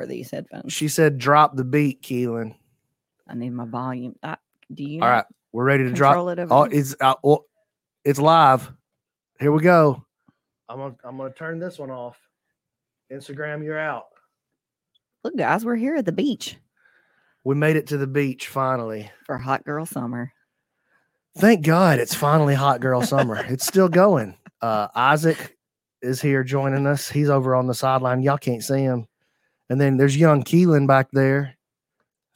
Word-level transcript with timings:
wore 0.00 0.06
these 0.06 0.30
headphones. 0.30 0.72
She 0.72 0.88
said, 0.88 1.18
"Drop 1.18 1.56
the 1.56 1.64
beat, 1.64 2.02
Keelan." 2.02 2.54
I 3.28 3.34
need 3.34 3.50
my 3.50 3.66
volume. 3.66 4.16
I, 4.22 4.36
do 4.72 4.84
you 4.84 5.02
All 5.02 5.08
right, 5.08 5.24
we're 5.52 5.64
ready 5.64 5.84
to 5.84 5.92
drop. 5.92 6.16
it 6.28 6.38
over 6.38 6.52
Oh, 6.54 6.62
it's 6.64 6.96
uh, 7.00 7.14
oh, 7.22 7.44
it's 8.04 8.18
live. 8.18 8.72
Here 9.38 9.52
we 9.52 9.62
go. 9.62 10.04
I'm 10.68 10.78
gonna 10.78 10.94
I'm 11.04 11.16
gonna 11.16 11.32
turn 11.32 11.58
this 11.58 11.78
one 11.78 11.90
off. 11.90 12.18
Instagram, 13.12 13.64
you're 13.64 13.78
out. 13.78 14.06
Look, 15.24 15.36
guys, 15.36 15.64
we're 15.64 15.76
here 15.76 15.96
at 15.96 16.06
the 16.06 16.12
beach 16.12 16.56
We 17.44 17.54
made 17.54 17.76
it 17.76 17.88
to 17.88 17.98
the 17.98 18.06
beach 18.06 18.48
finally. 18.48 19.10
for 19.26 19.36
Hot 19.36 19.64
Girl 19.64 19.84
Summer. 19.84 20.32
Thank 21.38 21.64
God 21.64 21.98
it's 21.98 22.14
finally 22.14 22.54
hot 22.54 22.80
girl 22.80 23.02
summer. 23.02 23.44
it's 23.48 23.66
still 23.66 23.88
going. 23.88 24.36
Uh, 24.60 24.88
Isaac 24.94 25.56
is 26.02 26.20
here 26.20 26.42
joining 26.42 26.86
us. 26.86 27.08
He's 27.08 27.30
over 27.30 27.54
on 27.54 27.66
the 27.66 27.74
sideline. 27.74 28.22
Y'all 28.22 28.38
can't 28.38 28.64
see 28.64 28.80
him. 28.80 29.06
And 29.70 29.80
then 29.80 29.96
there's 29.96 30.16
young 30.16 30.42
Keelan 30.42 30.86
back 30.86 31.08
there, 31.12 31.56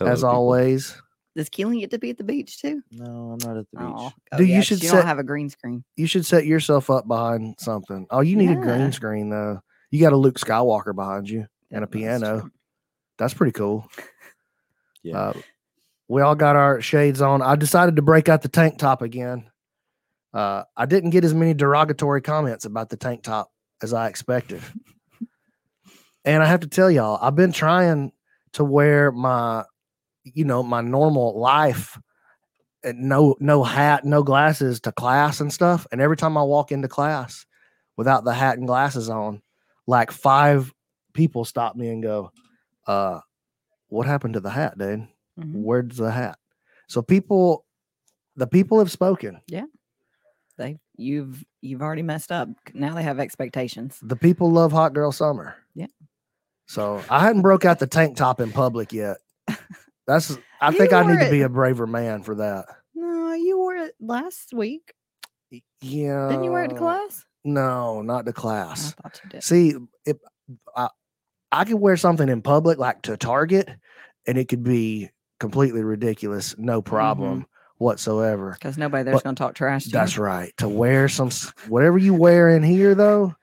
as 0.00 0.20
people. 0.20 0.30
always. 0.30 0.96
Does 1.36 1.50
Keelan 1.50 1.80
get 1.80 1.90
to 1.90 1.98
be 1.98 2.10
at 2.10 2.16
the 2.16 2.22
beach 2.24 2.60
too? 2.60 2.80
No, 2.92 3.32
I'm 3.32 3.38
not 3.46 3.56
at 3.58 3.66
the 3.72 3.78
beach. 3.78 3.88
Oh, 3.96 4.12
Dude, 4.38 4.48
you 4.48 4.62
should 4.62 4.82
You 4.82 4.88
set- 4.88 4.96
don't 4.98 5.06
have 5.06 5.18
a 5.18 5.24
green 5.24 5.50
screen. 5.50 5.82
You 5.96 6.06
should 6.06 6.24
set 6.24 6.46
yourself 6.46 6.90
up 6.90 7.08
behind 7.08 7.56
something. 7.58 8.06
Oh, 8.10 8.20
you 8.20 8.36
need 8.36 8.50
a 8.50 8.54
green 8.56 8.92
screen 8.92 9.30
though. 9.30 9.60
You 9.90 10.00
got 10.00 10.12
a 10.12 10.16
Luke 10.16 10.38
Skywalker 10.38 10.94
behind 10.94 11.28
you 11.28 11.46
and 11.72 11.84
a 11.84 11.88
Yeah, 11.98 12.18
that's 12.18 12.22
piano. 12.22 12.40
true. 12.42 12.50
That's 13.18 13.34
pretty 13.34 13.52
cool. 13.52 13.88
Yeah. 15.02 15.18
Uh, 15.18 15.32
we 16.08 16.22
all 16.22 16.34
got 16.36 16.54
our 16.56 16.80
shades 16.80 17.20
on. 17.20 17.42
I 17.42 17.56
decided 17.56 17.96
to 17.96 18.02
break 18.02 18.28
out 18.28 18.42
the 18.42 18.48
tank 18.48 18.78
top 18.78 19.02
again. 19.02 19.50
Uh, 20.32 20.64
I 20.76 20.86
didn't 20.86 21.10
get 21.10 21.24
as 21.24 21.34
many 21.34 21.52
derogatory 21.54 22.22
comments 22.22 22.64
about 22.64 22.90
the 22.90 22.96
tank 22.96 23.22
top 23.24 23.50
as 23.82 23.92
I 23.92 24.08
expected. 24.08 24.62
And 26.24 26.42
I 26.42 26.46
have 26.46 26.60
to 26.60 26.68
tell 26.68 26.90
y'all, 26.90 27.18
I've 27.20 27.34
been 27.36 27.52
trying 27.52 28.12
to 28.52 28.64
wear 28.64 29.10
my, 29.12 29.64
you 30.24 30.44
know, 30.44 30.62
my 30.62 30.80
normal 30.80 31.38
life, 31.38 31.98
and 32.82 33.00
no 33.08 33.36
no 33.40 33.64
hat, 33.64 34.04
no 34.04 34.22
glasses 34.22 34.80
to 34.80 34.92
class 34.92 35.40
and 35.40 35.52
stuff. 35.52 35.86
And 35.92 36.00
every 36.00 36.16
time 36.16 36.36
I 36.36 36.42
walk 36.42 36.70
into 36.72 36.88
class 36.88 37.46
without 37.96 38.24
the 38.24 38.34
hat 38.34 38.58
and 38.58 38.66
glasses 38.66 39.08
on, 39.08 39.40
like 39.86 40.10
five 40.10 40.72
people 41.14 41.44
stop 41.44 41.76
me 41.76 41.88
and 41.88 42.02
go, 42.02 42.30
uh, 42.86 43.20
what 43.88 44.06
happened 44.06 44.34
to 44.34 44.40
the 44.40 44.50
hat, 44.50 44.76
dude? 44.78 45.06
Mhm. 45.38 45.52
Where's 45.62 45.96
the 45.96 46.10
hat? 46.10 46.38
So 46.88 47.00
people, 47.02 47.64
the 48.36 48.46
people 48.46 48.78
have 48.78 48.90
spoken. 48.90 49.40
Yeah, 49.46 49.64
they 50.58 50.78
you've 50.96 51.44
you've 51.60 51.82
already 51.82 52.02
messed 52.02 52.30
up. 52.32 52.48
Now 52.74 52.94
they 52.94 53.02
have 53.02 53.18
expectations. 53.18 53.98
The 54.02 54.16
people 54.16 54.50
love 54.50 54.72
hot 54.72 54.92
girl 54.92 55.10
summer. 55.12 55.56
Yeah. 55.74 55.86
So 56.66 57.02
I 57.10 57.20
hadn't 57.20 57.42
broke 57.42 57.64
out 57.64 57.78
the 57.78 57.86
tank 57.86 58.16
top 58.16 58.40
in 58.40 58.50
public 58.52 58.92
yet. 58.92 59.18
That's 60.06 60.36
I 60.60 60.70
You 60.70 60.78
think 60.78 60.92
I 60.92 61.02
need 61.02 61.14
wore 61.16 61.24
to 61.24 61.30
be 61.30 61.40
it- 61.40 61.44
a 61.44 61.48
braver 61.48 61.86
man 61.86 62.22
for 62.22 62.34
that. 62.36 62.66
No, 62.94 63.32
you 63.34 63.58
wore 63.58 63.76
it 63.76 63.94
last 64.00 64.52
week. 64.54 64.92
Yeah. 65.80 66.28
Didn't 66.28 66.44
you 66.44 66.50
wear 66.50 66.64
it 66.64 66.68
to 66.68 66.74
class? 66.76 67.24
No, 67.44 68.00
not 68.02 68.24
to 68.26 68.30
I 68.30 68.32
class. 68.32 68.92
thought 68.94 69.20
you 69.22 69.30
did. 69.30 69.42
See, 69.42 69.74
if 70.06 70.16
I, 70.76 70.88
I 71.52 71.64
could 71.64 71.74
wear 71.80 71.96
something 71.96 72.28
in 72.28 72.42
public, 72.42 72.78
like 72.78 73.02
to 73.02 73.16
Target, 73.16 73.68
and 74.26 74.38
it 74.38 74.48
could 74.48 74.62
be 74.64 75.10
completely 75.40 75.82
ridiculous, 75.82 76.54
no 76.58 76.80
Mm-hmm. 76.80 76.88
problem 76.90 77.46
whatsoever. 77.78 78.52
Because 78.52 78.78
nobody 78.78 79.04
there's 79.04 79.16
But 79.16 79.24
going 79.24 79.36
to 79.36 79.42
talk 79.42 79.54
trash 79.54 79.84
to 79.84 79.88
you. 79.90 79.92
That's 79.92 80.16
right. 80.18 80.52
To 80.58 80.68
wear 80.68 81.08
some 81.08 81.28
s- 81.28 81.52
whatever 81.68 81.98
you 81.98 82.14
wear 82.14 82.48
in 82.50 82.62
here 82.62 82.94
though, 82.94 83.34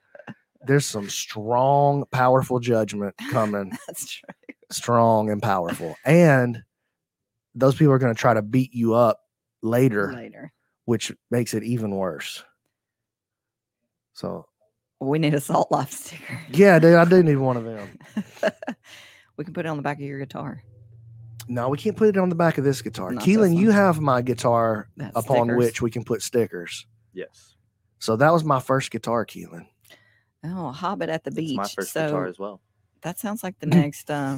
there's 0.65 0.85
some 0.85 1.09
strong, 1.09 2.05
powerful 2.11 2.59
judgment 2.59 3.15
coming. 3.31 3.71
That's 3.87 4.05
true. 4.13 4.29
strong 4.71 5.29
and 5.29 5.41
powerful. 5.41 5.95
And 6.05 6.63
those 7.55 7.75
people 7.75 7.93
are 7.93 7.99
going 7.99 8.13
to 8.13 8.19
try 8.19 8.33
to 8.33 8.41
beat 8.41 8.73
you 8.73 8.93
up 8.93 9.19
later, 9.61 10.13
Later. 10.13 10.53
which 10.85 11.11
makes 11.29 11.53
it 11.53 11.63
even 11.63 11.91
worse. 11.91 12.44
So, 14.13 14.45
We 15.00 15.19
need 15.19 15.33
a 15.33 15.41
salt 15.41 15.71
life 15.71 15.91
sticker. 15.91 16.39
yeah, 16.51 16.79
dude, 16.79 16.95
I 16.95 17.05
do 17.05 17.23
need 17.23 17.38
one 17.38 17.57
of 17.57 17.63
them. 17.66 17.97
we 19.38 19.44
can 19.44 19.53
put 19.53 19.66
it 19.66 19.69
on 19.69 19.77
the 19.77 19.83
back 19.83 19.97
of 19.97 20.03
your 20.03 20.19
guitar. 20.19 20.63
No, 21.47 21.69
we 21.69 21.77
can't 21.77 21.97
put 21.97 22.07
it 22.09 22.17
on 22.17 22.29
the 22.29 22.35
back 22.35 22.57
of 22.57 22.63
this 22.63 22.81
guitar. 22.81 23.11
Not 23.11 23.25
this 23.25 23.35
Keelan, 23.35 23.57
you 23.57 23.71
have 23.71 24.00
my 24.00 24.21
guitar 24.21 24.88
That's 24.95 25.11
upon 25.17 25.47
stickers. 25.47 25.57
which 25.57 25.81
we 25.81 25.91
can 25.91 26.03
put 26.03 26.21
stickers. 26.21 26.85
yes. 27.13 27.55
So 28.00 28.16
that 28.16 28.33
was 28.33 28.44
my 28.44 28.59
first 28.59 28.89
guitar, 28.89 29.25
Keelan. 29.27 29.67
Oh, 30.44 30.72
Hobbit 30.72 31.09
at 31.09 31.24
the 31.24 31.31
beach. 31.31 31.56
my 31.57 31.68
first 31.68 31.94
so 31.94 32.06
guitar 32.07 32.25
as 32.28 32.40
well. 32.40 32.62
that 33.02 33.19
sounds 33.19 33.44
like 33.44 33.59
the 33.59 33.66
next 33.68 34.09
uh, 34.09 34.38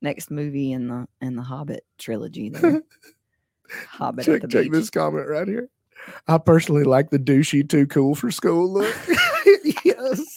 next 0.00 0.30
movie 0.30 0.72
in 0.72 0.88
the 0.88 1.06
in 1.20 1.36
the 1.36 1.42
Hobbit 1.42 1.84
trilogy. 1.98 2.50
There. 2.60 2.82
Hobbit 3.88 4.28
at 4.28 4.42
the 4.42 4.48
beach. 4.48 4.70
this 4.70 4.90
comment 4.90 5.28
right 5.28 5.48
here. 5.48 5.68
I 6.28 6.38
personally 6.38 6.84
like 6.84 7.10
the 7.10 7.18
douchey 7.18 7.68
too 7.68 7.86
cool 7.88 8.14
for 8.14 8.30
school 8.30 8.72
look. 8.72 8.94
yes. 9.84 10.36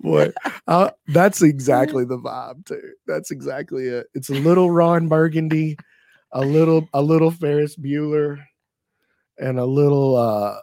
Boy, 0.00 0.30
uh, 0.68 0.90
that's 1.08 1.42
exactly 1.42 2.04
the 2.04 2.16
vibe 2.16 2.64
too. 2.66 2.92
That's 3.08 3.32
exactly 3.32 3.88
it. 3.88 4.06
It's 4.14 4.30
a 4.30 4.34
little 4.34 4.70
Ron 4.70 5.08
Burgundy, 5.08 5.76
a 6.30 6.42
little 6.42 6.88
a 6.94 7.02
little 7.02 7.32
Ferris 7.32 7.74
Bueller, 7.76 8.38
and 9.38 9.58
a 9.58 9.64
little 9.66 10.14
uh 10.16 10.60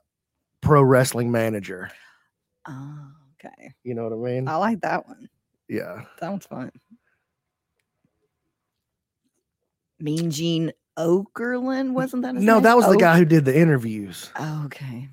pro 0.61 0.81
wrestling 0.81 1.29
manager. 1.29 1.91
Oh, 2.67 3.07
okay. 3.33 3.73
You 3.83 3.93
know 3.95 4.03
what 4.03 4.13
I 4.13 4.33
mean? 4.33 4.47
I 4.47 4.55
like 4.57 4.81
that 4.81 5.07
one. 5.07 5.29
yeah. 5.67 6.03
That 6.19 6.29
one's 6.29 6.45
fun. 6.45 6.71
Mean 9.99 10.29
Gene 10.31 10.71
Okerlund 10.97 11.91
wasn't 11.93 12.23
that? 12.23 12.35
His 12.35 12.43
No, 12.43 12.55
name? 12.55 12.63
that 12.63 12.75
was 12.77 12.87
the 12.87 12.97
guy 12.97 13.17
who 13.17 13.25
did 13.25 13.45
the 13.45 13.57
interviews. 13.57 14.29
Oh, 14.37 14.63
okay. 14.65 15.09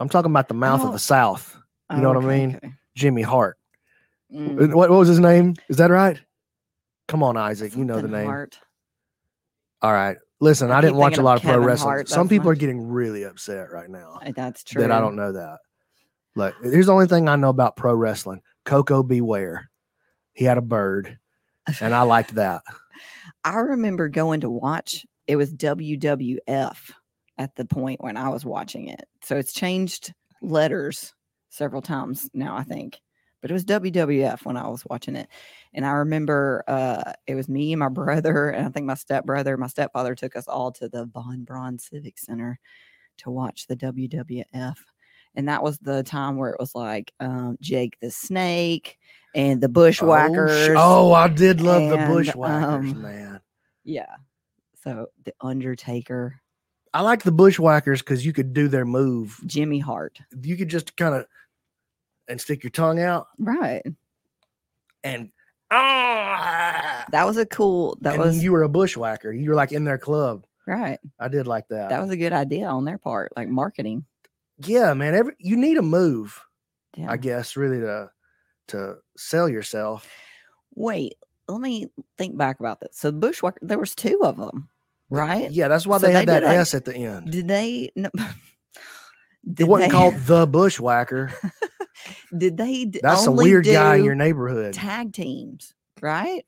I'm 0.00 0.08
talking 0.08 0.30
about 0.30 0.48
the 0.48 0.54
mouth 0.54 0.80
Oh. 0.82 0.88
of 0.88 0.92
the 0.92 0.98
South, 0.98 1.56
You 1.90 1.98
know 1.98 2.08
what 2.08 2.16
I 2.24 2.26
Okay, 2.26 2.46
mean? 2.46 2.56
okay. 2.56 2.72
Jimmy 2.94 3.22
Hart. 3.22 3.56
Mm, 4.32 4.74
What, 4.74 4.90
what 4.90 4.98
was 4.98 5.08
his 5.08 5.20
name? 5.20 5.54
Is 5.68 5.76
that 5.78 5.90
right? 5.90 6.20
Come 7.06 7.22
on, 7.22 7.36
Isaac. 7.36 7.74
You 7.76 7.84
know 7.84 7.94
the 7.94 8.00
something 8.02 8.18
name. 8.18 8.26
Hart. 8.26 8.58
All 9.82 9.92
right. 9.92 10.18
Listen, 10.40 10.70
I 10.70 10.78
I, 10.78 10.80
didn't 10.82 10.96
watch 10.96 11.12
a 11.14 11.16
thinking 11.16 11.20
of 11.20 11.24
lot 11.24 11.36
of 11.38 11.42
pro 11.42 11.52
Kevin 11.52 11.66
wrestling. 11.66 11.88
Hart, 11.88 12.08
Some 12.08 12.26
that's 12.26 12.30
people 12.30 12.46
my- 12.46 12.52
are 12.52 12.56
getting 12.56 12.88
really 12.88 13.24
upset 13.24 13.72
right 13.72 13.88
now 13.88 14.18
Uh, 14.24 14.32
That's 14.36 14.62
true. 14.62 14.82
that 14.82 14.92
I 14.92 15.00
don't 15.00 15.16
know 15.16 15.32
that. 15.32 15.58
Like, 16.38 16.54
here's 16.62 16.86
the 16.86 16.92
only 16.92 17.08
thing 17.08 17.28
I 17.28 17.36
know 17.36 17.48
about 17.48 17.76
pro 17.76 17.94
wrestling 17.94 18.42
Koko 18.64 19.02
B. 19.02 19.20
Ware. 19.20 19.70
He 20.32 20.44
had 20.44 20.56
a 20.56 20.62
bird, 20.62 21.18
and 21.80 21.94
I 21.94 22.02
liked 22.02 22.36
that. 22.36 22.62
I 23.44 23.56
remember 23.56 24.08
going 24.08 24.40
to 24.42 24.50
watch. 24.50 25.04
It 25.26 25.36
was 25.36 25.52
WWF 25.52 26.76
at 27.38 27.54
the 27.56 27.64
point 27.64 28.02
when 28.02 28.16
I 28.16 28.28
was 28.28 28.44
watching 28.44 28.88
it. 28.88 29.04
So 29.22 29.36
it's 29.36 29.52
changed 29.52 30.14
letters 30.40 31.12
several 31.50 31.82
times 31.82 32.30
now, 32.32 32.56
I 32.56 32.62
think. 32.62 33.00
But 33.40 33.50
it 33.50 33.54
was 33.54 33.64
WWF 33.64 34.44
when 34.44 34.56
I 34.56 34.68
was 34.68 34.84
watching 34.86 35.16
it. 35.16 35.28
And 35.72 35.84
I 35.84 35.90
remember 35.90 36.64
uh, 36.66 37.12
it 37.26 37.34
was 37.34 37.48
me 37.48 37.72
and 37.72 37.80
my 37.80 37.88
brother, 37.88 38.50
and 38.50 38.66
I 38.66 38.70
think 38.70 38.86
my 38.86 38.94
stepbrother, 38.94 39.56
my 39.56 39.66
stepfather 39.66 40.14
took 40.14 40.36
us 40.36 40.46
all 40.46 40.70
to 40.72 40.88
the 40.88 41.04
Von 41.06 41.42
Braun 41.44 41.78
Civic 41.78 42.18
Center 42.18 42.58
to 43.18 43.30
watch 43.30 43.66
the 43.66 43.76
WWF. 43.76 44.76
And 45.38 45.46
that 45.48 45.62
was 45.62 45.78
the 45.78 46.02
time 46.02 46.36
where 46.36 46.50
it 46.50 46.58
was 46.58 46.74
like 46.74 47.12
um, 47.20 47.56
Jake 47.60 47.96
the 48.02 48.10
Snake 48.10 48.98
and 49.36 49.60
the 49.60 49.68
Bushwhackers. 49.68 50.70
Oh, 50.70 51.10
oh, 51.10 51.12
I 51.12 51.28
did 51.28 51.60
love 51.60 51.88
the 51.90 51.96
and, 51.96 52.12
Bushwhackers, 52.12 52.90
um, 52.92 53.02
man. 53.02 53.40
Yeah. 53.84 54.16
So 54.82 55.06
the 55.24 55.32
Undertaker, 55.40 56.40
I 56.92 57.02
like 57.02 57.22
the 57.22 57.30
Bushwhackers 57.30 58.00
because 58.02 58.26
you 58.26 58.32
could 58.32 58.52
do 58.52 58.66
their 58.66 58.84
move. 58.84 59.40
Jimmy 59.46 59.78
Hart. 59.78 60.18
You 60.42 60.56
could 60.56 60.68
just 60.68 60.96
kind 60.96 61.14
of 61.14 61.26
and 62.26 62.40
stick 62.40 62.64
your 62.64 62.70
tongue 62.72 63.00
out 63.00 63.28
Right. 63.38 63.82
and 65.04 65.30
ah. 65.70 67.04
That 67.12 67.26
was 67.26 67.36
a 67.36 67.46
cool 67.46 67.96
that 68.00 68.14
and 68.14 68.22
was 68.24 68.42
you 68.42 68.50
were 68.50 68.64
a 68.64 68.68
bushwhacker. 68.68 69.32
You 69.32 69.50
were 69.50 69.56
like 69.56 69.70
in 69.70 69.84
their 69.84 69.98
club. 69.98 70.44
right. 70.66 70.98
I 71.20 71.28
did 71.28 71.46
like 71.46 71.68
that. 71.68 71.90
That 71.90 72.02
was 72.02 72.10
a 72.10 72.16
good 72.16 72.32
idea 72.32 72.66
on 72.66 72.84
their 72.84 72.98
part, 72.98 73.32
like 73.36 73.48
marketing. 73.48 74.04
Yeah, 74.64 74.92
man. 74.94 75.14
Every 75.14 75.34
you 75.38 75.56
need 75.56 75.76
a 75.78 75.82
move, 75.82 76.40
Yeah. 76.96 77.10
I 77.10 77.16
guess, 77.16 77.56
really 77.56 77.80
to 77.80 78.10
to 78.68 78.96
sell 79.16 79.48
yourself. 79.48 80.08
Wait, 80.74 81.14
let 81.48 81.60
me 81.60 81.86
think 82.18 82.36
back 82.36 82.60
about 82.60 82.80
this. 82.80 82.96
So 82.98 83.10
Bushwhacker, 83.12 83.58
there 83.62 83.78
was 83.78 83.94
two 83.94 84.20
of 84.22 84.36
them, 84.36 84.68
right? 85.10 85.50
Yeah, 85.50 85.68
that's 85.68 85.86
why 85.86 85.98
So 85.98 86.06
they 86.06 86.12
they 86.12 86.18
had 86.20 86.28
that 86.28 86.40
did, 86.40 86.46
like- 86.46 86.56
S 86.58 86.74
at 86.74 86.84
the 86.84 86.94
end. 86.96 87.30
Did 87.32 87.48
they? 87.48 87.90
No, 87.96 88.10
It 89.58 89.64
wasn't 89.66 89.90
they- 89.92 89.96
called 89.96 90.14
the 90.26 90.46
bushwhacker. 90.46 91.32
Did 92.36 92.56
they? 92.56 92.84
That's 93.02 93.26
a 93.26 93.32
weird 93.32 93.64
guy 93.66 93.96
in 93.96 94.04
your 94.04 94.14
neighborhood. 94.14 94.74
Tag 94.74 95.12
teams, 95.12 95.74
right? 96.00 96.44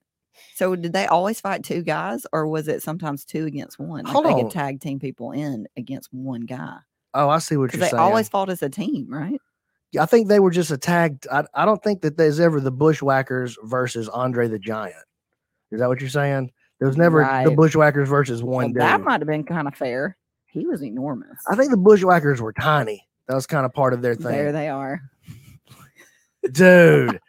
So 0.54 0.76
did 0.76 0.92
they 0.92 1.06
always 1.06 1.40
fight 1.40 1.64
two 1.64 1.82
guys, 1.82 2.26
or 2.32 2.46
was 2.46 2.68
it 2.68 2.82
sometimes 2.82 3.24
two 3.24 3.46
against 3.46 3.78
one? 3.78 4.04
Like 4.04 4.12
Hold 4.12 4.24
they 4.26 4.30
on. 4.30 4.42
could 4.42 4.50
tag 4.52 4.80
team 4.80 4.98
people 5.00 5.32
in 5.32 5.66
against 5.76 6.12
one 6.12 6.42
guy. 6.42 6.76
Oh, 7.14 7.28
I 7.28 7.38
see 7.38 7.56
what 7.56 7.72
you're 7.72 7.80
they 7.80 7.88
saying. 7.88 8.00
always 8.00 8.28
fought 8.28 8.50
as 8.50 8.62
a 8.62 8.68
team, 8.68 9.06
right? 9.08 9.40
I 9.98 10.06
think 10.06 10.28
they 10.28 10.38
were 10.38 10.52
just 10.52 10.70
a 10.70 10.78
tag. 10.78 11.26
I, 11.32 11.44
I 11.54 11.64
don't 11.64 11.82
think 11.82 12.02
that 12.02 12.16
there's 12.16 12.38
ever 12.38 12.60
the 12.60 12.70
Bushwhackers 12.70 13.58
versus 13.64 14.08
Andre 14.08 14.46
the 14.46 14.58
Giant. 14.58 14.94
Is 15.72 15.80
that 15.80 15.88
what 15.88 16.00
you're 16.00 16.10
saying? 16.10 16.52
There 16.78 16.88
was 16.88 16.96
never 16.96 17.22
the 17.44 17.50
Bushwhackers 17.50 18.08
versus 18.08 18.42
one 18.42 18.72
Well, 18.72 18.86
that 18.88 19.00
might 19.02 19.20
have 19.20 19.26
been 19.26 19.44
kind 19.44 19.66
of 19.66 19.74
fair. 19.74 20.16
He 20.46 20.66
was 20.66 20.82
enormous. 20.82 21.38
I 21.48 21.56
think 21.56 21.70
the 21.70 21.76
Bushwhackers 21.76 22.40
were 22.40 22.52
tiny. 22.52 23.06
That 23.26 23.34
was 23.34 23.46
kind 23.46 23.66
of 23.66 23.72
part 23.72 23.92
of 23.92 24.02
their 24.02 24.14
thing. 24.14 24.32
There 24.32 24.52
they 24.52 24.68
are. 24.68 25.00
dude. 26.52 27.20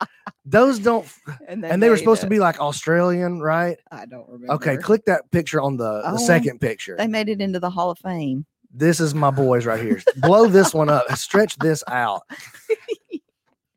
Those 0.45 0.79
don't, 0.79 1.07
And, 1.47 1.63
and 1.65 1.81
they 1.83 1.89
were 1.89 1.97
supposed 1.97 2.21
to 2.21 2.27
be 2.27 2.39
like 2.39 2.59
Australian, 2.59 3.41
right? 3.41 3.77
I 3.91 4.05
don't 4.05 4.27
remember. 4.27 4.53
Okay, 4.53 4.77
click 4.77 5.05
that 5.05 5.29
picture 5.31 5.61
on 5.61 5.77
the, 5.77 6.01
the 6.01 6.13
Oh, 6.13 6.17
second 6.17 6.59
picture. 6.59 6.95
They 6.97 7.07
made 7.07 7.29
it 7.29 7.41
into 7.41 7.59
the 7.59 7.69
Hall 7.69 7.91
of 7.91 7.99
Fame. 7.99 8.45
This 8.73 8.99
is 8.99 9.13
my 9.13 9.31
boys 9.31 9.65
right 9.65 9.81
here. 9.81 10.01
Blow 10.17 10.47
this 10.47 10.73
one 10.73 10.89
up. 10.89 11.09
Stretch 11.17 11.57
this 11.57 11.83
out. 11.87 12.21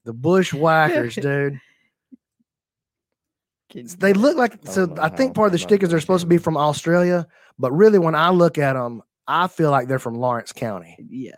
The 0.04 0.12
Bushwhackers, 0.12 1.14
dude. 1.20 1.60
They 3.98 4.12
look 4.12 4.36
like 4.36 4.58
so. 4.64 4.94
I 5.00 5.08
think 5.08 5.34
part 5.34 5.46
of 5.46 5.52
the 5.52 5.58
stickers 5.58 5.92
are 5.92 5.98
supposed 6.00 6.22
to 6.22 6.28
be 6.28 6.38
from 6.38 6.56
Australia, 6.56 7.26
but 7.58 7.72
really, 7.72 7.98
when 7.98 8.14
I 8.14 8.30
look 8.30 8.56
at 8.56 8.74
them, 8.74 9.02
I 9.26 9.48
feel 9.48 9.70
like 9.72 9.88
they're 9.88 9.98
from 9.98 10.14
Lawrence 10.14 10.52
County, 10.52 10.96
Yeah. 11.10 11.32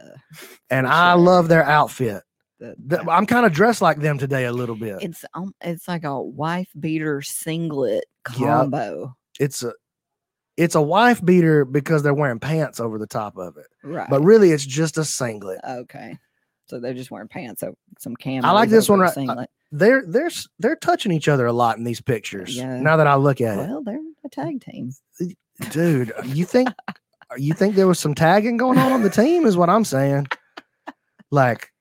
and 0.68 0.86
For 0.86 0.92
I 0.92 1.14
sure. 1.14 1.22
love 1.22 1.48
their 1.48 1.64
outfit. 1.64 2.22
that- 2.60 2.76
Th- 2.90 3.02
I'm 3.08 3.24
kind 3.26 3.46
of 3.46 3.52
dressed 3.52 3.80
like 3.80 4.00
them 4.00 4.18
today 4.18 4.44
a 4.46 4.52
little 4.52 4.76
bit. 4.76 4.98
it's 5.02 5.24
um, 5.34 5.54
it's 5.62 5.86
like 5.88 6.04
a 6.04 6.20
wife 6.20 6.68
beater 6.78 7.22
singlet 7.22 8.04
Yep. 8.30 8.36
combo. 8.38 9.14
It's 9.40 9.62
a 9.62 9.72
it's 10.56 10.74
a 10.74 10.80
wife 10.82 11.24
beater 11.24 11.64
because 11.64 12.02
they're 12.02 12.14
wearing 12.14 12.38
pants 12.40 12.80
over 12.80 12.98
the 12.98 13.06
top 13.06 13.36
of 13.36 13.56
it, 13.56 13.66
Right. 13.84 14.08
but 14.08 14.22
really, 14.22 14.50
it's 14.52 14.64
just 14.66 14.96
a 14.98 15.04
singlet. 15.04 15.60
okay. 15.68 16.18
So 16.68 16.80
they're 16.80 16.94
just 16.94 17.10
wearing 17.12 17.28
pants, 17.28 17.60
so 17.60 17.76
some 17.98 18.16
camo. 18.16 18.46
I 18.46 18.50
like 18.50 18.68
this 18.70 18.88
one 18.88 18.98
right- 19.00 19.10
I- 19.10 19.14
Singlet. 19.14 19.50
They're 19.72 20.02
they're 20.06 20.30
they're 20.58 20.76
touching 20.76 21.12
each 21.12 21.28
other 21.28 21.46
a 21.46 21.52
lot 21.52 21.76
in 21.78 21.84
these 21.84 22.00
pictures. 22.00 22.56
Yeah. 22.56 22.80
Now 22.80 22.96
that 22.96 23.06
I 23.06 23.14
look 23.16 23.40
at 23.40 23.58
it, 23.58 23.68
well, 23.68 23.82
they're 23.84 24.00
a 24.24 24.28
tag 24.28 24.60
team. 24.64 24.92
dude, 25.70 26.12
you 26.24 26.44
think 26.44 26.68
you 27.36 27.52
think 27.54 27.74
there 27.76 27.86
was 27.86 27.98
some 27.98 28.14
tagging 28.14 28.56
going 28.56 28.78
on 28.78 28.92
on 28.92 29.02
the 29.02 29.10
team? 29.10 29.44
Is 29.46 29.56
what 29.56 29.68
I'm 29.68 29.84
saying. 29.84 30.26
Like 31.30 31.72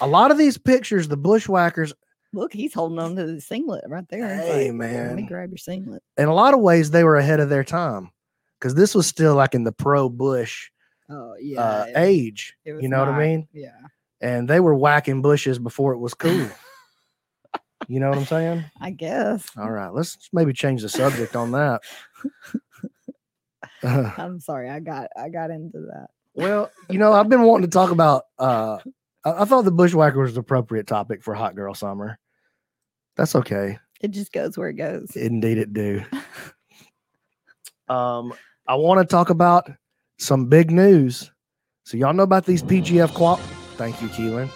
a 0.00 0.06
lot 0.06 0.30
of 0.30 0.38
these 0.38 0.58
pictures, 0.58 1.08
the 1.08 1.16
bushwhackers, 1.16 1.92
Look, 2.34 2.52
he's 2.52 2.74
holding 2.74 2.98
on 2.98 3.16
to 3.16 3.24
the 3.26 3.40
singlet 3.40 3.84
right 3.88 4.04
there. 4.10 4.36
Hey, 4.36 4.70
like, 4.70 4.92
Let 4.92 5.14
me 5.16 5.22
grab 5.22 5.50
your 5.50 5.56
singlet. 5.58 6.02
in 6.18 6.26
a 6.28 6.34
lot 6.34 6.52
of 6.52 6.60
ways, 6.60 6.90
they 6.90 7.02
were 7.02 7.16
ahead 7.16 7.40
of 7.40 7.48
their 7.48 7.64
time 7.64 8.10
because 8.58 8.74
this 8.74 8.94
was 8.94 9.06
still 9.06 9.34
like 9.34 9.54
in 9.54 9.64
the 9.64 9.72
pro 9.72 10.08
bush 10.08 10.70
Oh 11.10 11.34
yeah. 11.40 11.60
uh, 11.60 11.84
it- 11.88 11.96
age. 11.96 12.56
it 12.64 12.82
You 12.82 12.88
know 12.88 12.98
what 13.00 13.08
I 13.08 13.18
mean? 13.18 13.48
Yeah. 13.52 13.70
And 14.20 14.48
they 14.48 14.60
were 14.60 14.74
whacking 14.74 15.22
bushes 15.22 15.58
before 15.58 15.92
it 15.92 15.98
was 15.98 16.12
cool. 16.24 16.48
you 17.88 18.00
know 18.00 18.08
what 18.10 18.18
I'm 18.18 18.24
saying? 18.26 18.64
I 18.80 18.90
guess. 18.90 19.46
All 19.56 19.70
right, 19.70 19.92
let's 19.92 20.28
maybe 20.32 20.52
change 20.52 20.82
the 20.82 20.88
subject 20.88 21.36
on 21.36 21.52
that. 21.52 21.82
I'm 23.82 24.40
sorry. 24.40 24.68
I 24.68 24.80
got 24.80 25.08
I 25.16 25.28
got 25.28 25.50
into 25.50 25.78
that. 25.92 26.08
Well, 26.34 26.70
you 26.90 26.98
know, 26.98 27.12
I've 27.12 27.28
been 27.28 27.42
wanting 27.42 27.68
to 27.70 27.72
talk 27.72 27.90
about. 27.90 28.24
uh 28.38 28.78
I, 29.24 29.42
I 29.42 29.44
thought 29.44 29.64
the 29.64 29.70
bushwhacker 29.72 30.18
was 30.20 30.34
the 30.34 30.40
appropriate 30.40 30.86
topic 30.86 31.22
for 31.22 31.34
hot 31.34 31.54
girl 31.54 31.74
summer. 31.74 32.18
That's 33.16 33.34
okay. 33.36 33.78
It 34.00 34.12
just 34.12 34.32
goes 34.32 34.56
where 34.56 34.68
it 34.68 34.74
goes. 34.74 35.16
Indeed, 35.16 35.58
it 35.58 35.72
do. 35.72 36.02
Um, 37.88 38.32
I 38.68 38.74
want 38.74 39.00
to 39.00 39.10
talk 39.10 39.30
about 39.30 39.70
some 40.18 40.46
big 40.46 40.70
news. 40.70 41.30
So 41.84 41.96
y'all 41.96 42.12
know 42.12 42.22
about 42.22 42.44
these 42.44 42.62
PGF 42.62 43.14
qual. 43.14 43.36
Thank 43.76 44.00
you, 44.02 44.08
Keelan. 44.08 44.50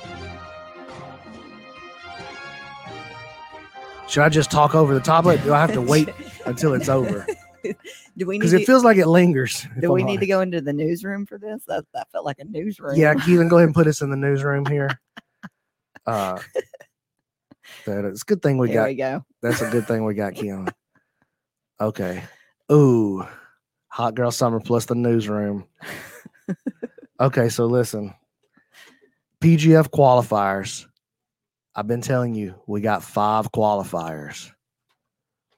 Should 4.08 4.22
I 4.22 4.28
just 4.28 4.50
talk 4.50 4.74
over 4.74 4.92
the 4.92 5.00
top 5.00 5.24
of 5.24 5.32
it? 5.32 5.42
Do 5.44 5.54
I 5.54 5.60
have 5.60 5.72
to 5.72 5.80
wait 5.80 6.10
until 6.44 6.74
it's 6.74 6.90
over? 6.90 7.26
do 7.64 8.26
we 8.26 8.34
need 8.34 8.40
Because 8.40 8.50
to, 8.50 8.60
it 8.60 8.66
feels 8.66 8.84
like 8.84 8.98
it 8.98 9.06
lingers. 9.06 9.66
do 9.80 9.90
we 9.92 10.02
I'm 10.02 10.06
need 10.06 10.20
to 10.20 10.26
go 10.26 10.42
into 10.42 10.60
the 10.60 10.74
newsroom 10.74 11.24
for 11.24 11.38
this? 11.38 11.62
That 11.66 11.86
that 11.94 12.10
felt 12.12 12.26
like 12.26 12.38
a 12.38 12.44
newsroom. 12.44 12.96
Yeah, 12.96 13.14
Keelan, 13.14 13.48
go 13.48 13.56
ahead 13.56 13.68
and 13.68 13.74
put 13.74 13.86
us 13.86 14.02
in 14.02 14.10
the 14.10 14.16
newsroom 14.16 14.66
here. 14.66 14.90
Uh, 16.04 16.36
that 17.86 18.04
it's 18.04 18.22
a 18.22 18.24
good 18.24 18.42
thing 18.42 18.58
we 18.58 18.66
Here 18.68 18.80
got. 18.80 18.88
we 18.88 18.94
go. 18.96 19.24
That's 19.40 19.60
a 19.60 19.70
good 19.70 19.86
thing 19.86 20.04
we 20.04 20.14
got 20.14 20.32
Keelan. 20.32 20.72
Okay. 21.80 22.24
Ooh, 22.72 23.24
hot 23.92 24.14
girl 24.14 24.30
summer 24.30 24.58
plus 24.58 24.86
the 24.86 24.94
newsroom. 24.94 25.64
Okay, 27.20 27.48
so 27.50 27.66
listen, 27.66 28.14
PGF 29.40 29.90
qualifiers. 29.90 30.86
I've 31.74 31.86
been 31.86 32.00
telling 32.00 32.34
you 32.34 32.54
we 32.66 32.80
got 32.80 33.02
five 33.04 33.52
qualifiers. 33.52 34.50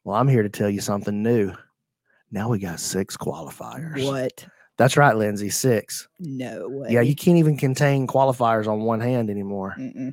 Well, 0.04 0.16
I'm 0.16 0.28
here 0.28 0.42
to 0.42 0.48
tell 0.50 0.68
you 0.68 0.80
something 0.80 1.22
new. 1.22 1.52
Now 2.30 2.50
we 2.50 2.58
got 2.58 2.80
six 2.80 3.16
qualifiers. 3.16 4.04
What? 4.04 4.46
That's 4.76 4.96
right, 4.96 5.16
Lindsay. 5.16 5.50
Six. 5.50 6.08
No 6.18 6.68
way. 6.68 6.88
Yeah, 6.90 7.00
you 7.00 7.14
can't 7.14 7.38
even 7.38 7.56
contain 7.56 8.06
qualifiers 8.08 8.66
on 8.66 8.80
one 8.80 9.00
hand 9.00 9.30
anymore. 9.30 9.74
Mm-mm. 9.78 10.12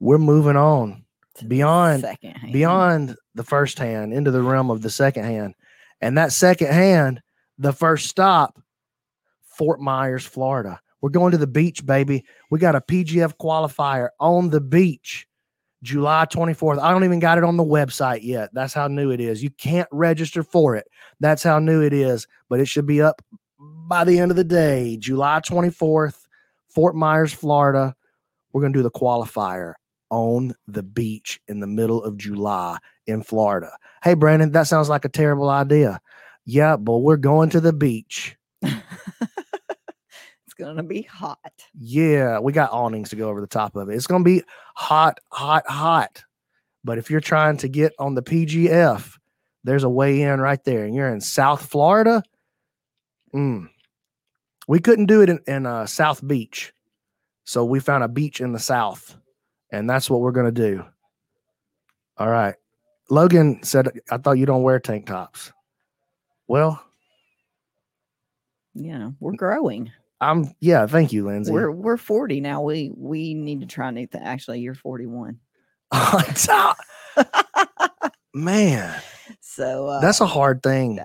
We're 0.00 0.18
moving 0.18 0.56
on 0.56 1.04
Beyond- 1.46 2.06
beyond 2.50 3.16
the 3.34 3.44
first 3.44 3.78
hand 3.78 4.12
into 4.14 4.30
the 4.30 4.42
realm 4.42 4.70
of 4.70 4.80
the 4.82 4.90
second 4.90 5.24
hand. 5.24 5.54
And 6.00 6.16
that 6.18 6.32
second 6.32 6.72
hand, 6.72 7.22
the 7.58 7.72
first 7.72 8.08
stop, 8.08 8.60
Fort 9.42 9.80
Myers, 9.80 10.24
Florida. 10.24 10.80
We're 11.00 11.10
going 11.10 11.32
to 11.32 11.38
the 11.38 11.46
beach, 11.46 11.84
baby. 11.84 12.24
We 12.50 12.58
got 12.58 12.74
a 12.74 12.80
PGF 12.80 13.34
qualifier 13.40 14.08
on 14.18 14.50
the 14.50 14.60
beach, 14.60 15.26
July 15.82 16.26
24th. 16.26 16.78
I 16.78 16.90
don't 16.90 17.04
even 17.04 17.20
got 17.20 17.38
it 17.38 17.44
on 17.44 17.56
the 17.56 17.64
website 17.64 18.20
yet. 18.22 18.50
That's 18.52 18.74
how 18.74 18.88
new 18.88 19.10
it 19.10 19.20
is. 19.20 19.42
You 19.42 19.50
can't 19.50 19.88
register 19.92 20.42
for 20.42 20.76
it. 20.76 20.86
That's 21.20 21.42
how 21.42 21.58
new 21.58 21.82
it 21.82 21.92
is, 21.92 22.26
but 22.48 22.60
it 22.60 22.66
should 22.66 22.86
be 22.86 23.00
up 23.00 23.22
by 23.58 24.04
the 24.04 24.18
end 24.18 24.30
of 24.30 24.36
the 24.36 24.44
day, 24.44 24.96
July 24.98 25.40
24th, 25.40 26.26
Fort 26.68 26.94
Myers, 26.94 27.32
Florida. 27.32 27.94
We're 28.52 28.62
going 28.62 28.72
to 28.72 28.78
do 28.78 28.82
the 28.82 28.90
qualifier 28.90 29.74
on 30.10 30.54
the 30.66 30.82
beach 30.82 31.40
in 31.48 31.60
the 31.60 31.66
middle 31.66 32.02
of 32.02 32.16
July 32.16 32.78
in 33.06 33.22
Florida. 33.22 33.70
Hey, 34.02 34.14
Brandon, 34.14 34.52
that 34.52 34.66
sounds 34.66 34.88
like 34.88 35.04
a 35.04 35.10
terrible 35.10 35.50
idea. 35.50 36.00
Yeah, 36.46 36.76
but 36.76 36.98
we're 36.98 37.16
going 37.16 37.50
to 37.50 37.60
the 37.60 37.72
beach. 37.72 38.36
it's 38.62 38.74
gonna 40.58 40.82
be 40.82 41.02
hot. 41.02 41.38
Yeah, 41.74 42.38
we 42.38 42.52
got 42.52 42.72
awnings 42.72 43.10
to 43.10 43.16
go 43.16 43.28
over 43.28 43.40
the 43.40 43.46
top 43.46 43.76
of 43.76 43.88
it. 43.88 43.94
It's 43.94 44.06
going 44.06 44.24
to 44.24 44.28
be 44.28 44.42
hot, 44.74 45.18
hot, 45.30 45.68
hot. 45.68 46.24
But 46.82 46.98
if 46.98 47.10
you're 47.10 47.20
trying 47.20 47.58
to 47.58 47.68
get 47.68 47.92
on 47.98 48.14
the 48.14 48.22
PGF, 48.22 49.18
there's 49.64 49.84
a 49.84 49.88
way 49.88 50.22
in 50.22 50.40
right 50.40 50.62
there. 50.64 50.84
And 50.84 50.94
you're 50.94 51.12
in 51.12 51.20
South 51.20 51.66
Florida. 51.66 52.22
Mm. 53.34 53.68
We 54.66 54.80
couldn't 54.80 55.06
do 55.06 55.20
it 55.20 55.28
in, 55.28 55.40
in 55.46 55.66
uh, 55.66 55.86
South 55.86 56.26
Beach. 56.26 56.72
So 57.44 57.64
we 57.64 57.80
found 57.80 58.04
a 58.04 58.08
beach 58.08 58.40
in 58.40 58.52
the 58.52 58.58
South. 58.58 59.16
And 59.70 59.88
that's 59.88 60.08
what 60.08 60.20
we're 60.20 60.32
going 60.32 60.52
to 60.52 60.52
do. 60.52 60.84
All 62.16 62.28
right. 62.28 62.54
Logan 63.10 63.62
said, 63.62 63.88
I 64.10 64.16
thought 64.16 64.38
you 64.38 64.46
don't 64.46 64.62
wear 64.62 64.78
tank 64.80 65.06
tops. 65.06 65.52
Well, 66.48 66.82
Yeah, 68.74 69.10
we're 69.20 69.34
growing. 69.34 69.92
I'm, 70.20 70.54
yeah, 70.60 70.86
thank 70.86 71.12
you, 71.12 71.26
Lindsay. 71.26 71.52
We're 71.52 71.70
we're 71.70 71.96
40 71.96 72.40
now. 72.40 72.62
We 72.62 72.92
we 72.94 73.34
need 73.34 73.60
to 73.60 73.66
try 73.66 73.90
new 73.90 74.06
thing. 74.06 74.22
Actually, 74.22 74.60
you're 74.60 74.74
41. 74.74 75.38
on 75.92 76.24
top. 76.34 76.76
Man. 78.34 79.00
So 79.40 79.88
uh, 79.88 80.00
That's 80.00 80.20
a 80.20 80.26
hard 80.26 80.62
thing. 80.62 81.00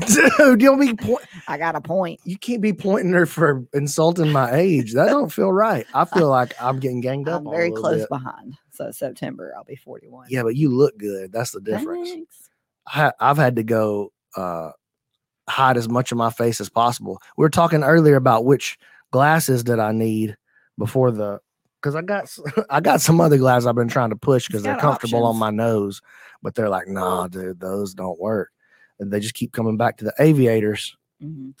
Dude, 0.00 0.60
you 0.60 0.68
don't 0.68 0.80
be 0.80 0.94
point, 0.94 1.24
I 1.46 1.56
got 1.56 1.76
a 1.76 1.80
point. 1.80 2.20
you 2.24 2.36
can't 2.36 2.60
be 2.60 2.72
pointing 2.72 3.12
her 3.12 3.26
for 3.26 3.64
insulting 3.72 4.32
my 4.32 4.52
age. 4.52 4.92
That 4.94 5.06
don't 5.06 5.32
feel 5.32 5.52
right. 5.52 5.86
I 5.94 6.04
feel 6.04 6.28
like 6.28 6.54
I'm 6.60 6.80
getting 6.80 7.00
ganged 7.00 7.28
up. 7.28 7.42
I'm 7.42 7.50
very 7.50 7.70
close 7.70 8.00
bit. 8.00 8.08
behind. 8.08 8.56
So 8.72 8.90
September, 8.90 9.54
I'll 9.56 9.64
be 9.64 9.76
41. 9.76 10.26
Yeah, 10.30 10.42
but 10.42 10.56
you 10.56 10.68
look 10.68 10.98
good. 10.98 11.32
That's 11.32 11.52
the 11.52 11.60
difference. 11.60 12.10
Thanks. 12.10 12.50
I, 12.86 13.12
I've 13.20 13.36
had 13.36 13.56
to 13.56 13.62
go 13.62 14.12
uh, 14.36 14.70
hide 15.48 15.76
as 15.76 15.88
much 15.88 16.12
of 16.12 16.18
my 16.18 16.30
face 16.30 16.60
as 16.60 16.68
possible. 16.68 17.20
We 17.36 17.42
were 17.42 17.50
talking 17.50 17.84
earlier 17.84 18.16
about 18.16 18.44
which 18.44 18.78
glasses 19.12 19.64
that 19.64 19.78
I 19.78 19.92
need 19.92 20.36
before 20.78 21.12
the 21.12 21.40
because 21.80 21.94
I 21.94 22.02
got 22.02 22.36
I 22.70 22.80
got 22.80 23.00
some 23.00 23.20
other 23.20 23.38
glasses 23.38 23.66
I've 23.66 23.74
been 23.74 23.88
trying 23.88 24.10
to 24.10 24.16
push 24.16 24.46
because 24.46 24.62
they're 24.62 24.76
comfortable 24.76 25.24
on 25.24 25.36
my 25.36 25.50
nose, 25.50 26.00
but 26.42 26.54
they're 26.54 26.68
like, 26.68 26.88
nah, 26.88 27.28
dude, 27.28 27.60
those 27.60 27.94
don't 27.94 28.18
work. 28.18 28.50
And 29.00 29.12
they 29.12 29.20
just 29.20 29.34
keep 29.34 29.52
coming 29.52 29.76
back 29.76 29.96
to 29.98 30.04
the 30.04 30.14
aviators 30.20 30.96
Mhm. 31.22 31.54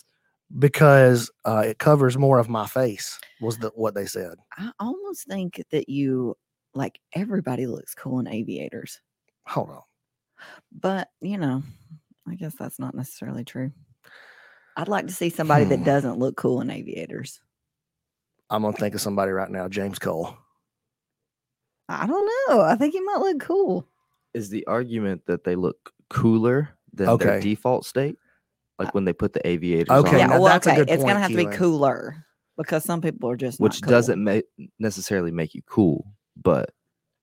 because 0.58 1.30
uh, 1.44 1.64
it 1.66 1.78
covers 1.78 2.16
more 2.16 2.38
of 2.38 2.48
my 2.48 2.66
face. 2.66 3.18
Was 3.40 3.58
the 3.58 3.70
what 3.74 3.94
they 3.94 4.06
said? 4.06 4.34
I 4.56 4.70
almost 4.78 5.26
think 5.26 5.62
that 5.70 5.88
you 5.88 6.36
like 6.74 6.98
everybody 7.14 7.66
looks 7.66 7.94
cool 7.94 8.18
in 8.20 8.28
aviators, 8.28 9.00
Hold 9.46 9.70
on. 9.70 9.82
but 10.72 11.08
you 11.20 11.38
know, 11.38 11.62
I 12.28 12.34
guess 12.36 12.54
that's 12.54 12.78
not 12.78 12.94
necessarily 12.94 13.44
true. 13.44 13.72
I'd 14.76 14.88
like 14.88 15.06
to 15.06 15.14
see 15.14 15.30
somebody 15.30 15.64
that 15.66 15.78
Hmm. 15.78 15.84
doesn't 15.84 16.18
look 16.18 16.36
cool 16.36 16.60
in 16.60 16.70
aviators. 16.70 17.40
I'm 18.50 18.62
gonna 18.62 18.76
think 18.76 18.94
of 18.94 19.00
somebody 19.00 19.32
right 19.32 19.50
now. 19.50 19.68
James 19.68 19.98
Cole. 19.98 20.36
I 21.88 22.06
don't 22.06 22.30
know. 22.48 22.60
I 22.62 22.76
think 22.76 22.92
he 22.94 23.00
might 23.00 23.18
look 23.20 23.40
cool. 23.40 23.86
Is 24.32 24.48
the 24.48 24.66
argument 24.66 25.26
that 25.26 25.44
they 25.44 25.54
look 25.54 25.92
cooler 26.10 26.70
than 26.96 27.08
Okay. 27.08 27.24
their 27.24 27.40
default 27.40 27.84
state? 27.84 28.16
Like 28.78 28.88
uh, 28.88 28.92
when 28.92 29.04
they 29.04 29.12
put 29.12 29.32
the 29.32 29.46
aviators 29.46 29.90
Okay, 29.90 30.22
on, 30.22 30.30
yeah, 30.30 30.38
well, 30.38 30.44
that's 30.44 30.66
a 30.66 30.70
okay. 30.70 30.78
good 30.80 30.90
it's 30.90 31.02
gonna 31.02 31.14
point, 31.14 31.22
have 31.22 31.30
to 31.30 31.36
be 31.50 31.56
cooler 31.56 32.24
because 32.56 32.84
some 32.84 33.00
people 33.00 33.30
are 33.30 33.36
just 33.36 33.60
not 33.60 33.64
which 33.64 33.82
cool. 33.82 33.90
doesn't 33.90 34.22
ma- 34.22 34.40
necessarily 34.78 35.30
make 35.30 35.54
you 35.54 35.62
cool, 35.66 36.06
but 36.42 36.70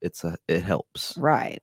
it's 0.01 0.23
a 0.23 0.37
it 0.47 0.63
helps. 0.63 1.17
right. 1.17 1.61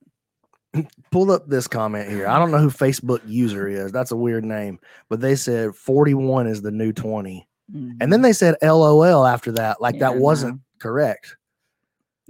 Pull 1.11 1.31
up 1.31 1.47
this 1.47 1.67
comment 1.67 2.09
here. 2.11 2.27
I 2.27 2.37
don't 2.37 2.51
know 2.51 2.59
who 2.59 2.69
Facebook 2.69 3.21
user 3.25 3.67
is. 3.67 3.91
That's 3.91 4.11
a 4.11 4.15
weird 4.15 4.45
name, 4.45 4.79
but 5.09 5.19
they 5.19 5.35
said 5.35 5.75
41 5.75 6.45
is 6.45 6.61
the 6.61 6.69
new 6.69 6.93
20, 6.93 7.47
and 7.73 7.99
then 7.99 8.09
mm-hmm. 8.09 8.21
they 8.21 8.33
said 8.33 8.55
LOL 8.61 9.25
after 9.25 9.51
that. 9.53 9.81
Like 9.81 9.97
that 9.99 10.17
wasn't 10.17 10.57
no. 10.57 10.61
correct 10.79 11.35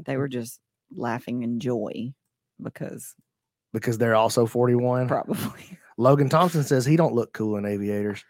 they 0.05 0.17
were 0.17 0.27
just 0.27 0.59
laughing 0.95 1.43
in 1.43 1.59
joy 1.59 2.13
because 2.61 3.15
because 3.73 3.97
they're 3.97 4.15
also 4.15 4.45
41. 4.45 5.07
probably 5.07 5.77
Logan 5.97 6.29
Thompson 6.29 6.63
says 6.63 6.85
he 6.85 6.95
don't 6.95 7.13
look 7.13 7.33
cool 7.33 7.57
in 7.57 7.65
aviators. 7.65 8.23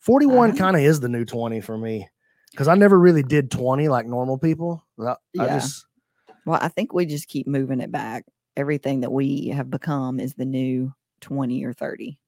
41 0.00 0.50
Uh-huh. 0.50 0.58
kind 0.58 0.76
of 0.76 0.82
is 0.82 1.00
the 1.00 1.08
new 1.08 1.24
20 1.24 1.60
for 1.60 1.76
me 1.76 2.08
because 2.52 2.68
I 2.68 2.74
never 2.76 2.98
really 2.98 3.22
did 3.22 3.50
20 3.50 3.88
like 3.88 4.06
normal 4.06 4.38
people. 4.38 4.84
I, 5.00 5.10
I 5.10 5.16
Yeah. 5.34 5.58
just 5.58 5.84
well, 6.46 6.58
I 6.62 6.68
think 6.68 6.92
we 6.94 7.04
just 7.06 7.28
keep 7.28 7.46
moving 7.46 7.80
it 7.80 7.90
back. 7.92 8.24
Everything 8.56 9.00
that 9.00 9.12
we 9.12 9.48
have 9.48 9.70
become 9.70 10.18
is 10.20 10.34
the 10.34 10.44
new 10.44 10.94
20 11.20 11.64
or 11.64 11.72
30. 11.72 12.18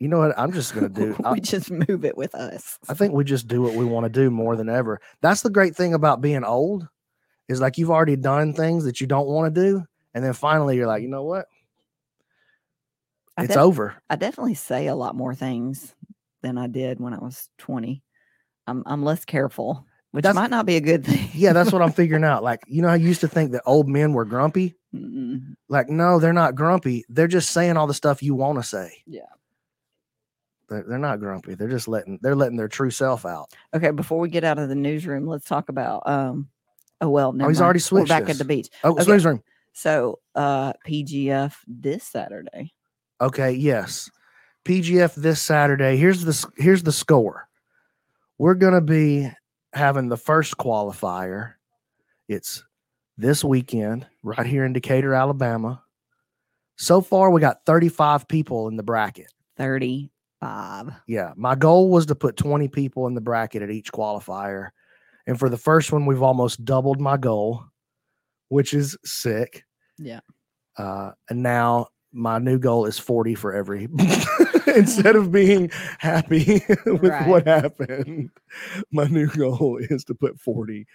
you 0.00 0.08
know 0.08 0.18
what 0.18 0.38
I'm 0.38 0.52
just 0.52 0.74
gonna 0.74 0.88
do. 1.04 1.14
I, 1.24 1.32
we 1.32 1.40
just 1.40 1.70
move 1.70 2.04
it 2.04 2.16
with 2.16 2.34
us. 2.34 2.78
I 2.88 2.94
think 2.94 3.12
we 3.12 3.24
just 3.24 3.46
do 3.48 3.60
what 3.62 3.74
we 3.74 3.84
want 3.84 4.04
to 4.04 4.10
do 4.10 4.30
more 4.30 4.56
than 4.56 4.68
ever. 4.70 5.00
That's 5.20 5.42
the 5.42 5.50
great 5.50 5.76
thing 5.76 5.92
about 5.94 6.20
being 6.22 6.44
old 6.44 6.88
is 7.48 7.60
like 7.60 7.76
you've 7.78 7.90
already 7.90 8.16
done 8.16 8.52
things 8.54 8.84
that 8.84 9.00
you 9.00 9.06
don't 9.06 9.26
want 9.26 9.54
to 9.54 9.60
do, 9.60 9.84
and 10.14 10.24
then 10.24 10.32
finally 10.32 10.76
you're 10.76 10.86
like, 10.86 11.02
you 11.02 11.08
know 11.08 11.24
what? 11.24 11.46
I 13.38 13.44
It's 13.44 13.54
def- 13.54 13.62
over. 13.62 13.94
I 14.10 14.16
definitely 14.16 14.54
say 14.54 14.88
a 14.88 14.94
lot 14.96 15.14
more 15.14 15.34
things 15.34 15.94
than 16.42 16.58
I 16.58 16.66
did 16.66 17.00
when 17.00 17.14
I 17.14 17.18
was 17.18 17.48
20. 17.58 18.02
I'm 18.66 18.82
I'm 18.84 19.02
less 19.04 19.24
careful, 19.24 19.86
which 20.10 20.24
That's- 20.24 20.34
might 20.34 20.50
not 20.50 20.66
be 20.66 20.76
a 20.76 20.80
good 20.80 21.04
thing. 21.06 21.30
Yeah, 21.32 21.52
that's 21.54 21.72
what 21.72 21.80
I'm 21.80 21.92
figuring 22.02 22.24
out. 22.24 22.42
Like, 22.42 22.60
you 22.66 22.82
know, 22.82 22.88
I 22.88 22.96
used 22.96 23.20
to 23.22 23.28
think 23.28 23.52
that 23.52 23.62
old 23.64 23.88
men 23.88 24.12
were 24.12 24.24
grumpy. 24.26 24.74
Mm-mm. 24.94 25.54
Like, 25.68 25.88
no, 25.88 26.18
they're 26.18 26.32
not 26.32 26.54
grumpy. 26.54 27.04
They're 27.08 27.28
just 27.28 27.50
saying 27.50 27.76
all 27.76 27.86
the 27.86 27.94
stuff 27.94 28.22
you 28.22 28.34
want 28.34 28.58
to 28.58 28.62
say. 28.62 28.90
Yeah. 29.06 29.20
They're, 30.68 30.84
they're 30.86 30.98
not 30.98 31.20
grumpy. 31.20 31.54
They're 31.54 31.68
just 31.68 31.88
letting 31.88 32.18
they're 32.22 32.36
letting 32.36 32.56
their 32.58 32.68
true 32.68 32.90
self 32.90 33.24
out. 33.24 33.50
Okay, 33.74 33.90
before 33.90 34.18
we 34.18 34.28
get 34.28 34.44
out 34.44 34.58
of 34.58 34.68
the 34.68 34.74
newsroom, 34.74 35.26
let's 35.26 35.46
talk 35.46 35.68
about 35.70 36.02
um 36.06 36.48
oh 37.00 37.08
well, 37.08 37.32
never 37.32 37.48
he's 37.50 37.58
mind. 37.58 37.64
already 37.64 37.78
We're 37.78 37.82
switched 37.82 38.08
back 38.08 38.24
us. 38.24 38.30
at 38.30 38.38
the 38.38 38.44
beach. 38.44 38.68
Oh, 38.84 38.90
Okay. 38.92 39.04
snooze 39.04 39.24
room. 39.24 39.42
So 39.72 40.18
uh 40.34 40.74
PGF 40.86 41.54
this 41.66 42.04
Saturday. 42.04 42.74
Okay, 43.20 43.52
yes. 43.52 44.10
PGF 44.64 45.14
this 45.14 45.40
Saturday. 45.40 45.96
Here's 45.96 46.24
the 46.24 46.46
here's 46.56 46.82
the 46.82 46.92
score. 46.92 47.48
We're 48.38 48.54
gonna 48.54 48.80
be 48.80 49.30
having 49.72 50.08
the 50.08 50.16
first 50.16 50.56
qualifier. 50.56 51.54
It's 52.28 52.62
this 53.16 53.42
weekend 53.42 54.06
right 54.22 54.46
here 54.46 54.64
in 54.64 54.72
Decatur, 54.72 55.14
Alabama. 55.14 55.82
So 56.76 57.00
far, 57.00 57.30
we 57.30 57.40
got 57.40 57.64
35 57.66 58.28
people 58.28 58.68
in 58.68 58.76
the 58.76 58.82
bracket. 58.84 59.32
35. 59.56 60.92
Yeah, 61.06 61.32
my 61.36 61.56
goal 61.56 61.90
was 61.90 62.06
to 62.06 62.14
put 62.14 62.36
20 62.36 62.68
people 62.68 63.08
in 63.08 63.14
the 63.14 63.20
bracket 63.20 63.62
at 63.62 63.70
each 63.70 63.90
qualifier. 63.90 64.68
And 65.26 65.38
for 65.38 65.48
the 65.48 65.56
first 65.56 65.90
one, 65.92 66.06
we've 66.06 66.22
almost 66.22 66.64
doubled 66.64 67.00
my 67.00 67.16
goal, 67.16 67.64
which 68.48 68.72
is 68.72 68.96
sick. 69.04 69.64
Yeah. 69.98 70.20
Uh, 70.76 71.12
and 71.28 71.42
now 71.42 71.88
my 72.18 72.38
new 72.38 72.58
goal 72.58 72.84
is 72.84 72.98
40 72.98 73.34
for 73.36 73.52
every. 73.54 73.88
Instead 74.74 75.16
of 75.16 75.30
being 75.32 75.70
happy 75.98 76.62
with 76.86 77.02
Right. 77.04 77.28
what 77.28 77.46
happened, 77.46 78.30
my 78.90 79.04
new 79.04 79.28
goal 79.28 79.78
is 79.80 80.04
to 80.04 80.14
put 80.14 80.38
40 80.40 80.86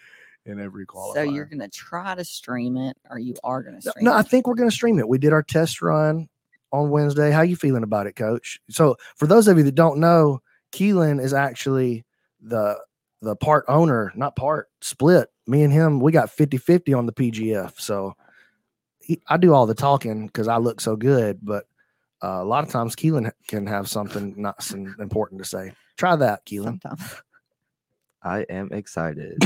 in 0.46 0.60
every 0.60 0.86
qualifier. 0.86 1.14
So 1.14 1.22
you're 1.24 1.46
gonna 1.46 1.70
try 1.70 2.14
to 2.16 2.26
stream 2.26 2.76
it, 2.78 2.98
or 3.10 3.18
you 3.18 3.36
are 3.44 3.64
gonna 3.64 3.80
No, 3.84 3.92
stream 3.92 4.06
no, 4.06 4.14
I 4.14 4.22
think 4.22 4.46
we're 4.48 4.56
going 4.56 4.70
to 4.70 4.76
stream 4.76 5.00
it. 5.00 5.08
We 5.08 5.18
did 5.18 5.32
our 5.34 5.42
test 5.44 5.82
run 5.82 6.28
on 6.72 6.90
Wednesday. 6.90 7.32
How 7.32 7.42
you 7.42 7.56
feeling 7.56 7.84
about 7.84 8.08
it, 8.08 8.16
coach? 8.18 8.60
So 8.70 8.98
for 9.16 9.26
those 9.26 9.48
of 9.48 9.58
you 9.58 9.64
that 9.64 9.76
don't 9.76 10.00
know, 10.00 10.42
Keelan 10.74 11.22
is 11.24 11.34
actually 11.34 12.04
the 12.42 12.78
the 13.22 13.38
part 13.38 13.64
owner, 13.70 14.12
not 14.16 14.36
part 14.36 14.68
split. 14.82 15.30
Me 15.48 15.64
and 15.64 15.72
him, 15.72 16.02
we 16.02 16.12
got 16.12 16.30
50-50 16.30 16.98
on 16.98 17.06
the 17.06 17.14
PGF. 17.14 17.80
So 17.80 18.14
he, 19.04 19.22
I 19.28 19.38
do 19.38 19.54
all 19.54 19.66
the 19.66 19.76
talking 19.76 20.28
because 20.28 20.48
I 20.48 20.58
look 20.58 20.80
so 20.82 20.96
good, 20.96 21.40
but 21.42 21.66
uh, 22.24 22.40
a 22.42 22.46
lot 22.46 22.64
of 22.64 22.70
times 22.70 22.96
Keelan 22.96 23.32
can 23.48 23.68
have 23.68 23.90
something 23.90 24.34
not 24.38 24.64
some 24.64 24.96
important 25.00 25.42
to 25.42 25.48
say. 25.48 25.74
Try 25.98 26.16
that, 26.16 26.46
Keelan. 26.46 26.82
Sometimes. 26.82 27.22
I 28.24 28.40
am 28.50 28.72
excited. 28.72 29.38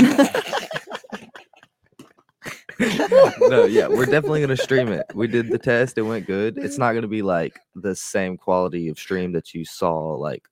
no, 3.40 3.64
yeah, 3.64 3.88
we're 3.88 4.06
definitely 4.06 4.40
gonna 4.40 4.56
stream 4.56 4.86
it. 4.88 5.04
We 5.14 5.26
did 5.26 5.48
the 5.50 5.58
test; 5.58 5.98
it 5.98 6.02
went 6.02 6.26
good. 6.26 6.56
It's 6.58 6.78
not 6.78 6.92
gonna 6.92 7.08
be 7.08 7.22
like 7.22 7.58
the 7.74 7.96
same 7.96 8.36
quality 8.36 8.88
of 8.88 8.98
stream 8.98 9.32
that 9.32 9.52
you 9.52 9.64
saw 9.64 10.14
like 10.14 10.48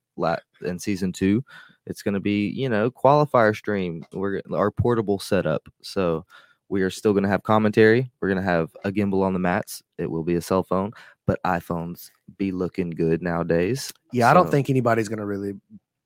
in 0.63 0.79
season 0.81 1.13
two. 1.13 1.45
It's 1.87 2.03
gonna 2.03 2.19
be, 2.19 2.49
you 2.49 2.69
know, 2.69 2.91
qualifier 2.91 3.55
stream. 3.55 4.05
We're 4.13 4.43
our 4.53 4.73
portable 4.73 5.21
setup, 5.21 5.69
so 5.83 6.27
we 6.68 6.82
are 6.82 6.90
still 6.90 7.12
gonna 7.12 7.28
have 7.28 7.42
commentary. 7.42 8.11
We're 8.20 8.28
gonna 8.28 8.42
have 8.42 8.75
a 8.85 8.90
gimbal 8.92 9.23
on 9.23 9.32
the 9.32 9.38
mats. 9.38 9.82
It 9.99 10.11
will 10.11 10.25
be 10.25 10.35
a 10.35 10.40
cell 10.40 10.62
phone, 10.62 10.92
but 11.26 11.40
iPhones 11.44 12.11
be 12.38 12.52
looking 12.52 12.90
good 12.90 13.23
nowadays. 13.23 13.92
Yeah, 14.12 14.30
I 14.30 14.35
don't 14.35 14.50
think 14.50 14.68
anybody's 14.70 15.08
going 15.08 15.18
to 15.20 15.26
really 15.26 15.54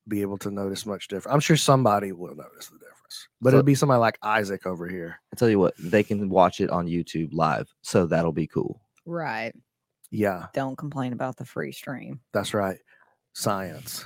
be 0.07 0.21
able 0.21 0.37
to 0.39 0.51
notice 0.51 0.85
much 0.85 1.07
difference. 1.07 1.33
I'm 1.33 1.39
sure 1.39 1.55
somebody 1.57 2.11
will 2.11 2.35
notice 2.35 2.67
the 2.67 2.77
difference, 2.77 3.27
but 3.41 3.51
So- 3.51 3.57
it'll 3.57 3.65
be 3.65 3.75
somebody 3.75 3.99
like 3.99 4.17
Isaac 4.21 4.65
over 4.65 4.87
here. 4.87 5.19
I 5.33 5.35
tell 5.35 5.49
you 5.49 5.57
what, 5.59 5.73
they 5.79 6.03
can 6.03 6.29
watch 6.29 6.59
it 6.61 6.69
on 6.69 6.87
YouTube 6.87 7.29
live, 7.33 7.73
so 7.81 8.05
that'll 8.05 8.31
be 8.31 8.47
cool. 8.47 8.81
Right. 9.05 9.53
Yeah, 10.11 10.47
Don't 10.53 10.77
complain 10.77 11.13
about 11.13 11.37
the 11.37 11.45
free 11.45 11.71
stream. 11.71 12.19
that's 12.33 12.53
right. 12.53 12.77
Science. 13.33 14.05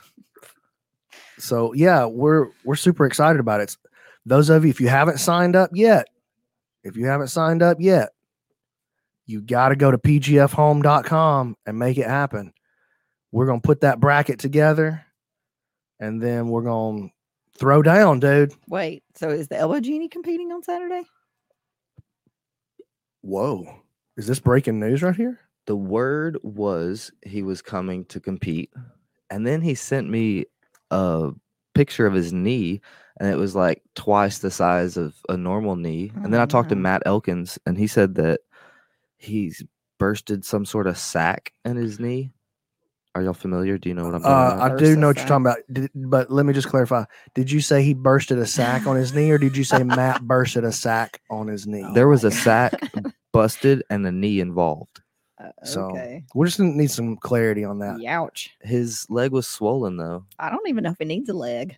So 1.38 1.74
yeah, 1.74 2.05
we're 2.05 2.50
we're 2.63 2.75
super 2.75 3.05
excited 3.05 3.39
about 3.39 3.62
it. 3.62 3.75
Those 4.25 4.50
of 4.50 4.63
you, 4.63 4.69
if 4.69 4.79
you 4.81 4.88
haven't 4.88 5.19
signed 5.19 5.55
up 5.55 5.69
yet, 5.74 6.07
if 6.86 6.96
you 6.96 7.08
haven't 7.08 7.27
signed 7.27 7.62
up 7.62 7.77
yet, 7.82 8.12
you 9.25 9.42
got 9.42 9.70
to 9.70 9.75
go 9.75 9.92
to 9.92 9.98
pgfhome.com 9.98 11.58
and 11.65 11.77
make 11.77 11.98
it 11.98 12.08
happen. 12.08 12.54
We're 13.34 13.48
gonna 13.48 13.60
put 13.60 13.82
that 13.82 14.00
bracket 14.00 14.39
together, 14.39 15.04
and 16.00 16.22
then 16.22 16.48
we're 16.48 16.62
gonna 16.62 17.10
throw 17.58 17.82
down, 17.82 18.22
dude. 18.22 18.54
Wait, 18.70 19.04
so 19.15 19.30
is 19.30 19.50
the 19.50 19.58
Elbow 19.58 19.82
Genie 19.82 20.08
competing 20.08 20.54
on 20.54 20.63
Saturday? 20.63 21.04
Whoa. 23.22 23.82
Is 24.15 24.27
this 24.27 24.39
breaking 24.39 24.80
news 24.80 25.04
right 25.04 25.15
here? 25.15 25.42
the 25.65 25.75
word 25.75 26.38
was 26.44 27.12
he 27.24 27.42
was 27.42 27.62
coming 27.62 28.06
to 28.06 28.20
compete 28.20 28.72
and 29.30 29.46
then 29.46 29.62
he 29.62 29.75
sent 29.75 30.10
me 30.10 30.46
a 30.92 31.32
picture 31.75 32.08
of 32.08 32.13
his 32.13 32.34
knee 32.34 32.82
and 33.20 33.29
it 33.29 33.36
was 33.38 33.55
like 33.55 33.82
twice 33.96 34.39
the 34.39 34.50
size 34.51 34.98
of 34.98 35.13
a 35.29 35.38
normal 35.38 35.75
knee 35.75 36.12
and 36.24 36.34
then 36.34 36.39
i 36.41 36.44
Oh, 36.44 36.48
talked 36.48 36.70
to 36.70 36.75
matt 36.75 37.03
elkins 37.05 37.60
and 37.65 37.77
he 37.77 37.88
said 37.88 38.15
that 38.15 38.39
he's 39.17 39.63
bursted 40.00 40.44
some 40.46 40.65
sort 40.65 40.88
of 40.88 40.98
sac 40.98 41.53
in 41.63 41.75
his 41.77 42.00
knee. 42.00 42.32
Are 43.15 43.22
y'all 43.24 43.34
familiar? 43.34 43.77
Do 43.77 43.88
you 43.88 43.96
know 43.96 44.03
what 44.03 44.13
i'm 44.15 44.24
Uh, 44.25 44.58
talking 44.58 44.74
I 44.74 44.77
do 44.77 44.96
know 44.98 45.08
what 45.08 45.17
you're 45.17 45.25
talking 45.25 45.46
about. 45.46 45.58
Did, 45.72 45.89
but 45.96 46.29
let 46.29 46.46
me 46.46 46.51
just 46.53 46.67
clarify. 46.67 47.05
Did 47.34 47.50
you 47.50 47.62
say 47.62 47.82
he 47.82 47.94
bursted 47.94 48.38
a 48.39 48.46
sack 48.46 48.88
on 48.88 48.98
his 48.98 49.13
knee, 49.13 49.32
or 49.32 49.38
did 49.38 49.55
you 49.55 49.63
say 49.63 49.84
Matt 49.84 50.22
bursted 50.22 50.65
a 50.65 50.72
sack 50.74 51.22
on 51.29 51.48
his 51.48 51.65
knee? 51.65 51.86
there 51.94 52.08
Oh 52.08 52.10
was 52.10 52.25
a 52.25 52.32
sac 52.32 52.74
busted 53.32 53.84
and 53.89 54.05
a 54.05 54.12
knee 54.12 54.39
involved 54.41 55.01
Uh, 55.62 55.66
So 55.66 55.82
okay. 55.90 56.24
we 56.34 56.46
just 56.46 56.60
need 56.60 56.92
some 56.92 57.18
clarity 57.18 57.64
on 57.64 57.80
that. 57.80 57.98
Youch. 57.98 58.50
his 58.62 59.06
leg 59.10 59.32
was 59.32 59.48
swollen 59.48 59.98
though 59.98 60.25
I 60.40 60.50
don't 60.50 60.68
even 60.68 60.84
know 60.84 60.92
if 60.92 60.98
he 61.00 61.06
needs 61.06 61.30
a 61.30 61.34
leg. 61.34 61.78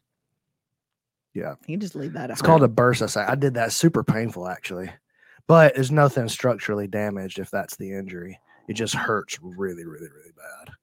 Yeah. 1.34 1.56
He 1.68 1.78
just 1.78 1.96
leave 1.96 2.14
that 2.14 2.26
at 2.26 2.30
It's 2.32 2.42
called 2.42 2.64
a 2.64 2.68
bursa 2.68 3.10
sac. 3.10 3.30
I 3.30 3.36
did 3.36 3.54
that. 3.54 3.72
Super 3.72 4.04
painful, 4.04 4.48
actually. 4.48 4.90
But 5.46 5.76
there's 5.76 5.92
nothing 5.92 6.28
structurally 6.30 6.88
damaged 6.88 7.38
if 7.38 7.52
that's 7.52 7.76
the 7.78 7.94
injury. 7.94 8.40
It 8.68 8.74
just 8.74 8.96
hurts 8.96 9.38
really, 9.42 9.86
really, 9.86 10.10
really 10.10 10.34
bad. 10.36 10.74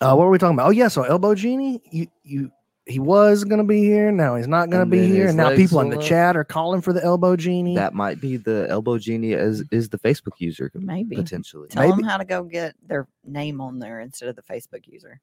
Uh, 0.00 0.14
what 0.16 0.24
were 0.24 0.30
we 0.30 0.38
talking 0.38 0.56
about? 0.56 0.68
Oh 0.68 0.70
yeah, 0.70 0.88
so 0.88 1.02
elbow 1.02 1.34
genie. 1.34 1.82
You 1.90 2.06
you 2.22 2.50
he 2.90 2.98
was 2.98 3.44
gonna 3.44 3.64
be 3.64 3.82
here. 3.82 4.10
Now 4.12 4.36
he's 4.36 4.48
not 4.48 4.68
gonna 4.70 4.82
And 4.82 4.90
be 4.90 5.06
here. 5.06 5.28
And 5.28 5.36
now 5.36 5.54
people 5.54 5.80
in 5.80 5.90
the 5.90 5.98
up. 5.98 6.02
chat 6.02 6.36
are 6.36 6.44
calling 6.44 6.80
for 6.80 6.92
the 6.92 7.02
elbow 7.04 7.36
genie. 7.36 7.74
that 7.76 7.94
might 7.94 8.20
be 8.20 8.36
the 8.36 8.66
elbow 8.68 8.98
genie 8.98 9.34
as 9.34 9.62
is 9.70 9.88
the 9.88 9.98
facebook 9.98 10.38
user 10.38 10.70
Maybe. 10.74 11.16
potentially 11.16 11.68
Tell 11.68 11.88
them 11.88 12.02
how 12.02 12.16
to 12.18 12.24
go 12.24 12.42
get 12.42 12.74
their 12.86 13.06
name 13.24 13.60
on 13.60 13.78
there 13.78 14.00
instead 14.00 14.28
of 14.28 14.36
the 14.36 14.42
Facebook 14.42 14.86
user. 14.86 15.20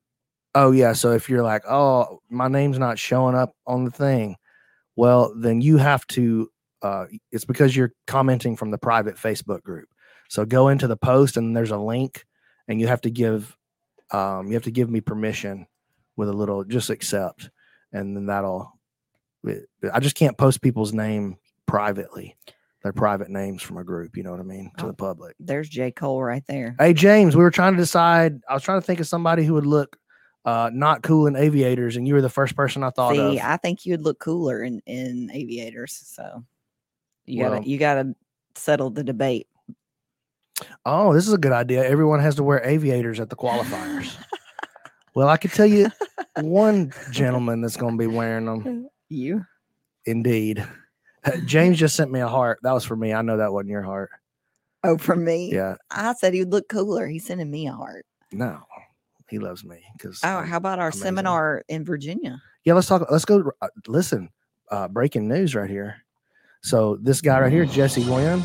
Oh 0.56 0.72
yeah, 0.72 0.94
so 0.94 1.12
if 1.12 1.30
you're 1.30 1.44
like, 1.44 1.64
oh, 1.70 2.20
my 2.30 2.48
name's 2.48 2.80
not 2.80 2.98
showing 2.98 3.36
up 3.36 3.54
on 3.68 3.86
the 3.86 3.92
thing, 3.92 4.38
well, 4.96 5.34
then 5.36 5.62
you 5.62 5.78
have 5.78 6.08
to. 6.08 6.50
Uh, 6.82 7.06
it's 7.32 7.46
because 7.46 7.76
you're 7.76 7.94
commenting 8.08 8.56
from 8.56 8.72
the 8.72 8.78
private 8.78 9.16
Facebook 9.18 9.62
group. 9.62 9.90
So 10.30 10.46
go 10.46 10.70
into 10.70 10.88
the 10.88 10.98
post 10.98 11.38
and 11.38 11.56
there's 11.56 11.72
a 11.72 11.78
link, 11.78 12.26
and 12.68 12.80
you 12.80 12.88
have 12.88 13.02
to 13.02 13.10
give, 13.12 13.56
um, 14.12 14.48
you 14.48 14.54
have 14.54 14.64
to 14.64 14.72
give 14.72 14.90
me 14.90 15.02
permission 15.02 15.68
with 16.16 16.30
a 16.30 16.34
little 16.34 16.64
just 16.64 16.90
accept, 16.90 17.50
and 17.94 18.16
then 18.16 18.26
that'll. 18.28 18.74
I 19.94 20.00
just 20.00 20.16
can't 20.16 20.38
post 20.38 20.62
people's 20.62 20.94
name 20.94 21.38
privately. 21.68 22.36
Their 22.84 22.94
private 22.94 23.30
names 23.30 23.62
from 23.64 23.78
a 23.78 23.84
group. 23.84 24.16
You 24.18 24.24
know 24.24 24.32
what 24.32 24.40
I 24.40 24.44
mean 24.44 24.72
to 24.78 24.86
Oh. 24.86 24.88
the 24.88 24.94
public. 24.94 25.36
There's 25.40 25.68
J. 25.70 25.92
Cole 25.92 26.22
right 26.24 26.44
there. 26.48 26.76
Hey 26.80 26.94
James, 26.94 27.36
we 27.36 27.44
were 27.44 27.52
trying 27.52 27.74
to 27.74 27.78
decide. 27.80 28.42
I 28.50 28.54
was 28.54 28.64
trying 28.64 28.80
to 28.80 28.86
think 28.86 29.00
of 29.00 29.08
somebody 29.08 29.44
who 29.46 29.54
would 29.54 29.66
look 29.66 29.98
uh, 30.46 30.70
not 30.74 31.02
cool 31.04 31.28
in 31.28 31.36
aviators, 31.36 31.98
and 31.98 32.08
you 32.08 32.14
were 32.14 32.22
the 32.22 32.30
first 32.30 32.56
person 32.56 32.84
I 32.84 32.90
thought 32.92 33.14
See, 33.16 33.38
of. 33.40 33.44
I 33.44 33.58
think 33.58 33.86
you'd 33.86 34.02
look 34.02 34.20
cooler 34.20 34.64
in 34.64 34.82
in 34.86 35.30
aviators. 35.34 35.94
So 36.06 36.44
you 37.26 37.44
Well- 37.44 37.56
gotta 37.56 37.70
you 37.70 37.78
gotta 37.78 38.16
settle 38.56 38.90
the 38.90 39.04
debate. 39.04 39.48
Oh, 40.86 41.14
this 41.14 41.28
is 41.28 41.34
a 41.34 41.38
good 41.38 41.52
idea. 41.52 41.84
Everyone 41.88 42.20
has 42.20 42.36
to 42.36 42.44
wear 42.44 42.62
aviators 42.64 43.20
at 43.20 43.30
the 43.30 43.36
qualifiers. 43.36 44.16
well, 45.16 45.28
I 45.28 45.38
could 45.38 45.52
tell 45.52 45.66
you 45.68 45.90
one 46.44 46.94
gentleman 47.12 47.62
that's 47.62 47.78
going 47.78 47.94
to 47.94 47.98
be 47.98 48.08
wearing 48.08 48.46
them. 48.46 48.90
You 49.10 49.46
Indeed. 50.06 50.66
Uh, 51.24 51.32
James 51.46 51.78
just 51.78 51.96
sent 51.96 52.12
me 52.12 52.22
a 52.22 52.28
heart. 52.28 52.60
That 52.64 52.72
was 52.72 52.86
for 52.86 52.96
me. 52.96 53.14
I 53.14 53.22
know 53.22 53.38
that 53.38 53.52
wasn't 53.52 53.72
your 53.72 53.84
heart. 53.84 54.10
oh 54.84 54.98
for 54.98 55.16
me. 55.16 55.52
Yeah. 55.54 55.76
I 55.92 56.14
said 56.14 56.34
he 56.34 56.40
would 56.40 56.52
look 56.52 56.70
cooler. 56.70 57.08
He's 57.08 57.26
sending 57.26 57.52
me 57.52 57.68
a 57.68 57.74
heart. 57.74 58.06
No, 58.32 58.62
he 59.30 59.40
loves 59.40 59.64
me 59.64 59.84
because. 59.98 60.22
Oh, 60.24 60.42
how 60.42 60.58
about 60.58 60.80
our 60.80 60.88
amazing. 60.88 61.02
seminar 61.02 61.64
in 61.68 61.84
Virginia? 61.84 62.42
Yeah, 62.64 62.74
let's 62.74 62.88
talk. 62.88 63.06
Let's 63.12 63.26
go. 63.26 63.52
Uh, 63.62 63.68
listen, 63.88 64.30
uh, 64.72 64.88
breaking 64.88 65.28
news 65.28 65.56
right 65.56 65.70
here. 65.70 66.04
So 66.62 66.98
this 67.02 67.22
guy 67.22 67.40
right 67.40 67.52
here, 67.52 67.66
Jesse 67.66 68.04
Gwynn. 68.04 68.42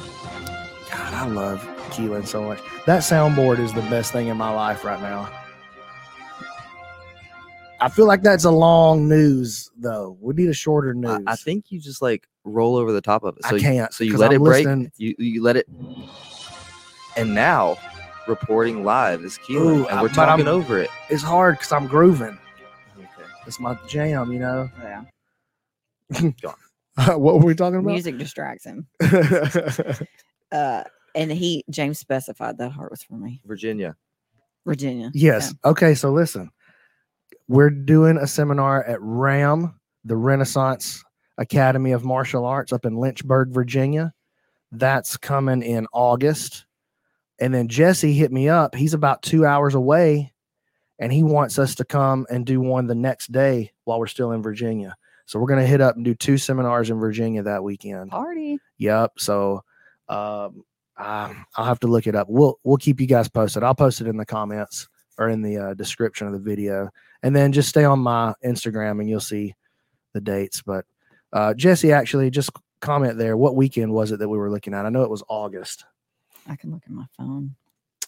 God, 0.90 1.14
I 1.14 1.26
love 1.26 1.60
Keelan 1.90 2.26
so 2.26 2.42
much. 2.42 2.60
That 2.86 3.02
soundboard 3.02 3.58
is 3.58 3.72
the 3.72 3.82
best 3.82 4.12
thing 4.12 4.28
in 4.28 4.36
my 4.36 4.50
life 4.50 4.84
right 4.84 5.00
now. 5.00 5.30
I 7.82 7.88
feel 7.88 8.06
like 8.06 8.22
that's 8.22 8.44
a 8.44 8.50
long 8.50 9.08
news 9.08 9.70
though. 9.76 10.16
We 10.20 10.34
need 10.34 10.48
a 10.48 10.54
shorter 10.54 10.94
news. 10.94 11.22
I, 11.26 11.32
I 11.32 11.36
think 11.36 11.66
you 11.70 11.80
just 11.80 12.00
like 12.00 12.28
roll 12.44 12.76
over 12.76 12.92
the 12.92 13.00
top 13.00 13.24
of 13.24 13.36
it. 13.36 13.44
I 13.44 13.50
So 13.50 13.56
you- 13.56 13.62
can't, 13.62 13.92
so 13.92 14.04
you 14.04 14.16
let 14.16 14.30
I'm 14.30 14.36
it 14.36 14.38
break. 14.44 14.66
listening- 14.66 14.92
You 14.96 15.14
you 15.18 15.42
let 15.42 15.56
it. 15.56 15.66
And 17.16 17.34
now, 17.34 17.76
reporting 18.26 18.84
live 18.84 19.22
is 19.22 19.36
Keelan, 19.38 19.56
Ooh, 19.60 19.86
and 19.88 20.00
we're 20.00 20.08
but 20.08 20.18
I'm- 20.18 20.38
talking 20.38 20.48
over 20.48 20.78
it. 20.78 20.88
it's 21.10 21.22
hard 21.22 21.56
because 21.58 21.72
I'm 21.72 21.86
grooving. 21.86 22.38
Okay. 22.98 23.08
It's 23.46 23.58
my 23.60 23.76
jam, 23.86 24.32
you 24.32 24.38
know. 24.38 24.70
Yeah. 24.80 25.02
what 27.16 27.20
were 27.40 27.44
we 27.46 27.54
talking 27.54 27.80
about? 27.80 27.90
Music 27.92 28.16
distracts 28.18 28.64
him. 28.64 28.86
Uh 30.52 30.84
and 31.14 31.32
he 31.32 31.64
James 31.70 31.98
specified 31.98 32.58
that 32.58 32.72
heart 32.72 32.90
was 32.90 33.02
for 33.02 33.14
me. 33.16 33.40
Virginia. 33.46 33.96
Virginia. 34.66 35.10
Yes. 35.14 35.54
Okay. 35.64 35.94
So 35.94 36.10
listen, 36.12 36.50
we're 37.48 37.70
doing 37.70 38.16
a 38.16 38.26
seminar 38.26 38.84
at 38.84 38.98
RAM, 39.00 39.78
the 40.04 40.16
Renaissance 40.16 41.02
Academy 41.38 41.92
of 41.92 42.04
Martial 42.04 42.44
Arts 42.44 42.72
up 42.72 42.86
in 42.86 42.96
Lynchburg, 42.96 43.50
Virginia. 43.50 44.12
That's 44.70 45.16
coming 45.16 45.62
in 45.62 45.86
August. 45.92 46.66
And 47.40 47.52
then 47.52 47.68
Jesse 47.68 48.12
hit 48.12 48.32
me 48.32 48.48
up. 48.48 48.74
He's 48.74 48.94
about 48.94 49.22
two 49.22 49.44
hours 49.44 49.74
away 49.74 50.32
and 50.98 51.12
he 51.12 51.22
wants 51.22 51.58
us 51.58 51.74
to 51.74 51.84
come 51.84 52.26
and 52.30 52.46
do 52.46 52.60
one 52.60 52.86
the 52.86 52.94
next 52.94 53.32
day 53.32 53.72
while 53.84 53.98
we're 53.98 54.06
still 54.06 54.32
in 54.32 54.42
Virginia. 54.42 54.96
So 55.26 55.38
we're 55.38 55.48
going 55.48 55.60
to 55.60 55.66
hit 55.66 55.80
up 55.80 55.96
and 55.96 56.04
do 56.04 56.14
two 56.14 56.38
seminars 56.38 56.90
in 56.90 56.98
Virginia 57.00 57.42
that 57.42 57.64
weekend. 57.64 58.10
Party. 58.10 58.58
Yep. 58.78 59.14
So 59.18 59.64
um, 60.08 60.64
I'll 60.96 61.34
have 61.64 61.80
to 61.80 61.86
look 61.86 62.06
it 62.06 62.14
up. 62.14 62.28
We'll 62.28 62.58
we'll 62.64 62.76
keep 62.76 63.00
you 63.00 63.06
guys 63.06 63.28
posted. 63.28 63.62
I'll 63.62 63.74
post 63.74 64.00
it 64.00 64.06
in 64.06 64.16
the 64.16 64.26
comments 64.26 64.88
or 65.18 65.28
in 65.28 65.42
the 65.42 65.58
uh, 65.58 65.74
description 65.74 66.26
of 66.26 66.32
the 66.32 66.38
video, 66.38 66.88
and 67.22 67.34
then 67.34 67.52
just 67.52 67.68
stay 67.68 67.84
on 67.84 68.00
my 68.00 68.34
Instagram 68.44 69.00
and 69.00 69.08
you'll 69.08 69.20
see 69.20 69.54
the 70.12 70.20
dates. 70.20 70.62
But 70.62 70.84
uh, 71.32 71.54
Jesse, 71.54 71.92
actually, 71.92 72.30
just 72.30 72.50
comment 72.80 73.18
there. 73.18 73.36
What 73.36 73.56
weekend 73.56 73.92
was 73.92 74.12
it 74.12 74.18
that 74.18 74.28
we 74.28 74.38
were 74.38 74.50
looking 74.50 74.74
at? 74.74 74.86
I 74.86 74.90
know 74.90 75.02
it 75.02 75.10
was 75.10 75.22
August. 75.28 75.84
I 76.48 76.56
can 76.56 76.72
look 76.72 76.82
at 76.84 76.90
my 76.90 77.06
phone 77.16 77.54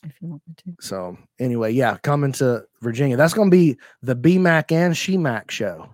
if 0.05 0.13
you 0.21 0.29
want 0.29 0.43
me 0.47 0.55
to. 0.57 0.77
So 0.81 1.17
anyway, 1.39 1.73
yeah, 1.73 1.97
coming 1.99 2.33
to 2.33 2.65
Virginia. 2.81 3.17
That's 3.17 3.35
going 3.35 3.51
to 3.51 3.57
be 3.57 3.79
the 4.03 4.17
BMAC 4.17 4.73
and 4.73 4.95
SheMac 4.95 5.51
show. 5.51 5.89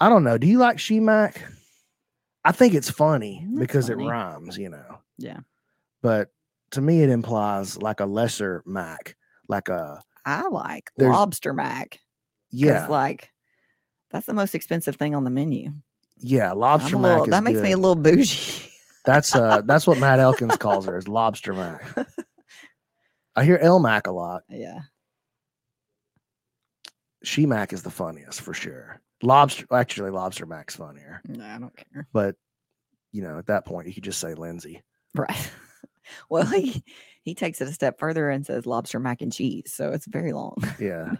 I 0.00 0.08
don't 0.08 0.24
know. 0.24 0.36
Do 0.36 0.46
you 0.46 0.58
like 0.58 0.78
SheMac? 0.78 1.36
I 2.44 2.52
think 2.52 2.74
it's 2.74 2.90
funny 2.90 3.46
That's 3.46 3.60
because 3.60 3.88
funny. 3.88 4.04
it 4.04 4.08
rhymes, 4.08 4.58
you 4.58 4.68
know. 4.68 4.98
Yeah. 5.16 5.40
But 6.02 6.32
to 6.72 6.80
me, 6.80 7.02
it 7.02 7.08
implies 7.08 7.76
like 7.80 8.00
a 8.00 8.06
lesser 8.06 8.62
Mac, 8.66 9.16
like 9.48 9.68
a 9.68 10.02
I 10.24 10.48
like 10.48 10.90
There's- 10.96 11.12
lobster 11.14 11.52
mac. 11.52 11.98
yeah, 12.50 12.86
Like 12.86 13.30
that's 14.10 14.26
the 14.26 14.34
most 14.34 14.54
expensive 14.54 14.96
thing 14.96 15.14
on 15.14 15.24
the 15.24 15.30
menu. 15.30 15.72
yeah. 16.18 16.52
Lobster 16.52 16.96
a 16.96 16.98
Mac 16.98 17.24
that 17.26 17.42
makes 17.44 17.60
me 17.60 17.72
a 17.72 17.76
little 17.76 17.96
bougie. 17.96 18.68
That's 19.04 19.34
uh, 19.34 19.62
that's 19.64 19.86
what 19.86 19.98
Matt 19.98 20.20
Elkins 20.20 20.56
calls 20.58 20.86
her 20.86 20.96
is 20.96 21.08
Lobster 21.08 21.52
Mac. 21.54 21.82
I 23.34 23.44
hear 23.44 23.56
El 23.58 23.80
Mac 23.80 24.06
a 24.06 24.12
lot. 24.12 24.42
yeah. 24.48 24.80
She 27.24 27.46
Mac 27.46 27.72
is 27.72 27.82
the 27.82 27.90
funniest 27.90 28.40
for 28.40 28.52
sure. 28.54 29.00
Lobster, 29.22 29.64
actually, 29.72 30.10
Lobster 30.10 30.44
Mac's 30.46 30.74
funnier. 30.76 31.20
No, 31.26 31.44
I 31.44 31.58
don't 31.58 31.76
care. 31.76 32.06
But 32.12 32.34
you 33.12 33.22
know, 33.22 33.38
at 33.38 33.46
that 33.46 33.64
point, 33.64 33.86
you 33.88 33.94
could 33.94 34.02
just 34.04 34.20
say 34.20 34.34
Lindsay. 34.34 34.82
Right. 35.14 35.50
well, 36.28 36.46
he 36.46 36.84
he 37.22 37.34
takes 37.34 37.60
it 37.60 37.68
a 37.68 37.72
step 37.72 37.98
further 37.98 38.30
and 38.30 38.44
says 38.44 38.66
lobster 38.66 38.98
mac 38.98 39.22
and 39.22 39.32
cheese. 39.32 39.72
So 39.72 39.90
it's 39.90 40.06
very 40.06 40.32
long. 40.32 40.56
Yeah. 40.80 41.12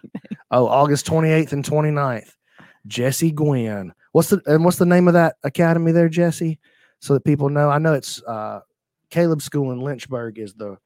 oh, 0.50 0.66
August 0.66 1.06
28th 1.06 1.52
and 1.52 1.64
29th. 1.64 2.32
Jesse 2.86 3.30
Gwynn. 3.30 3.92
What's 4.12 4.30
the 4.30 4.42
and 4.46 4.64
what's 4.64 4.78
the 4.78 4.86
name 4.86 5.06
of 5.08 5.14
that 5.14 5.36
academy 5.44 5.92
there, 5.92 6.08
Jesse? 6.08 6.58
So 7.00 7.14
that 7.14 7.24
people 7.24 7.48
know. 7.48 7.70
I 7.70 7.78
know 7.78 7.94
it's 7.94 8.22
uh 8.22 8.60
Caleb 9.10 9.42
School 9.42 9.72
in 9.72 9.80
Lynchburg 9.80 10.38
is 10.38 10.54
the 10.54 10.72
uh, 10.72 10.76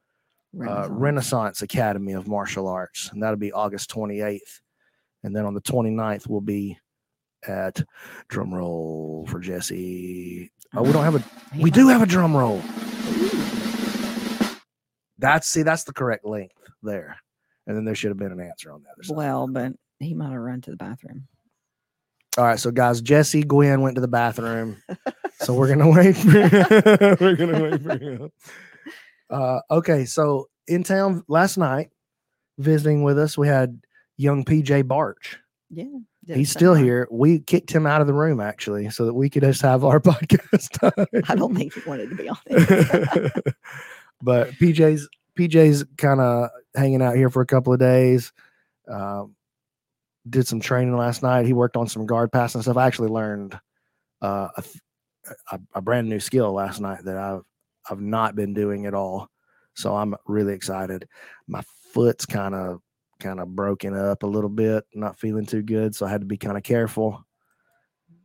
Renaissance. 0.53 0.91
Renaissance 0.91 1.63
Academy 1.63 2.13
of 2.13 2.29
Martial 2.29 2.69
Arts, 2.69 3.11
and 3.13 3.23
that'll 3.23 3.37
be 3.37 3.53
August 3.53 3.91
28th. 3.91 4.61
And 5.23 5.35
then 5.35 5.45
on 5.45 5.55
the 5.55 5.61
29th, 5.61 6.29
we'll 6.29 6.41
be 6.41 6.79
at 7.47 7.83
drum 8.29 8.53
roll 8.55 9.27
for 9.29 9.39
Jesse. 9.39 10.51
Oh, 10.75 10.83
we 10.83 10.93
don't 10.93 11.05
have 11.05 11.15
a 11.15 11.25
we 11.61 11.71
do 11.71 11.89
have 11.89 12.03
a 12.03 12.07
drum 12.07 12.37
roll. 12.37 12.63
That's 15.19 15.47
see, 15.49 15.63
that's 15.63 15.85
the 15.85 15.93
correct 15.93 16.25
length 16.25 16.57
there. 16.83 17.19
And 17.67 17.77
then 17.77 17.85
there 17.85 17.95
should 17.95 18.11
have 18.11 18.19
been 18.19 18.33
an 18.33 18.41
answer 18.41 18.73
on 18.73 18.83
the 18.83 18.91
other 18.91 19.03
side. 19.03 19.17
Well, 19.17 19.49
but 19.49 19.73
he 19.99 20.15
might 20.15 20.31
have 20.31 20.41
run 20.41 20.61
to 20.63 20.71
the 20.71 20.77
bathroom. 20.77 21.27
All 22.39 22.45
right, 22.45 22.61
so 22.61 22.71
guys, 22.71 23.01
Jesse 23.01 23.43
Gwynn 23.43 23.81
went 23.81 23.95
to 23.95 24.03
the 24.03 24.09
bathroom, 24.09 24.77
so 25.41 25.55
we're 25.55 25.69
gonna 25.69 25.91
wait. 25.91 26.17
For, 26.17 27.17
we're 27.21 27.35
gonna 27.35 27.63
wait 27.63 27.83
for 27.83 27.99
him. 27.99 28.31
Uh, 29.31 29.61
okay, 29.71 30.05
so 30.05 30.49
in 30.69 30.85
town 30.85 31.25
last 31.29 31.57
night, 31.57 31.91
visiting 32.59 33.03
with 33.03 33.19
us, 33.19 33.39
we 33.39 33.49
had 33.49 33.81
young 34.19 34.45
PJ 34.45 34.87
Barch. 34.87 35.39
Yeah. 35.71 35.85
He's 36.27 36.51
still 36.51 36.75
here. 36.75 37.07
We 37.11 37.39
kicked 37.39 37.71
him 37.71 37.87
out 37.87 38.01
of 38.01 38.07
the 38.07 38.13
room 38.13 38.41
actually, 38.41 38.91
so 38.91 39.07
that 39.07 39.15
we 39.15 39.31
could 39.31 39.43
just 39.43 39.63
have 39.63 39.85
our 39.85 40.01
podcast. 40.01 41.25
I 41.31 41.35
don't 41.37 41.55
think 41.55 41.73
he 41.73 41.89
wanted 41.89 42.11
to 42.11 42.17
be 42.17 42.29
on 42.29 42.39
it. 42.47 43.55
But 44.23 44.51
PJ's 44.53 45.09
PJ's 45.39 45.85
kind 45.97 46.21
of 46.21 46.49
hanging 46.75 47.03
out 47.03 47.17
here 47.17 47.31
for 47.31 47.43
a 47.43 47.47
couple 47.47 47.73
of 47.73 47.79
days. 47.79 48.33
Um, 48.89 49.35
did 50.29 50.47
some 50.47 50.61
training 50.61 50.97
last 50.97 51.23
night. 51.23 51.47
He 51.47 51.53
worked 51.53 51.77
on 51.77 51.87
some 51.87 52.07
guard 52.07 52.33
pass 52.33 52.55
and 52.55 52.65
stuff. 52.65 52.77
I 52.77 52.87
actually 52.87 53.11
learned 53.11 53.59
uh, 54.23 54.49
a, 54.57 54.65
a, 55.53 55.61
a 55.75 55.83
brand 55.83 56.09
new 56.09 56.21
skill 56.21 56.53
last 56.53 56.81
night 56.81 57.05
that 57.05 57.17
I've 57.17 57.43
I've 57.89 58.01
not 58.01 58.35
been 58.35 58.55
doing 58.55 58.87
at 58.87 58.95
all. 58.95 59.29
So 59.75 59.95
I'm 59.95 60.17
really 60.27 60.55
excited. 60.55 61.07
My 61.47 61.63
foot's 61.93 62.27
kind 62.27 62.55
of 62.55 62.81
kind 63.21 63.41
of 63.41 63.55
broken 63.55 63.95
up 63.95 64.23
a 64.23 64.27
little 64.27 64.51
bit, 64.51 64.85
not 64.95 65.19
feeling 65.19 65.47
too 65.47 65.63
good. 65.63 65.95
So 65.95 66.07
I 66.07 66.11
had 66.11 66.23
to 66.23 66.27
be 66.27 66.37
kind 66.37 66.57
of 66.57 66.63
careful. 66.63 67.25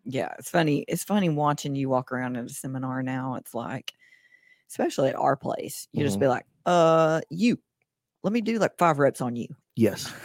yeah, 0.04 0.34
it's 0.40 0.50
funny. 0.50 0.84
It's 0.88 1.04
funny 1.04 1.30
watching 1.30 1.76
you 1.76 1.90
walk 1.90 2.12
around 2.12 2.38
at 2.38 2.46
a 2.46 2.50
seminar 2.50 3.04
now. 3.04 3.36
It's 3.36 3.54
like, 3.54 3.94
especially 4.72 5.10
at 5.10 5.16
our 5.16 5.36
place, 5.36 5.88
you 5.92 6.04
just 6.04 6.18
Mhm. 6.18 6.22
be 6.22 6.28
like, 6.28 6.46
uh, 6.66 7.22
you, 7.30 7.60
let 8.24 8.34
me 8.34 8.42
do 8.42 8.58
like 8.58 8.78
five 8.78 8.98
reps 9.00 9.22
on 9.22 9.36
you. 9.36 9.48
Yes. 9.76 10.12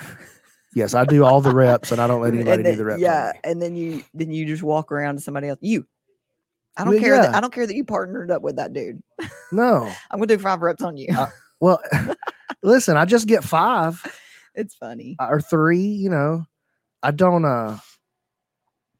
Yes, 0.75 0.93
I 0.93 1.07
do 1.07 1.25
all 1.25 1.41
the 1.41 1.55
reps 1.55 1.91
and 1.91 2.03
I 2.03 2.07
don't 2.07 2.21
let 2.21 2.35
anybody 2.35 2.63
do 2.63 2.77
the 2.77 2.85
reps. 2.85 3.01
Yeah, 3.01 3.33
and 3.45 3.63
then 3.63 3.75
you 3.77 4.05
then 4.13 4.31
you 4.31 4.45
just 4.45 4.63
walk 4.63 4.93
around 4.93 5.15
to 5.15 5.23
somebody 5.23 5.49
else. 5.49 5.59
You, 5.63 5.87
I 6.77 6.85
don't 6.85 6.99
care. 6.99 7.17
That. 7.17 7.35
I 7.35 7.41
don't 7.41 7.51
care 7.51 7.67
that 7.67 7.75
you 7.75 7.83
partnered 7.83 8.31
up 8.31 8.43
with 8.43 8.57
that 8.57 8.75
dude. 8.75 9.03
No. 9.53 9.91
I'm 10.11 10.19
gonna 10.19 10.27
do 10.27 10.39
five 10.39 10.61
reps 10.61 10.83
on 10.83 10.99
you. 10.99 11.09
Well, 11.61 11.81
listen, 12.63 12.99
I 12.99 13.07
just 13.07 13.27
get 13.27 13.43
five 13.43 14.05
it's 14.55 14.75
funny. 14.75 15.17
or 15.19 15.41
three, 15.41 15.81
you 15.81 16.11
know. 16.11 16.45
I 17.03 17.11
don't 17.11 17.47
uh 17.47 17.79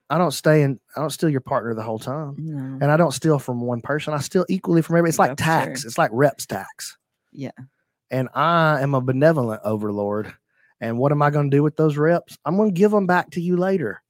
I 0.09 0.19
don't 0.19 0.31
stay 0.33 0.63
in. 0.63 0.79
I 0.97 1.01
don't 1.01 1.11
steal 1.11 1.29
your 1.29 1.41
partner 1.41 1.75
the 1.75 1.83
whole 1.83 1.99
time, 1.99 2.37
No. 2.39 2.79
and 2.81 2.91
I 2.93 2.97
don't 2.97 3.13
steal 3.13 3.39
from 3.39 3.61
one 3.61 3.81
person. 3.81 4.15
I 4.15 4.19
steal 4.21 4.47
equally 4.49 4.83
from 4.83 4.95
everybody. 4.97 5.11
It's 5.11 5.19
like 5.19 5.31
That's 5.31 5.43
tax. 5.43 5.81
true. 5.83 5.89
It's 5.89 5.99
like 5.99 6.11
reps 6.13 6.47
tax. 6.47 6.97
Yeah. 7.33 7.51
And 8.11 8.29
I 8.35 8.81
am 8.83 8.95
a 8.95 9.01
benevolent 9.01 9.63
overlord. 9.65 10.33
And 10.81 10.99
what 10.99 11.11
am 11.11 11.23
I 11.23 11.31
going 11.31 11.51
to 11.51 11.57
do 11.57 11.63
with 11.63 11.77
those 11.77 11.97
reps? 11.97 12.39
I'm 12.45 12.57
going 12.57 12.73
to 12.73 12.79
give 12.79 12.91
them 12.93 13.07
back 13.07 13.31
to 13.33 13.41
you 13.41 13.57
later. 13.57 14.03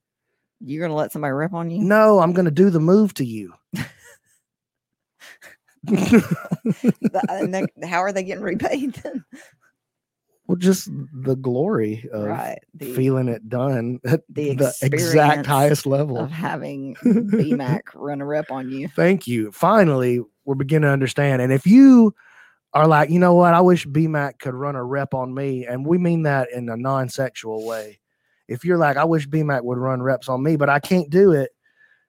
You're 0.60 0.82
gonna 0.86 0.96
let 0.96 1.12
somebody 1.12 1.32
rip 1.32 1.52
on 1.54 1.70
you? 1.70 1.82
No, 1.82 2.18
I'm 2.18 2.32
going 2.32 2.46
to 2.46 2.50
do 2.50 2.70
the 2.70 2.80
move 2.80 3.14
to 3.14 3.24
you. 3.24 3.54
How 7.84 8.00
are 8.02 8.12
they 8.12 8.24
getting 8.24 8.42
repaid 8.42 8.94
then? 8.94 9.24
Well, 10.46 10.56
just 10.56 10.88
the 11.12 11.34
glory 11.34 12.08
of 12.12 12.24
right. 12.24 12.60
The, 12.74 12.94
feeling 12.94 13.28
it 13.28 13.48
done 13.48 14.00
at 14.06 14.22
the 14.28 14.54
the 14.54 14.74
exact 14.82 15.46
highest 15.46 15.86
level. 15.86 16.18
of 16.18 16.30
having 16.30 16.94
BMAC 17.04 17.82
run 17.94 18.20
a 18.20 18.26
rep 18.26 18.50
on 18.50 18.70
you. 18.70 18.88
Thank 18.88 19.26
you. 19.26 19.50
Finally, 19.50 20.20
we're 20.44 20.54
beginning 20.54 20.88
to 20.88 20.92
understand. 20.92 21.42
And 21.42 21.52
if 21.52 21.66
you 21.66 22.14
are 22.74 22.86
like, 22.86 23.10
you 23.10 23.18
know 23.18 23.34
what, 23.34 23.54
I 23.54 23.60
wish 23.60 23.86
BMAC 23.86 24.38
could 24.38 24.54
run 24.54 24.76
a 24.76 24.84
rep 24.84 25.14
on 25.14 25.34
me, 25.34 25.66
and 25.66 25.84
we 25.84 25.98
mean 25.98 26.22
that 26.22 26.52
in 26.52 26.68
a 26.68 26.76
non 26.76 27.08
sexual 27.08 27.66
way. 27.66 27.98
If 28.48 28.64
you're 28.64 28.78
like, 28.78 28.96
I 28.96 29.04
wish 29.04 29.26
BMAC 29.28 29.64
would 29.64 29.78
run 29.78 30.00
reps 30.00 30.28
on 30.28 30.42
me, 30.42 30.56
but 30.56 30.68
I 30.68 30.78
can't 30.78 31.10
do 31.10 31.32
it 31.32 31.50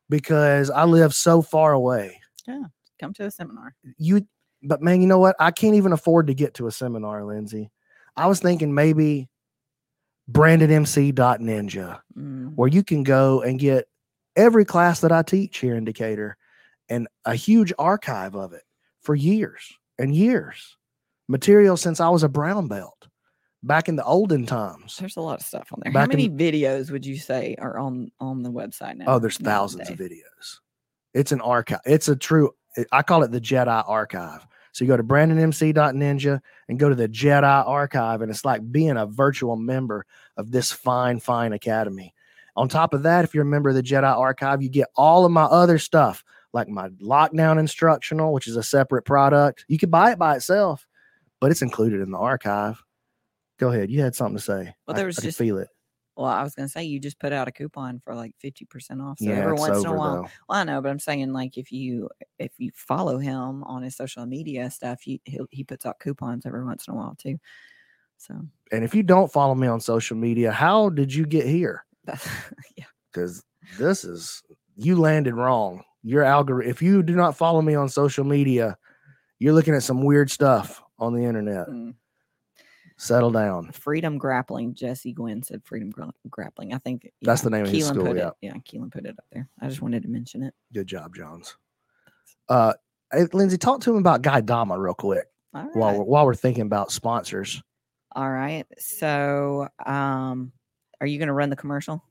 because 0.09 0.69
I 0.69 0.83
live 0.83 1.15
so 1.15 1.41
far 1.41 1.73
away. 1.73 2.21
Yeah, 2.47 2.65
come 2.99 3.13
to 3.15 3.25
a 3.25 3.31
seminar. 3.31 3.73
You, 3.97 4.27
but 4.61 4.83
man, 4.83 5.01
you 5.01 5.07
know 5.07 5.17
what? 5.17 5.35
I 5.39 5.49
can't 5.49 5.75
even 5.75 5.91
afford 5.91 6.27
to 6.27 6.35
get 6.35 6.53
to 6.55 6.67
a 6.67 6.71
seminar, 6.71 7.25
Lindsay. 7.25 7.71
I 8.17 8.25
was 8.27 8.39
thinking 8.39 8.73
maybe 8.73 9.29
brandonmc.ninja 10.31 11.99
Mm, 12.17 12.55
where 12.55 12.67
you 12.67 12.83
can 12.83 13.03
go 13.03 13.41
and 13.43 13.59
get 13.59 13.87
every 14.35 14.65
class 14.65 15.01
that 15.01 15.11
I 15.11 15.21
teach 15.21 15.59
here 15.59 15.75
in 15.75 15.85
Decatur 15.85 16.35
and 16.89 17.07
a 17.25 17.35
huge 17.35 17.71
archive 17.77 18.35
of 18.35 18.53
it 18.53 18.63
for 19.01 19.13
years 19.13 19.71
and 19.99 20.15
years. 20.15 20.75
Material 21.27 21.77
since 21.77 21.99
I 21.99 22.09
was 22.09 22.23
a 22.23 22.29
brown 22.29 22.67
belt 22.67 23.07
back 23.61 23.87
in 23.87 23.95
the 23.97 24.03
olden 24.03 24.45
times. 24.47 24.97
There's 24.97 25.17
a 25.17 25.21
lot 25.21 25.39
of 25.41 25.45
stuff 25.45 25.67
on 25.71 25.79
there. 25.83 25.93
Back 25.93 26.07
How 26.11 26.17
in- 26.17 26.29
many 26.35 26.51
videos 26.51 26.89
would 26.89 27.05
you 27.05 27.17
say 27.17 27.55
are 27.59 27.77
on 27.77 28.11
on 28.19 28.41
the 28.41 28.51
website 28.51 28.97
now? 28.97 29.05
Oh, 29.07 29.19
there's 29.19 29.37
thousands 29.37 29.89
of 29.89 29.97
videos. 29.97 30.59
It's 31.13 31.31
an 31.31 31.41
archive. 31.41 31.81
It's 31.85 32.07
a 32.07 32.15
true, 32.15 32.51
I 32.91 33.01
call 33.03 33.23
it 33.23 33.31
the 33.31 33.41
Jedi 33.41 33.83
archive. 33.87 34.45
So 34.77 34.85
you 34.85 34.89
go 34.89 34.97
to 34.97 35.03
brandonmc.ninja 35.03 36.39
and 36.69 36.77
go 36.79 36.87
to 36.87 36.93
the 36.93 37.09
Jedi 37.09 37.67
archive, 37.67 38.21
and 38.21 38.29
it's 38.29 38.45
like 38.45 38.71
being 38.71 38.95
a 38.95 39.07
virtual 39.07 39.55
member 39.55 40.05
of 40.37 40.51
this 40.51 40.71
fine, 40.71 41.19
fine 41.19 41.53
academy. 41.53 42.13
On 42.55 42.69
top 42.69 42.93
of 42.93 43.01
that, 43.01 43.23
if 43.25 43.33
you're 43.33 43.41
a 43.41 43.47
member 43.47 43.69
of 43.69 43.75
the 43.75 43.81
Jedi 43.81 44.03
archive, 44.03 44.61
you 44.61 44.69
get 44.69 44.87
all 44.95 45.25
of 45.25 45.31
my 45.31 45.45
other 45.45 45.79
stuff, 45.79 46.23
like 46.53 46.67
my 46.69 46.89
lockdown 46.89 47.57
instructional, 47.59 48.33
which 48.33 48.47
is 48.47 48.55
a 48.55 48.61
separate 48.61 49.01
product. 49.01 49.65
You 49.67 49.79
could 49.79 49.89
buy 49.89 50.11
it 50.11 50.19
by 50.19 50.35
itself, 50.35 50.85
but 51.39 51.49
it's 51.49 51.63
included 51.63 52.01
in 52.01 52.11
the 52.11 52.19
archive. 52.19 52.79
Go 53.57 53.71
ahead. 53.71 53.89
You 53.89 54.01
had 54.01 54.13
something 54.13 54.37
to 54.37 54.43
say. 54.43 54.75
Well, 54.85 54.95
there 54.95 55.07
was 55.07 55.17
I 55.17 55.21
can 55.21 55.29
just- 55.29 55.39
feel 55.39 55.57
it. 55.57 55.69
Well, 56.17 56.31
I 56.31 56.41
was 56.41 56.55
gonna 56.55 56.67
say 56.67 56.83
you 56.83 56.99
just 56.99 57.19
put 57.19 57.31
out 57.31 57.47
a 57.47 57.51
coupon 57.51 58.01
for 58.03 58.15
like 58.15 58.33
fifty 58.39 58.65
percent 58.65 59.01
off. 59.03 59.19
So 59.19 59.25
yeah, 59.25 59.35
every 59.35 59.53
once 59.53 59.77
in 59.77 59.85
a 59.85 59.93
while, 59.93 60.15
though. 60.15 60.29
well, 60.49 60.59
I 60.59 60.63
know, 60.63 60.81
but 60.81 60.89
I'm 60.89 60.97
saying 60.97 61.31
like 61.31 61.59
if 61.59 61.71
you 61.71 62.09
if 62.39 62.51
you 62.57 62.71
follow 62.73 63.19
him 63.19 63.63
on 63.63 63.83
his 63.83 63.95
social 63.95 64.25
media 64.25 64.71
stuff, 64.71 65.01
he 65.03 65.21
he 65.51 65.63
puts 65.63 65.85
out 65.85 65.99
coupons 65.99 66.47
every 66.47 66.65
once 66.65 66.87
in 66.87 66.95
a 66.95 66.97
while 66.97 67.15
too. 67.19 67.37
So 68.17 68.33
And 68.71 68.83
if 68.83 68.95
you 68.95 69.03
don't 69.03 69.31
follow 69.31 69.53
me 69.53 69.67
on 69.67 69.79
social 69.79 70.17
media, 70.17 70.51
how 70.51 70.89
did 70.89 71.13
you 71.13 71.23
get 71.23 71.45
here? 71.45 71.85
yeah. 72.75 72.85
because 73.13 73.43
this 73.77 74.03
is 74.03 74.41
you 74.75 74.95
landed 74.95 75.35
wrong. 75.35 75.83
Your 76.01 76.23
algorithm. 76.23 76.71
If 76.71 76.81
you 76.81 77.03
do 77.03 77.15
not 77.15 77.37
follow 77.37 77.61
me 77.61 77.75
on 77.75 77.89
social 77.89 78.23
media, 78.23 78.75
you're 79.37 79.53
looking 79.53 79.75
at 79.75 79.83
some 79.83 80.03
weird 80.03 80.31
stuff 80.31 80.81
on 80.97 81.13
the 81.13 81.25
internet. 81.25 81.67
Mm. 81.67 81.93
Settle 82.97 83.31
down. 83.31 83.71
Freedom 83.71 84.17
Grappling. 84.17 84.73
Jesse 84.73 85.13
Gwynn 85.13 85.43
said 85.43 85.61
Freedom 85.63 85.91
Gra- 85.91 86.11
Grappling. 86.29 86.73
I 86.73 86.79
think 86.79 87.09
That's 87.21 87.41
the 87.41 87.49
name 87.51 87.63
of 87.65 87.69
his 87.69 87.85
school, 87.85 88.03
Put 88.05 88.17
yeah. 88.17 88.29
it, 88.29 88.33
yeah, 88.41 88.53
Keelan 88.53 88.91
put 88.91 89.05
it 89.05 89.15
up 89.17 89.25
there. 89.31 89.47
I 89.61 89.67
just 89.67 89.81
wanted 89.83 90.01
to 90.03 90.09
mention 90.09 90.41
it. 90.41 90.53
Good 90.73 90.87
job, 90.87 91.15
Jones. 91.15 91.55
Uh, 92.49 92.73
hey, 93.13 93.25
Lindsay, 93.33 93.57
talk 93.57 93.81
to 93.81 93.91
him 93.91 93.97
about 93.97 94.23
Gaidama 94.23 94.77
real 94.79 94.95
quick 94.95 95.27
All 95.53 95.63
right. 95.63 95.75
while 95.75 95.97
we're, 95.97 96.03
while 96.03 96.25
we're 96.25 96.33
thinking 96.35 96.63
about 96.63 96.91
sponsors. 96.91 97.61
All 98.15 98.29
right. 98.29 98.65
So, 98.79 99.67
um, 99.85 100.51
are 100.99 101.05
you 101.05 101.19
going 101.19 101.27
to 101.27 101.33
run 101.33 101.51
the 101.51 101.55
commercial? 101.55 102.03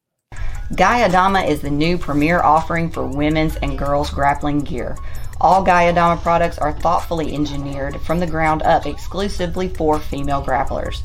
Gaidama 0.73 1.49
is 1.49 1.61
the 1.61 1.71
new 1.71 1.97
premier 1.97 2.43
offering 2.43 2.91
for 2.91 3.07
women's 3.07 3.55
and 3.57 3.79
girls 3.79 4.11
grappling 4.11 4.59
gear. 4.61 4.97
All 5.41 5.65
Gaidama 5.65 6.21
products 6.21 6.59
are 6.59 6.73
thoughtfully 6.73 7.33
engineered 7.33 8.01
from 8.01 8.19
the 8.19 8.27
ground 8.27 8.63
up 8.63 8.85
exclusively 8.85 9.69
for 9.69 10.01
female 10.01 10.43
grapplers. 10.43 11.05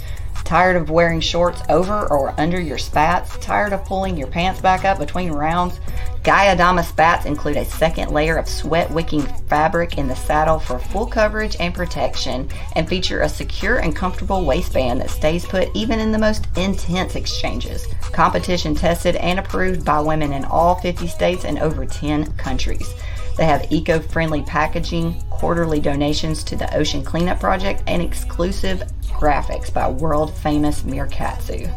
Tired 0.52 0.76
of 0.76 0.90
wearing 0.90 1.22
shorts 1.22 1.62
over 1.70 2.12
or 2.12 2.38
under 2.38 2.60
your 2.60 2.78
spats? 2.78 3.38
Tired 3.38 3.72
of 3.72 3.86
pulling 3.86 4.18
your 4.18 4.28
pants 4.28 4.60
back 4.60 4.84
up 4.84 5.00
between 5.00 5.32
rounds? 5.32 5.80
Gaidama 6.24 6.84
spats 6.84 7.26
include 7.26 7.56
a 7.56 7.64
second 7.64 8.12
layer 8.12 8.36
of 8.36 8.50
sweat 8.50 8.92
wicking 8.92 9.22
fabric 9.48 9.98
in 9.98 10.10
the 10.10 10.16
saddle 10.16 10.60
for 10.60 10.78
full 10.78 11.08
coverage 11.08 11.56
and 11.62 11.74
protection 11.74 12.50
and 12.76 12.90
feature 12.90 13.22
a 13.22 13.30
secure 13.30 13.78
and 13.78 13.96
comfortable 13.96 14.44
waistband 14.44 15.00
that 15.00 15.10
stays 15.10 15.46
put 15.46 15.70
even 15.74 16.02
in 16.02 16.12
the 16.12 16.20
most 16.20 16.48
intense 16.58 17.16
exchanges. 17.16 17.88
Competition 18.12 18.76
tested 18.76 19.16
and 19.16 19.40
approved 19.40 19.86
by 19.86 20.02
women 20.02 20.34
in 20.34 20.44
all 20.44 20.76
50 20.76 21.08
states 21.08 21.46
and 21.46 21.60
over 21.60 21.86
10 21.86 22.30
countries. 22.34 22.94
They 23.38 23.46
have 23.46 23.72
eco 23.72 24.00
friendly 24.00 24.44
packaging, 24.44 25.22
quarterly 25.30 25.80
donations 25.80 26.44
to 26.46 26.56
the 26.56 26.74
Ocean 26.76 27.04
Cleanup 27.04 27.40
Project, 27.40 27.84
and 27.88 28.02
exclusive 28.02 28.84
graphics 29.04 29.74
by 29.74 29.90
world 29.90 30.36
famous 30.38 30.84
Meerkatsu. 30.84 31.70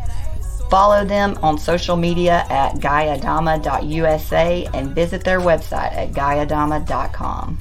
Follow 0.71 1.05
them 1.05 1.39
on 1.43 1.59
social 1.59 1.97
media 1.97 2.47
at 2.49 2.77
gaidama.usa 2.77 4.69
and 4.75 4.95
visit 4.95 5.23
their 5.25 5.41
website 5.41 5.93
at 5.93 6.13
gaidama.com. 6.13 7.59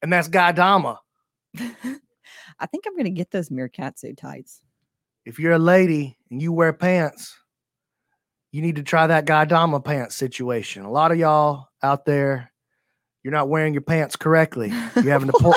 And 0.00 0.12
that's 0.12 0.28
Gaidama. 0.28 0.98
I 2.60 2.66
think 2.66 2.84
I'm 2.86 2.94
going 2.94 3.04
to 3.04 3.10
get 3.10 3.30
those 3.30 3.50
Meerkatsu 3.50 4.16
tights. 4.16 4.60
If 5.24 5.38
you're 5.38 5.52
a 5.52 5.58
lady 5.58 6.16
and 6.30 6.40
you 6.40 6.52
wear 6.52 6.72
pants, 6.72 7.36
you 8.52 8.62
need 8.62 8.76
to 8.76 8.82
try 8.82 9.06
that 9.06 9.26
Gaidama 9.26 9.84
pants 9.84 10.16
situation. 10.16 10.84
A 10.84 10.90
lot 10.90 11.12
of 11.12 11.18
y'all 11.18 11.67
out 11.82 12.04
there, 12.04 12.52
you're 13.22 13.32
not 13.32 13.48
wearing 13.48 13.74
your 13.74 13.82
pants 13.82 14.16
correctly. 14.16 14.68
You're 14.94 15.12
having 15.12 15.30
to 15.30 15.38
pull 15.38 15.54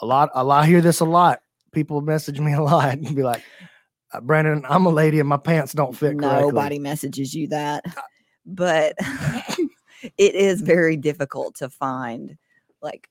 a 0.00 0.06
lot. 0.06 0.30
A 0.34 0.44
lot. 0.44 0.64
I 0.64 0.66
hear 0.66 0.80
this 0.80 1.00
a 1.00 1.04
lot. 1.04 1.40
People 1.72 2.00
message 2.00 2.40
me 2.40 2.52
a 2.54 2.62
lot 2.62 2.92
and 2.92 3.14
be 3.14 3.22
like, 3.22 3.42
"Uh, 4.12 4.20
"Brandon, 4.20 4.64
I'm 4.68 4.86
a 4.86 4.90
lady 4.90 5.20
and 5.20 5.28
my 5.28 5.36
pants 5.36 5.72
don't 5.72 5.96
fit 5.96 6.18
correctly." 6.18 6.52
Nobody 6.52 6.78
messages 6.78 7.34
you 7.34 7.48
that. 7.48 7.84
But 8.46 8.94
it 10.18 10.34
is 10.34 10.62
very 10.62 10.96
difficult 10.96 11.56
to 11.56 11.68
find 11.68 12.36
like 12.80 13.08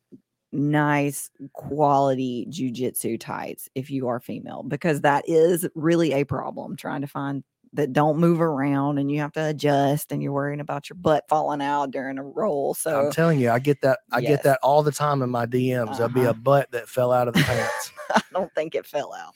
nice 0.51 1.29
quality 1.53 2.47
jujitsu 2.49 3.19
tights 3.19 3.69
if 3.75 3.91
you 3.91 4.07
are 4.07 4.19
female 4.19 4.63
because 4.63 5.01
that 5.01 5.23
is 5.27 5.67
really 5.75 6.11
a 6.13 6.23
problem 6.23 6.75
trying 6.75 7.01
to 7.01 7.07
find 7.07 7.43
that 7.73 7.93
don't 7.93 8.17
move 8.17 8.41
around 8.41 8.97
and 8.97 9.11
you 9.11 9.19
have 9.19 9.31
to 9.33 9.45
adjust 9.45 10.11
and 10.11 10.23
you're 10.23 10.31
worrying 10.31 10.59
about 10.59 10.89
your 10.89 10.97
butt 10.97 11.25
falling 11.29 11.61
out 11.61 11.91
during 11.91 12.17
a 12.17 12.23
roll. 12.23 12.73
So 12.73 12.99
I'm 13.07 13.11
telling 13.11 13.39
you, 13.39 13.51
I 13.51 13.59
get 13.59 13.81
that. 13.81 13.99
I 14.11 14.19
Yes. 14.19 14.29
get 14.29 14.43
that 14.43 14.59
all 14.63 14.81
the 14.83 14.91
time 14.91 15.21
in 15.21 15.29
my 15.29 15.45
DMs. 15.45 15.97
There'll 15.97 16.11
be 16.11 16.21
Uh-huh. 16.21 16.31
a 16.31 16.33
butt 16.33 16.71
that 16.71 16.89
fell 16.89 17.11
out 17.11 17.27
of 17.27 17.35
the 17.35 17.41
pants. 17.43 17.91
I 18.15 18.21
don't 18.33 18.53
think 18.55 18.73
it 18.75 18.85
fell 18.87 19.13
out. 19.13 19.33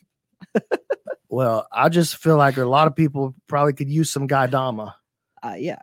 well, 1.30 1.68
I 1.72 1.90
just 1.90 2.18
feel 2.18 2.38
like 2.38 2.58
a 2.58 2.66
lot 2.66 2.88
of 2.88 2.96
people 2.96 3.36
probably 3.48 3.74
could 3.74 3.90
use 3.90 4.12
some 4.12 4.28
Gaidama. 4.28 4.94
uh, 5.44 5.56
yeah. 5.58 5.80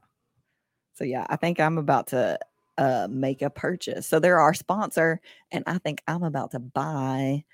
So 0.94 1.04
yeah, 1.04 1.26
I 1.28 1.36
think 1.36 1.60
I'm 1.60 1.78
about 1.78 2.08
to 2.08 2.38
uh, 2.78 3.08
make 3.10 3.42
a 3.42 3.50
purchase. 3.50 4.06
So 4.06 4.18
they're 4.20 4.40
our 4.40 4.54
sponsor, 4.54 5.20
and 5.50 5.64
I 5.66 5.78
think 5.78 6.02
I'm 6.06 6.22
about 6.22 6.50
to 6.52 6.58
buy 6.58 7.44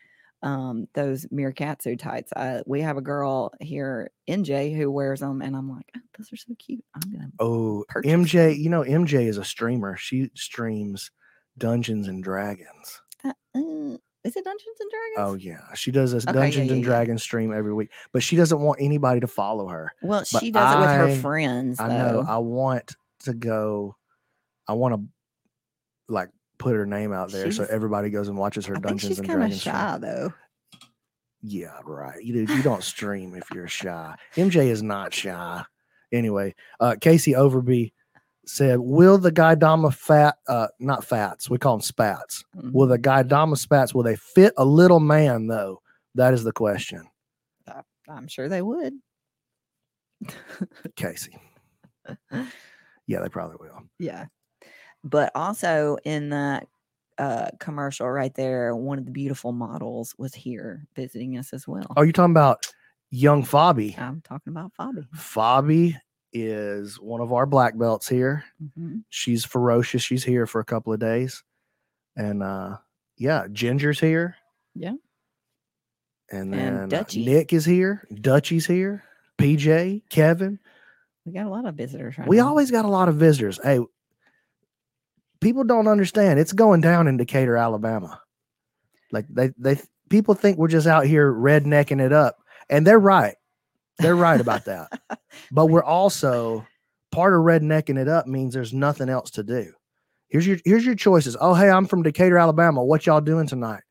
um, 0.47 0.87
those 0.95 1.27
Meerkatsu 1.27 1.99
tights. 1.99 2.33
Uh, 2.35 2.63
we 2.67 2.81
have 2.81 2.97
a 2.97 3.03
girl 3.03 3.53
here, 3.61 4.13
NJ, 4.29 4.77
who 4.77 4.93
wears 4.93 5.19
them, 5.19 5.43
and 5.43 5.57
I'm 5.57 5.69
like, 5.69 5.91
oh, 5.97 6.01
those 6.17 6.33
are 6.33 6.37
so 6.37 6.55
cute. 6.57 6.85
I'm 6.95 7.11
gonna. 7.11 7.31
Oh. 7.41 7.85
MJ, 7.97 8.57
you 8.57 8.71
know 8.71 8.83
MJ 8.83 9.27
is 9.27 9.39
a 9.39 9.45
streamer. 9.45 9.97
She 9.97 10.31
streams 10.35 11.11
Dungeons 11.59 12.07
and 12.07 12.23
Dragons. 12.23 13.03
Uh, 13.25 13.33
uh, 13.57 13.97
is 14.23 14.37
it 14.37 14.45
Dungeons 14.45 14.77
and 14.79 14.91
Dragons? 14.91 15.17
Oh 15.19 15.35
yeah, 15.35 15.75
she 15.75 15.91
does 15.91 16.13
this 16.13 16.25
Okay, 16.25 16.39
Dungeons 16.39 16.69
yeah, 16.69 16.75
and 16.75 16.83
yeah. 16.83 16.89
Dragons 16.89 17.23
stream 17.25 17.53
every 17.53 17.75
week, 17.75 17.91
but 18.13 18.23
she 18.23 18.37
doesn't 18.37 18.61
want 18.61 18.81
anybody 18.81 19.19
to 19.21 19.27
follow 19.27 19.67
her. 19.67 19.91
well, 20.01 20.25
but 20.33 20.41
she 20.41 20.53
does 20.53 20.77
it 20.77 20.79
with 20.79 20.89
her 21.17 21.21
friends. 21.21 21.81
I 21.81 21.89
know. 21.89 22.25
I 22.27 22.39
want 22.39 22.95
to 23.25 23.35
go. 23.35 23.97
I 24.69 24.75
want 24.75 24.95
to 24.95 25.03
like 26.09 26.29
put 26.59 26.75
her 26.75 26.87
name 26.87 27.13
out 27.13 27.31
there 27.31 27.51
so 27.53 27.67
everybody 27.71 28.11
goes 28.11 28.29
and 28.29 28.37
watches 28.37 28.67
her 28.67 28.77
I 28.77 28.81
Dungeons 28.81 29.03
she's 29.11 29.19
and 29.19 29.29
kind 29.29 29.43
of 29.43 29.49
Dragons. 29.49 29.63
shy 29.63 29.99
though. 30.01 30.33
Yeah, 31.43 31.79
right. 31.85 32.23
You, 32.23 32.47
do- 32.47 32.55
you 32.55 32.63
don't 32.63 32.83
stream 32.83 33.35
if 33.35 33.45
you're 33.55 33.69
shy. 33.69 34.17
MJ 34.37 34.67
is 34.67 34.83
not 34.83 35.13
shy. 35.15 35.63
Anyway, 36.13 36.55
uh, 36.81 36.97
Casey 37.01 37.33
Overby 37.33 37.93
said, 38.47 38.79
"Will 38.81 39.19
the 39.19 39.31
Gaidama 39.33 39.93
fat, 39.95 40.37
uh, 40.49 40.69
not 40.81 41.05
fats, 41.05 41.51
we 41.51 41.59
call 41.59 41.77
them 41.77 41.83
spats. 41.83 42.45
Mhm. 42.57 42.73
Will 42.73 42.87
the 42.87 42.99
Gaidama 42.99 43.59
spats 43.59 43.93
will 43.95 44.03
they 44.05 44.17
fit 44.17 44.55
a 44.57 44.65
little 44.65 45.01
man 45.01 45.47
though? 45.49 45.83
That 46.15 46.33
is 46.33 46.43
the 46.45 46.53
question, 46.53 47.07
I'm 48.09 48.29
sure 48.29 48.49
they 48.49 48.63
would. 48.63 48.95
Casey. 50.97 51.37
Yeah, 53.07 53.21
they 53.21 53.29
probably 53.29 53.57
will. 53.61 53.83
Yeah. 53.99 54.27
But 55.09 55.31
also 55.35 55.97
in 56.05 56.31
that 56.31 56.67
uh, 57.19 57.49
commercial 57.61 58.11
right 58.11 58.35
there, 58.35 58.75
one 58.75 58.99
of 58.99 59.05
the 59.07 59.11
beautiful 59.13 59.53
models 59.53 60.15
was 60.19 60.35
here 60.35 60.85
visiting 60.97 61.39
us 61.39 61.53
as 61.53 61.67
well. 61.69 61.87
Are 61.97 62.05
you're 62.05 62.13
talking 62.13 62.33
about 62.33 62.67
young 63.11 63.45
Fabi. 63.45 63.97
I'm 63.99 64.21
talking 64.23 64.51
about 64.53 64.73
Fabi. 64.79 65.07
Fabi 65.17 65.95
is 66.33 67.01
one 67.01 67.21
of 67.21 67.33
our 67.33 67.47
black 67.47 67.79
belts 67.79 68.09
here. 68.09 68.45
Mhm. 68.79 69.05
She's 69.11 69.45
ferocious. 69.45 70.03
She's 70.03 70.25
here 70.25 70.47
for 70.47 70.61
a 70.61 70.65
couple 70.65 70.93
of 70.93 70.99
days. 71.01 71.43
And 72.17 72.43
uh 72.43 72.79
yeah, 73.17 73.47
Ginger's 73.51 74.01
here. 74.01 74.35
Yeah. 74.75 74.95
And 76.31 76.53
And 76.53 76.53
then 76.53 76.75
uh, 76.75 76.87
Dutchie. 77.05 77.25
Nick 77.25 77.53
is 77.53 77.65
here. 77.65 78.07
Dutchie's 78.13 78.67
here. 78.67 79.05
PJ, 79.39 80.03
Kevin. 80.11 80.59
We 81.25 81.33
got 81.33 81.47
a 81.47 81.51
lot 81.51 81.65
of 81.65 81.75
visitors 81.77 82.19
right 82.19 82.29
We 82.29 82.39
now. 82.39 82.49
always 82.49 82.71
got 82.71 82.85
a 82.85 82.89
lot 82.89 83.09
of 83.09 83.17
visitors. 83.17 83.59
Hey, 83.63 83.79
people 85.41 85.65
don't 85.65 85.89
understand. 85.89 86.39
It's 86.39 86.53
going 86.53 86.81
down 86.81 87.09
in 87.09 87.17
Decatur, 87.17 87.57
Alabama. 87.57 88.21
Like 89.13 89.27
they 89.29 89.53
they 89.59 89.81
people 90.09 90.35
think 90.35 90.59
we're 90.59 90.69
just 90.69 90.87
out 90.87 91.07
here 91.07 91.33
rednecking 91.33 92.01
it 92.01 92.13
up. 92.13 92.39
And 92.69 92.87
they're 92.87 92.99
right. 92.99 93.37
They're 93.99 94.17
right 94.17 94.41
about 94.41 94.65
that. 94.67 94.91
But 95.53 95.67
we're 95.67 95.85
also 95.85 96.67
part 97.13 97.35
of 97.35 97.41
rednecking 97.41 97.99
it 97.99 98.09
up 98.09 98.27
means 98.27 98.55
there's 98.55 98.73
nothing 98.73 99.11
else 99.11 99.31
to 99.33 99.43
do. 99.43 99.71
Here's 100.29 100.47
your 100.47 100.57
here's 100.65 100.85
your 100.85 100.95
choices. 100.95 101.37
Oh, 101.39 101.53
hey, 101.53 101.69
I'm 101.69 101.87
from 101.87 102.03
Decatur, 102.03 102.39
Alabama. 102.39 102.83
What 102.83 103.05
y'all 103.05 103.21
doing 103.21 103.47
tonight? 103.47 103.83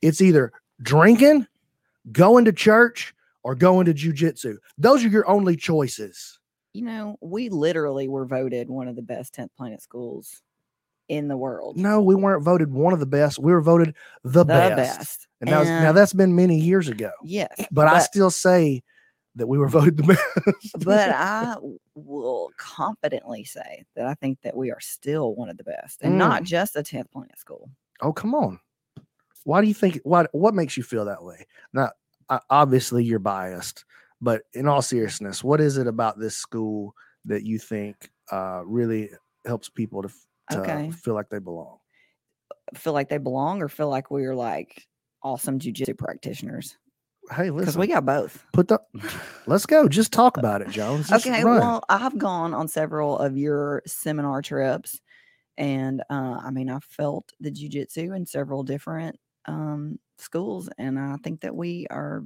It's 0.00 0.22
either 0.22 0.50
drinking, 0.82 1.46
going 2.10 2.46
to 2.46 2.52
church, 2.52 3.14
or 3.42 3.54
going 3.54 3.84
to 3.86 3.94
jujitsu. 3.94 4.56
Those 4.78 5.04
are 5.04 5.08
your 5.08 5.28
only 5.28 5.56
choices. 5.56 6.40
You 6.72 6.82
know, 6.82 7.16
we 7.20 7.50
literally 7.50 8.08
were 8.08 8.26
voted 8.26 8.68
one 8.68 8.88
of 8.88 8.96
the 8.96 9.02
best 9.02 9.34
10th 9.34 9.50
planet 9.56 9.82
schools 9.82 10.42
in 11.08 11.28
the 11.28 11.36
world. 11.36 11.76
No, 11.76 12.00
we 12.00 12.14
weren't 12.14 12.42
voted 12.42 12.72
one 12.72 12.92
of 12.92 13.00
the 13.00 13.06
best. 13.06 13.38
We 13.38 13.52
were 13.52 13.60
voted 13.60 13.94
the, 14.22 14.40
the 14.40 14.44
best. 14.44 14.76
best. 14.76 15.28
And 15.40 15.50
that 15.50 15.60
was, 15.60 15.68
now 15.68 15.92
that's 15.92 16.12
been 16.14 16.34
many 16.34 16.58
years 16.58 16.88
ago. 16.88 17.10
Yes. 17.22 17.54
But, 17.70 17.88
I 17.88 17.98
still 18.00 18.30
say 18.30 18.82
that 19.36 19.46
we 19.46 19.58
were 19.58 19.68
voted 19.78 19.96
the 19.98 20.02
best. 20.04 20.84
but 20.84 21.10
I 21.10 21.56
will 21.94 22.50
confidently 22.56 23.44
say 23.44 23.84
that 23.96 24.06
I 24.06 24.14
think 24.14 24.40
that 24.42 24.56
we 24.56 24.70
are 24.70 24.80
still 24.80 25.34
one 25.34 25.48
of 25.50 25.56
the 25.58 25.64
best, 25.64 26.00
and 26.02 26.16
not 26.18 26.42
Mm. 26.42 26.46
just 26.46 26.76
a 26.76 26.82
10th 26.82 27.10
planet 27.12 27.38
school. 27.38 27.68
oh, 28.00 28.12
come 28.12 28.34
on. 28.34 28.58
Why 29.44 29.60
do 29.60 29.68
you 29.68 29.74
think 29.74 30.00
what 30.04 30.30
what 30.32 30.54
makes 30.54 30.76
you 30.78 30.82
feel 30.82 31.04
that 31.04 31.22
way? 31.22 31.46
Now, 31.74 31.90
obviously 32.48 33.04
you're 33.04 33.18
biased, 33.18 33.84
but 34.22 34.42
in 34.54 34.66
all 34.66 34.80
seriousness, 34.80 35.44
what 35.44 35.60
is 35.60 35.76
it 35.76 35.86
about 35.86 36.18
this 36.18 36.34
school 36.36 36.94
that 37.26 37.44
you 37.44 37.58
think 37.58 38.10
uh, 38.32 38.62
really 38.64 39.10
helps 39.44 39.68
people 39.68 40.00
to 40.02 40.08
Okay. 40.52 40.90
feel 40.90 41.14
like 41.14 41.28
they 41.30 41.38
belong? 41.38 41.78
Feel 42.74 42.92
like 42.92 43.08
they 43.08 43.18
belong, 43.18 43.62
or 43.62 43.68
feel 43.68 43.88
like 43.88 44.10
we're 44.10 44.34
like 44.34 44.86
awesome 45.22 45.58
jujitsu 45.58 45.96
practitioners 45.96 46.76
Hey, 47.30 47.44
listen, 47.50 47.58
because 47.58 47.78
we 47.78 47.86
got 47.86 48.04
both. 48.04 48.44
put 48.52 48.68
the 48.68 48.80
let's 49.46 49.66
go. 49.66 49.88
Just 49.88 50.12
talk 50.12 50.36
about 50.36 50.60
it, 50.60 50.68
Jones. 50.68 51.10
Okay, 51.10 51.42
run. 51.42 51.58
well, 51.58 51.84
I've 51.88 52.18
gone 52.18 52.52
on 52.52 52.68
several 52.68 53.18
of 53.18 53.36
your 53.36 53.82
seminar 53.86 54.42
trips, 54.42 55.00
and 55.56 56.02
uh, 56.10 56.38
I 56.44 56.50
mean, 56.50 56.68
I 56.68 56.80
felt 56.80 57.32
the 57.40 57.50
jujitsu 57.50 58.14
in 58.14 58.26
several 58.26 58.62
different 58.62 59.18
um, 59.46 59.98
schools, 60.18 60.68
and 60.76 60.98
I 60.98 61.16
think 61.24 61.40
that 61.40 61.56
we 61.56 61.86
are 61.90 62.24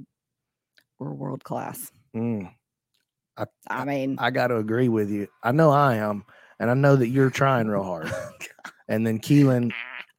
we're 0.99 1.13
world 1.13 1.43
class. 1.43 1.91
Mm. 2.15 2.51
I 3.69 3.85
mean, 3.85 4.17
I 4.19 4.31
got 4.31 4.47
to 4.47 4.57
agree 4.57 4.89
with 4.89 5.09
you. 5.09 5.29
I 5.41 5.53
know 5.53 5.69
I 5.69 5.95
am, 5.95 6.25
and 6.59 6.69
I 6.69 6.73
know 6.73 6.95
that 6.95 7.09
you're 7.09 7.29
trying 7.29 7.67
real 7.67 7.83
hard. 7.83 8.11
and 8.87 9.05
then 9.05 9.19
Keelan, 9.19 9.71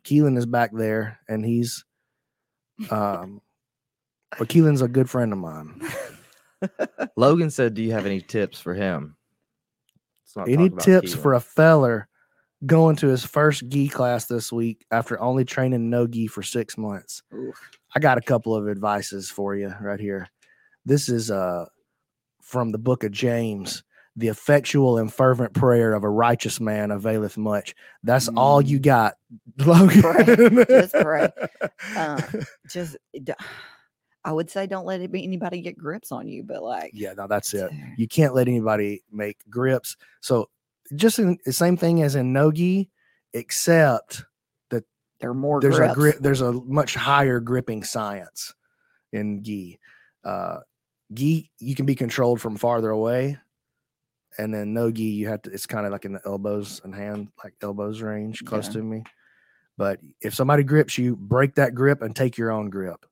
Keelan 0.04 0.38
is 0.38 0.46
back 0.46 0.70
there, 0.72 1.18
and 1.28 1.44
he's, 1.44 1.84
um, 2.90 3.40
but 4.38 4.48
Keelan's 4.48 4.82
a 4.82 4.88
good 4.88 5.10
friend 5.10 5.32
of 5.32 5.38
mine. 5.38 5.80
Logan 7.16 7.50
said, 7.50 7.74
"Do 7.74 7.82
you 7.82 7.92
have 7.92 8.06
any 8.06 8.20
tips 8.20 8.60
for 8.60 8.74
him?" 8.74 9.16
Any 10.46 10.70
tips 10.70 11.14
Keelan. 11.14 11.22
for 11.22 11.34
a 11.34 11.40
feller 11.40 12.08
going 12.66 12.96
to 12.96 13.08
his 13.08 13.24
first 13.24 13.68
gi 13.68 13.88
class 13.88 14.26
this 14.26 14.52
week 14.52 14.84
after 14.90 15.20
only 15.20 15.44
training 15.44 15.90
no 15.90 16.06
gi 16.06 16.26
for 16.26 16.42
six 16.42 16.76
months? 16.78 17.22
I 17.94 18.00
got 18.00 18.18
a 18.18 18.22
couple 18.22 18.54
of 18.54 18.68
advices 18.68 19.30
for 19.30 19.56
you 19.56 19.72
right 19.80 20.00
here. 20.00 20.28
This 20.84 21.08
is 21.08 21.30
uh 21.30 21.66
from 22.42 22.70
the 22.70 22.78
book 22.78 23.04
of 23.04 23.12
James. 23.12 23.82
The 24.20 24.28
effectual 24.28 24.98
and 24.98 25.12
fervent 25.12 25.54
prayer 25.54 25.94
of 25.94 26.04
a 26.04 26.10
righteous 26.10 26.60
man 26.60 26.90
availeth 26.90 27.38
much. 27.38 27.74
That's 28.02 28.28
all 28.28 28.60
you 28.60 28.78
Mm. 28.78 28.82
got, 28.82 29.14
Logan. 29.58 30.02
Pray. 30.02 30.64
Just 30.68 30.92
pray. 30.94 31.28
Um, 31.96 32.22
just, 32.68 32.96
d- 33.24 33.32
I 34.24 34.32
would 34.32 34.50
say 34.50 34.66
don't 34.66 34.84
let 34.84 35.00
it 35.00 35.10
be 35.10 35.24
anybody 35.24 35.62
get 35.62 35.78
grips 35.78 36.12
on 36.12 36.28
you, 36.28 36.42
but 36.42 36.62
like, 36.62 36.90
yeah, 36.92 37.14
no, 37.14 37.26
that's 37.26 37.54
it. 37.54 37.70
there- 37.70 37.94
You 37.96 38.06
can't 38.06 38.34
let 38.34 38.46
anybody 38.48 39.02
make 39.10 39.38
grips. 39.48 39.96
So 40.20 40.50
just 40.94 41.18
in, 41.18 41.38
the 41.46 41.52
same 41.54 41.78
thing 41.78 42.02
as 42.02 42.14
in 42.16 42.32
nogi, 42.34 42.90
except 43.32 44.22
that 44.68 44.84
there 45.20 45.30
are 45.30 45.34
more 45.34 45.60
there's 45.62 45.76
grips. 45.76 45.92
a 45.92 45.94
grip 45.94 46.16
there's 46.20 46.40
a 46.42 46.52
much 46.52 46.94
higher 46.94 47.40
gripping 47.40 47.84
science 47.84 48.52
in 49.14 49.42
gi 49.42 49.78
uh 50.24 50.58
gi 51.14 51.50
you 51.58 51.74
can 51.74 51.86
be 51.86 51.94
controlled 51.94 52.40
from 52.40 52.56
farther 52.56 52.90
away 52.90 53.38
and 54.38 54.52
then 54.54 54.72
no 54.72 54.90
gi 54.90 55.02
you 55.02 55.28
have 55.28 55.42
to 55.42 55.50
it's 55.50 55.66
kind 55.66 55.86
of 55.86 55.92
like 55.92 56.04
in 56.04 56.12
the 56.12 56.20
elbows 56.26 56.80
and 56.84 56.94
hand 56.94 57.28
like 57.42 57.54
elbows 57.62 58.00
range 58.00 58.44
close 58.44 58.66
Yeah. 58.66 58.72
to 58.74 58.82
me 58.82 59.04
but 59.76 59.98
if 60.20 60.34
somebody 60.34 60.62
grips 60.62 60.98
you 60.98 61.16
break 61.16 61.54
that 61.56 61.74
grip 61.74 62.02
and 62.02 62.14
take 62.14 62.36
your 62.38 62.50
own 62.50 62.70
grip 62.70 63.06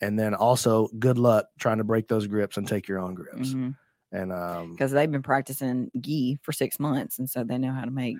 and 0.00 0.18
then 0.18 0.34
also 0.34 0.88
good 0.98 1.18
luck 1.18 1.46
trying 1.58 1.78
to 1.78 1.84
break 1.84 2.08
those 2.08 2.26
grips 2.26 2.56
and 2.56 2.66
take 2.66 2.88
your 2.88 2.98
own 2.98 3.14
grips 3.14 3.50
Mhm. 3.54 3.76
and 4.12 4.32
um 4.32 4.72
because 4.72 4.90
they've 4.92 5.10
been 5.10 5.22
practicing 5.22 5.90
gi 6.00 6.38
for 6.42 6.52
six 6.52 6.78
months, 6.80 7.18
and 7.18 7.28
so 7.28 7.44
they 7.44 7.58
know 7.58 7.72
how 7.72 7.84
to 7.84 7.90
make. 7.90 8.16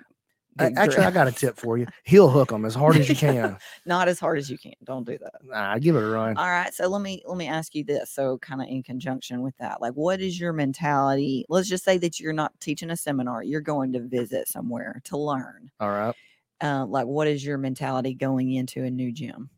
Actually 0.57 1.05
i 1.05 1.11
got 1.11 1.27
a 1.27 1.31
tip 1.31 1.57
for 1.57 1.77
you 1.77 1.85
heel 2.03 2.29
hook 2.29 2.49
them 2.49 2.65
as 2.65 2.73
hard 2.75 2.95
as 2.97 3.07
you 3.07 3.15
can 3.27 3.57
Not 3.85 4.07
as 4.07 4.19
hard 4.19 4.37
as 4.37 4.49
you 4.49 4.57
can. 4.57 4.73
Don't 4.83 5.05
do 5.05 5.17
that. 5.17 5.33
nah, 5.43 5.77
give 5.77 5.95
it 5.95 6.03
a 6.03 6.07
run 6.07 6.37
All 6.37 6.49
right, 6.49 6.73
so 6.73 6.87
let 6.87 7.01
me 7.01 7.21
let 7.25 7.37
me 7.37 7.47
ask 7.47 7.73
you 7.75 7.83
this. 7.83 8.11
So, 8.11 8.37
kind 8.39 8.61
of 8.61 8.67
in 8.67 8.83
conjunction 8.83 9.41
with 9.41 9.55
that, 9.57 9.81
like, 9.81 9.93
what 9.93 10.19
is 10.21 10.39
your 10.39 10.53
mentality? 10.53 11.45
Let's 11.49 11.67
just 11.69 11.83
say 11.83 11.97
that 11.99 12.19
you're 12.19 12.33
not 12.33 12.51
teaching 12.59 12.91
a 12.91 12.95
seminar; 12.97 13.41
you're 13.43 13.61
going 13.61 13.93
to 13.93 14.01
visit 14.01 14.47
somewhere 14.47 15.01
to 15.05 15.17
learn. 15.17 15.71
all 15.79 15.89
right 15.89 16.15
Uh, 16.61 16.85
like, 16.85 17.05
what 17.07 17.27
is 17.27 17.43
your 17.45 17.57
mentality 17.57 18.13
going 18.13 18.51
into 18.53 18.83
a 18.83 18.91
new 18.91 19.11
gym? 19.11 19.49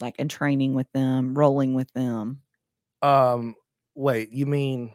Like, 0.00 0.16
and 0.18 0.30
training 0.30 0.74
with 0.74 0.90
them, 0.92 1.36
rolling 1.36 1.74
with 1.74 1.92
them. 1.92 2.40
Um, 3.02 3.54
wait, 3.94 4.30
you 4.32 4.46
mean 4.46 4.92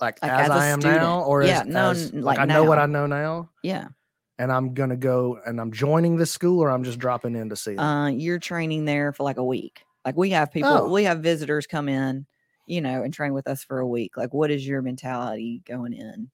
like, 0.00 0.20
Like 0.22 0.32
as, 0.32 0.50
as 0.50 0.50
I 0.50 0.66
am 0.68 0.80
now, 0.80 0.90
student. 0.90 1.28
or 1.28 1.42
Yeah, 1.44 1.60
as, 1.60 1.66
no, 1.66 1.90
as- 1.90 2.12
like, 2.12 2.24
like 2.24 2.38
I 2.40 2.44
know 2.46 2.64
what. 2.64 2.78
I 2.78 2.86
know 2.86 3.06
now, 3.06 3.50
Yeah, 3.62 3.88
and 4.38 4.50
I'm 4.52 4.74
gonna 4.74 4.96
go 4.96 5.38
and 5.46 5.60
I'm 5.60 5.72
joining 5.72 6.16
the 6.16 6.26
school, 6.26 6.60
or 6.60 6.70
I'm 6.70 6.84
just 6.84 6.98
dropping 6.98 7.34
in 7.36 7.48
to 7.50 7.56
see 7.56 7.74
them. 7.74 7.80
uh, 7.84 8.08
you're 8.08 8.38
training 8.38 8.84
there 8.84 9.12
for 9.12 9.22
like 9.22 9.36
a 9.38 9.44
week. 9.44 9.82
Like, 10.04 10.16
we 10.16 10.30
have 10.30 10.52
people, 10.52 10.70
Oh. 10.70 10.90
we 10.92 11.04
have 11.04 11.20
visitors 11.20 11.66
come 11.66 11.88
in, 11.88 12.26
you 12.66 12.80
know, 12.82 13.02
and 13.02 13.12
train 13.14 13.32
with 13.32 13.48
us 13.48 13.64
for 13.64 13.78
a 13.78 13.86
week. 13.88 14.16
Like, 14.16 14.34
what 14.34 14.50
is 14.50 14.66
your 14.66 14.82
mentality 14.82 15.62
going 15.66 15.94
in 15.94 16.30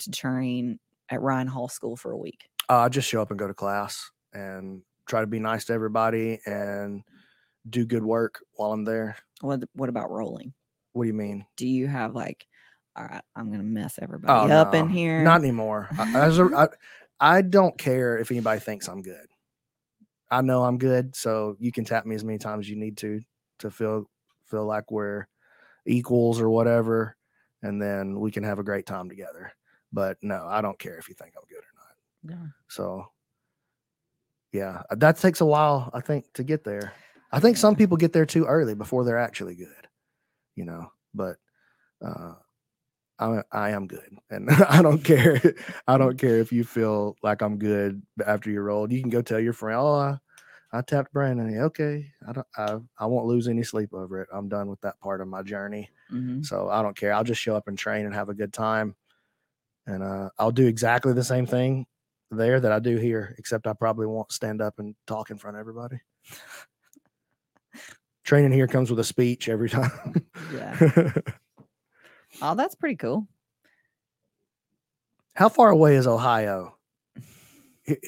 to 0.00 0.10
train 0.10 0.80
at 1.10 1.20
Ryan 1.22 1.46
Hall 1.46 1.68
School 1.68 1.96
for 1.96 2.10
a 2.10 2.16
week? 2.16 2.48
Uh, 2.68 2.78
I 2.78 2.88
just 2.88 3.08
show 3.08 3.22
up 3.22 3.30
and 3.30 3.38
go 3.38 3.46
to 3.46 3.54
class 3.54 4.10
and 4.32 4.82
try 5.06 5.20
to 5.20 5.26
be 5.28 5.38
nice 5.38 5.66
to 5.66 5.74
everybody 5.74 6.40
and 6.46 7.02
do 7.70 7.84
good 7.86 8.02
work 8.04 8.40
while 8.54 8.72
I'm 8.72 8.84
there. 8.84 9.16
What 9.42 9.62
what 9.74 9.88
about 9.88 10.10
rolling? 10.10 10.52
What 10.92 11.04
do 11.04 11.08
you 11.08 11.14
mean? 11.14 11.46
Do 11.56 11.66
you 11.68 11.86
have 11.86 12.14
like, 12.14 12.46
all 12.96 13.04
right, 13.04 13.22
I'm 13.36 13.50
gonna 13.50 13.62
mess 13.62 13.98
everybody 14.02 14.50
Oh, 14.52 14.54
up 14.56 14.74
in 14.74 14.88
here? 14.88 15.22
Not 15.22 15.40
anymore. 15.40 15.88
I, 15.98 16.20
as 16.26 16.38
a, 16.38 16.44
I, 16.56 16.68
I 17.24 17.40
don't 17.40 17.78
care 17.78 18.18
if 18.18 18.30
anybody 18.30 18.60
thinks 18.60 18.86
I'm 18.86 19.00
good. 19.00 19.26
I 20.30 20.42
know 20.42 20.62
I'm 20.62 20.76
good, 20.76 21.16
so 21.16 21.56
you 21.58 21.72
can 21.72 21.86
tap 21.86 22.04
me 22.04 22.14
as 22.14 22.22
many 22.22 22.36
times 22.36 22.66
as 22.66 22.70
you 22.70 22.76
need 22.76 22.98
to 22.98 23.22
to 23.60 23.70
feel 23.70 24.10
feel 24.50 24.66
like 24.66 24.90
we're 24.90 25.26
equals 25.86 26.38
or 26.38 26.50
whatever, 26.50 27.16
and 27.62 27.80
then 27.80 28.20
we 28.20 28.30
can 28.30 28.42
have 28.44 28.58
a 28.58 28.62
great 28.62 28.84
time 28.84 29.08
together. 29.08 29.50
But 29.90 30.18
no, 30.20 30.46
I 30.46 30.60
don't 30.60 30.78
care 30.78 30.98
if 30.98 31.08
you 31.08 31.14
think 31.14 31.32
I'm 31.34 31.48
good 31.48 31.64
or 31.64 31.72
not. 31.78 32.38
Yeah. 32.38 32.50
So 32.68 33.06
yeah, 34.52 34.82
uh, 34.90 34.96
that 34.96 35.16
takes 35.16 35.40
a 35.40 35.46
while, 35.46 35.90
I 35.94 36.00
think, 36.00 36.30
to 36.34 36.44
get 36.44 36.62
there. 36.62 36.92
I 37.32 37.40
think 37.40 37.56
some 37.56 37.74
people 37.74 37.96
get 37.96 38.12
there 38.12 38.26
too 38.26 38.44
early 38.44 38.74
before 38.74 39.02
they're 39.02 39.18
actually 39.18 39.54
good, 39.54 39.88
you 40.56 40.66
know. 40.66 40.92
But 41.14 41.36
uh, 42.04 42.34
I, 43.18 43.42
I 43.52 43.70
am 43.70 43.86
good, 43.86 44.16
and 44.30 44.50
I 44.68 44.82
don't 44.82 45.02
care. 45.04 45.40
I 45.86 45.98
don't 45.98 46.18
care 46.18 46.38
if 46.38 46.52
you 46.52 46.64
feel 46.64 47.16
like 47.22 47.42
I'm 47.42 47.58
good 47.58 48.02
after 48.26 48.50
you're 48.50 48.70
old. 48.70 48.92
You 48.92 49.00
can 49.00 49.10
go 49.10 49.22
tell 49.22 49.40
your 49.40 49.52
friend, 49.52 49.78
"Oh, 49.80 49.94
I, 49.94 50.18
I 50.72 50.82
tapped 50.82 51.12
Brandon." 51.12 51.58
Okay, 51.60 52.10
I 52.28 52.32
don't. 52.32 52.46
I, 52.56 52.76
I 52.98 53.06
won't 53.06 53.26
lose 53.26 53.46
any 53.48 53.62
sleep 53.62 53.92
over 53.94 54.20
it. 54.20 54.28
I'm 54.32 54.48
done 54.48 54.68
with 54.68 54.80
that 54.80 54.98
part 55.00 55.20
of 55.20 55.28
my 55.28 55.42
journey, 55.42 55.90
Mhm. 56.12 56.44
so 56.44 56.68
I 56.68 56.82
don't 56.82 56.96
care. 56.96 57.12
I'll 57.12 57.24
just 57.24 57.40
show 57.40 57.54
up 57.54 57.68
and 57.68 57.78
train 57.78 58.04
and 58.06 58.14
have 58.14 58.30
a 58.30 58.34
good 58.34 58.52
time, 58.52 58.96
and 59.86 60.02
uh, 60.02 60.30
I'll 60.38 60.50
do 60.52 60.66
exactly 60.66 61.12
the 61.12 61.24
same 61.24 61.46
thing 61.46 61.86
there 62.32 62.58
that 62.58 62.72
I 62.72 62.80
do 62.80 62.96
here, 62.96 63.36
except 63.38 63.68
I 63.68 63.74
probably 63.74 64.06
won't 64.06 64.32
stand 64.32 64.60
up 64.60 64.80
and 64.80 64.96
talk 65.06 65.30
in 65.30 65.38
front 65.38 65.56
of 65.56 65.60
everybody. 65.60 66.00
Training 68.24 68.52
here 68.52 68.66
comes 68.66 68.90
with 68.90 68.98
a 68.98 69.04
speech 69.04 69.48
every 69.48 69.68
time. 69.70 70.26
Yeah. 70.52 71.12
Oh, 72.42 72.54
that's 72.54 72.74
pretty 72.74 72.96
cool. 72.96 73.26
How 75.34 75.48
far 75.48 75.70
away 75.70 75.96
is 75.96 76.06
Ohio? 76.06 76.76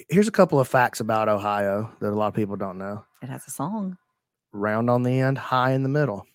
Here's 0.08 0.28
a 0.28 0.32
couple 0.32 0.58
of 0.58 0.68
facts 0.68 1.00
about 1.00 1.28
Ohio 1.28 1.90
that 2.00 2.10
a 2.10 2.14
lot 2.14 2.28
of 2.28 2.34
people 2.34 2.56
don't 2.56 2.78
know. 2.78 3.04
It 3.22 3.28
has 3.28 3.46
a 3.46 3.50
song. 3.50 3.98
Round 4.52 4.88
on 4.88 5.02
the 5.02 5.20
end, 5.20 5.36
high 5.36 5.72
in 5.72 5.82
the 5.82 5.88
middle. 5.88 6.26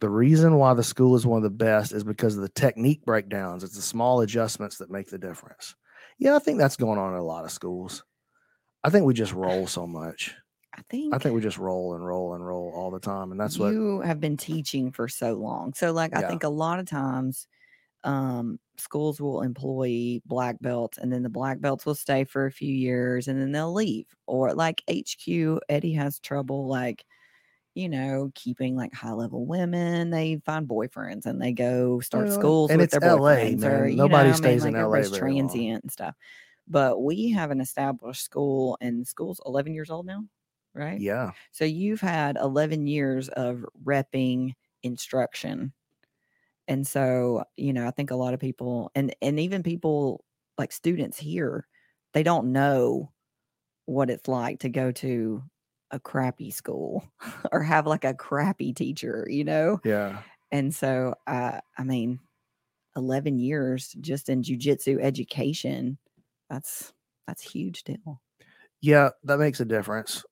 The 0.00 0.08
reason 0.08 0.56
why 0.56 0.74
the 0.74 0.84
school 0.84 1.16
is 1.16 1.26
one 1.26 1.38
of 1.38 1.42
the 1.42 1.50
best 1.50 1.92
is 1.92 2.04
because 2.04 2.36
of 2.36 2.42
the 2.42 2.48
technique 2.50 3.04
breakdowns. 3.04 3.64
It's 3.64 3.74
the 3.74 3.82
small 3.82 4.20
adjustments 4.20 4.78
that 4.78 4.92
make 4.92 5.08
the 5.08 5.18
difference. 5.18 5.74
Yeah, 6.18 6.36
I 6.36 6.38
think 6.38 6.58
that's 6.58 6.76
going 6.76 6.98
on 6.98 7.14
in 7.14 7.18
a 7.18 7.24
lot 7.24 7.44
of 7.44 7.50
schools. 7.50 8.04
I 8.84 8.90
think 8.90 9.06
we 9.06 9.14
just 9.14 9.32
roll 9.32 9.66
so 9.66 9.88
much. 9.88 10.36
I 10.78 10.82
think. 10.88 11.10
I 11.10 11.18
think 11.18 11.34
we 11.34 11.40
just 11.40 11.58
roll 11.58 11.94
and 11.94 12.06
roll 12.06 12.34
and 12.34 12.46
roll 12.46 12.72
all 12.74 12.90
the 12.90 13.00
time. 13.00 13.30
And 13.32 13.40
that's 13.40 13.58
what 13.58 13.76
you 13.76 14.00
have 14.00 14.20
been 14.20 14.36
teaching 14.36 14.92
for 14.92 15.08
so 15.08 15.34
long. 15.34 15.72
So, 15.74 15.92
like, 15.92 16.14
I 16.14 16.20
Yeah. 16.20 16.28
think 16.28 16.42
a 16.44 16.48
lot 16.48 16.78
of 16.78 16.86
times, 16.86 17.46
um, 18.04 18.60
schools 18.78 19.20
will 19.20 19.42
employ 19.42 20.20
black 20.26 20.58
belts, 20.60 20.98
and 20.98 21.12
then 21.12 21.22
the 21.24 21.30
black 21.30 21.60
belts 21.60 21.86
will 21.86 21.94
stay 21.96 22.24
for 22.24 22.46
a 22.46 22.52
few 22.52 22.74
years, 22.74 23.28
and 23.28 23.40
then 23.40 23.52
they'll 23.52 23.72
leave. 23.74 24.06
Or 24.26 24.54
like 24.54 24.82
HQ, 24.88 25.60
Eddie 25.70 25.94
has 25.94 26.20
trouble, 26.20 26.68
like, 26.68 27.04
you 27.74 27.88
know, 27.88 28.30
keeping 28.34 28.76
like 28.76 28.94
high 28.94 29.12
level 29.12 29.46
women. 29.46 30.10
They 30.10 30.38
find 30.46 30.68
boyfriends 30.68 31.26
and 31.26 31.40
they 31.42 31.52
go 31.52 32.00
start 32.00 32.30
Well, 32.32 32.32
schools 32.32 32.74
and 32.74 32.80
with 32.80 32.90
it's 32.90 32.96
their 33.00 33.00
LA, 33.02 33.54
boyfriends, 33.54 33.64
or 33.64 33.86
man. 33.86 33.88
you 33.88 34.08
Nobody 34.08 34.32
know, 34.32 34.32
stays 34.32 34.64
I 34.64 34.64
in 34.64 34.74
mean, 34.74 34.76
like 34.76 34.76
LA 34.76 35.08
everybody's 35.08 35.10
very 35.10 35.30
long. 35.30 35.68
transient 35.68 35.84
and 35.84 35.92
stuff. 35.92 36.16
But 36.68 37.02
we 37.02 37.30
have 37.32 37.50
an 37.50 37.60
established 37.60 38.22
school, 38.24 38.78
and 38.80 39.02
the 39.02 39.06
school's 39.06 39.40
eleven 39.46 39.74
years 39.74 39.90
old 39.90 40.06
now, 40.06 40.24
right? 40.78 41.02
yeah. 41.02 41.32
So 41.52 41.64
you've 41.66 42.00
had 42.00 42.36
11 42.38 42.86
years 42.86 43.28
of 43.30 43.66
repping 43.84 44.54
instruction. 44.82 45.74
And 46.66 46.86
so, 46.86 47.44
you 47.56 47.72
know, 47.72 47.86
I 47.86 47.90
think 47.90 48.10
a 48.10 48.16
lot 48.16 48.34
of 48.34 48.40
people 48.40 48.90
and 48.94 49.14
and 49.22 49.40
even 49.40 49.62
people 49.62 50.24
like 50.58 50.72
students 50.72 51.18
here, 51.18 51.66
they 52.14 52.22
don't 52.22 52.52
know 52.52 53.12
what 53.86 54.10
it's 54.10 54.28
like 54.28 54.60
to 54.60 54.68
go 54.68 54.92
to 54.92 55.42
a 55.90 56.00
crappy 56.00 56.50
school 56.50 57.04
or 57.52 57.62
have 57.62 57.86
like 57.86 58.04
a 58.04 58.14
crappy 58.14 58.72
teacher, 58.72 59.26
you 59.30 59.44
know? 59.44 59.80
Yeah. 59.84 60.22
And 60.52 60.74
so 60.74 61.14
uh 61.26 61.60
I 61.78 61.84
mean 61.84 62.20
11 62.96 63.38
years 63.38 63.94
just 64.00 64.28
in 64.28 64.42
jujitsu 64.42 65.00
education, 65.02 65.98
that's 66.50 66.92
that's 67.26 67.42
huge 67.42 67.84
deal. 67.84 68.22
Yeah, 68.80 69.10
that 69.24 69.38
makes 69.38 69.60
a 69.60 69.64
difference. 69.64 70.24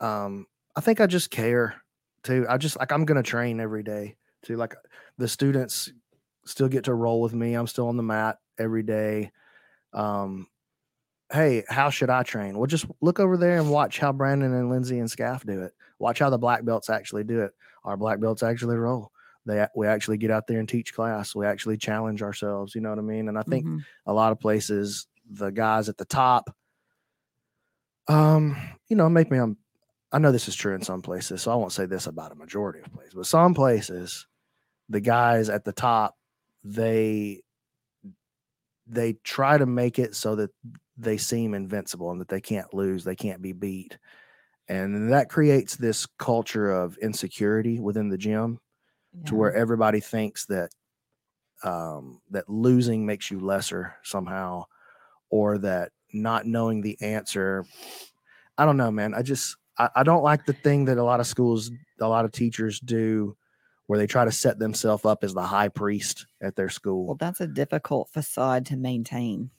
Um, 0.00 0.46
I 0.76 0.80
think 0.80 1.00
I 1.00 1.06
just 1.06 1.30
care 1.30 1.80
too. 2.22 2.46
I 2.48 2.56
just 2.58 2.78
like 2.78 2.92
I'm 2.92 3.04
gonna 3.04 3.22
train 3.22 3.60
every 3.60 3.82
day 3.82 4.16
too. 4.42 4.56
Like 4.56 4.74
the 5.18 5.28
students 5.28 5.92
still 6.46 6.68
get 6.68 6.84
to 6.84 6.94
roll 6.94 7.20
with 7.20 7.34
me. 7.34 7.54
I'm 7.54 7.66
still 7.66 7.88
on 7.88 7.96
the 7.96 8.02
mat 8.02 8.38
every 8.58 8.82
day. 8.82 9.30
Um, 9.92 10.48
hey, 11.32 11.64
how 11.68 11.90
should 11.90 12.10
I 12.10 12.22
train? 12.22 12.56
Well, 12.56 12.66
just 12.66 12.86
look 13.00 13.20
over 13.20 13.36
there 13.36 13.58
and 13.58 13.70
watch 13.70 13.98
how 13.98 14.12
Brandon 14.12 14.52
and 14.54 14.70
Lindsay 14.70 14.98
and 14.98 15.10
Scaff 15.10 15.44
do 15.44 15.62
it. 15.62 15.72
Watch 15.98 16.18
how 16.18 16.30
the 16.30 16.38
black 16.38 16.64
belts 16.64 16.88
actually 16.90 17.24
do 17.24 17.40
it. 17.42 17.52
Our 17.84 17.96
black 17.96 18.20
belts 18.20 18.42
actually 18.42 18.76
roll. 18.76 19.12
They 19.46 19.66
we 19.74 19.86
actually 19.86 20.18
get 20.18 20.30
out 20.30 20.46
there 20.46 20.58
and 20.60 20.68
teach 20.68 20.94
class. 20.94 21.34
We 21.34 21.46
actually 21.46 21.76
challenge 21.78 22.22
ourselves. 22.22 22.74
You 22.74 22.80
know 22.80 22.90
what 22.90 22.98
I 22.98 23.02
mean? 23.02 23.28
And 23.28 23.38
I 23.38 23.42
think 23.42 23.64
Mhm. 23.66 23.84
a 24.06 24.12
lot 24.12 24.32
of 24.32 24.38
places 24.40 25.06
the 25.32 25.50
guys 25.50 25.88
at 25.88 25.96
the 25.96 26.04
top 26.04 26.54
um 28.08 28.56
you 28.88 28.96
know 28.96 29.08
make 29.08 29.30
me 29.30 29.38
um 29.38 29.56
i 30.12 30.18
know 30.18 30.32
this 30.32 30.48
is 30.48 30.54
true 30.54 30.74
in 30.74 30.82
some 30.82 31.02
places 31.02 31.42
so 31.42 31.50
i 31.50 31.54
won't 31.54 31.72
say 31.72 31.86
this 31.86 32.06
about 32.06 32.32
a 32.32 32.36
majority 32.36 32.80
of 32.80 32.92
places 32.92 33.14
but 33.14 33.26
some 33.26 33.54
places 33.54 34.26
the 34.88 35.00
guys 35.00 35.48
at 35.48 35.64
the 35.64 35.72
top 35.72 36.16
they 36.64 37.42
they 38.86 39.12
try 39.24 39.56
to 39.56 39.66
make 39.66 39.98
it 39.98 40.14
so 40.14 40.34
that 40.34 40.50
they 40.96 41.16
seem 41.16 41.54
invincible 41.54 42.10
and 42.10 42.20
that 42.20 42.28
they 42.28 42.40
can't 42.40 42.74
lose 42.74 43.04
they 43.04 43.16
can't 43.16 43.42
be 43.42 43.52
beat 43.52 43.98
and 44.68 45.12
that 45.12 45.28
creates 45.28 45.76
this 45.76 46.06
culture 46.18 46.70
of 46.70 46.96
insecurity 46.98 47.80
within 47.80 48.08
the 48.08 48.18
gym 48.18 48.60
to 49.26 49.34
where 49.34 49.52
everybody 49.52 50.00
thinks 50.00 50.46
that 50.46 50.70
um, 51.62 52.20
that 52.30 52.48
losing 52.48 53.04
makes 53.04 53.30
you 53.30 53.40
lesser 53.40 53.96
somehow, 54.02 54.64
or 55.28 55.58
that 55.58 55.90
not 56.12 56.46
knowing 56.46 56.80
the 56.80 56.96
answer. 57.02 57.64
I 58.56 58.64
don't 58.64 58.76
know, 58.76 58.90
man. 58.90 59.14
I 59.14 59.22
just 59.22 59.56
I, 59.78 59.88
I 59.96 60.02
don't 60.02 60.22
like 60.22 60.46
the 60.46 60.52
thing 60.52 60.86
that 60.86 60.98
a 60.98 61.04
lot 61.04 61.20
of 61.20 61.26
schools, 61.26 61.70
a 62.00 62.08
lot 62.08 62.24
of 62.24 62.32
teachers 62.32 62.80
do, 62.80 63.36
where 63.86 63.98
they 63.98 64.06
try 64.06 64.24
to 64.24 64.32
set 64.32 64.58
themselves 64.58 65.04
up 65.04 65.24
as 65.24 65.34
the 65.34 65.42
high 65.42 65.68
priest 65.68 66.26
at 66.40 66.54
their 66.54 66.68
school. 66.68 67.06
Well, 67.06 67.16
that's 67.16 67.40
a 67.40 67.46
difficult 67.46 68.08
facade 68.10 68.66
to 68.66 68.76
maintain. 68.76 69.50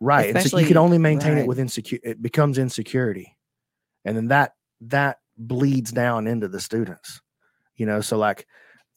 right. 0.00 0.34
And 0.36 0.44
so 0.44 0.58
you 0.58 0.66
can 0.66 0.76
only 0.76 0.98
maintain 0.98 1.34
right. 1.34 1.42
it 1.42 1.46
with 1.46 1.58
insecure. 1.58 1.98
It 2.02 2.20
becomes 2.20 2.58
insecurity, 2.58 3.36
and 4.04 4.16
then 4.16 4.28
that 4.28 4.54
that 4.82 5.18
bleeds 5.38 5.92
down 5.92 6.26
into 6.26 6.48
the 6.48 6.60
students. 6.60 7.20
You 7.76 7.86
know, 7.86 8.00
so 8.00 8.18
like 8.18 8.46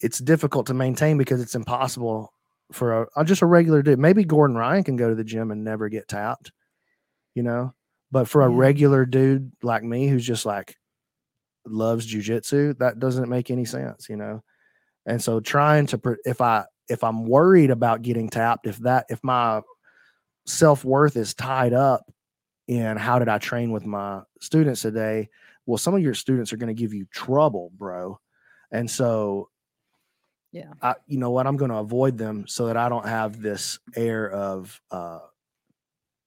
it's 0.01 0.19
difficult 0.19 0.67
to 0.67 0.73
maintain 0.73 1.17
because 1.17 1.41
it's 1.41 1.55
impossible 1.55 2.33
for 2.71 3.07
a, 3.15 3.23
just 3.23 3.41
a 3.41 3.45
regular 3.45 3.81
dude. 3.81 3.99
Maybe 3.99 4.25
Gordon 4.25 4.57
Ryan 4.57 4.83
can 4.83 4.95
go 4.97 5.09
to 5.09 5.15
the 5.15 5.23
gym 5.23 5.51
and 5.51 5.63
never 5.63 5.87
get 5.87 6.07
tapped, 6.07 6.51
you 7.35 7.43
know, 7.43 7.73
but 8.15 8.29
for 8.29 8.43
a 8.43 8.49
Yeah. 8.49 8.57
regular 8.57 9.05
dude 9.05 9.51
like 9.61 9.83
me 9.83 10.07
who's 10.07 10.25
just 10.25 10.45
like 10.45 10.77
loves 11.65 12.07
jujitsu, 12.07 12.77
that 12.77 12.97
doesn't 12.97 13.27
make 13.27 13.51
any 13.51 13.65
sense, 13.65 14.07
you 14.07 14.15
know. 14.15 14.41
And 15.05 15.21
so 15.21 15.41
trying 15.41 15.85
to 15.87 15.99
if 16.23 16.39
I 16.39 16.63
if 16.87 17.03
I'm 17.03 17.25
worried 17.25 17.71
about 17.71 18.03
getting 18.03 18.29
tapped, 18.29 18.67
if 18.67 18.77
that 18.77 19.05
if 19.09 19.21
my 19.21 19.61
self 20.45 20.85
worth 20.85 21.17
is 21.17 21.33
tied 21.33 21.73
up 21.73 22.09
in 22.69 22.95
how 22.95 23.19
did 23.19 23.27
I 23.27 23.37
train 23.37 23.73
with 23.73 23.85
my 23.85 24.21
students 24.39 24.81
today, 24.81 25.27
well, 25.65 25.77
some 25.77 25.93
of 25.93 26.01
your 26.01 26.13
students 26.13 26.53
are 26.53 26.57
going 26.57 26.73
to 26.73 26.81
give 26.81 26.93
you 26.93 27.07
trouble, 27.11 27.69
bro. 27.75 28.17
And 28.71 28.89
so 28.89 29.49
Yeah. 30.53 30.71
I, 30.81 30.95
you 31.05 31.17
know 31.17 31.31
what? 31.31 31.47
I'm 31.47 31.57
going 31.57 31.71
to 31.71 31.79
avoid 31.79 32.17
them 32.17 32.47
so 32.47 32.67
that 32.67 32.77
I 32.77 32.87
don't 32.87 33.09
have 33.09 33.41
this 33.41 33.77
air 33.93 34.31
of 34.31 34.79
uh, 34.89 35.19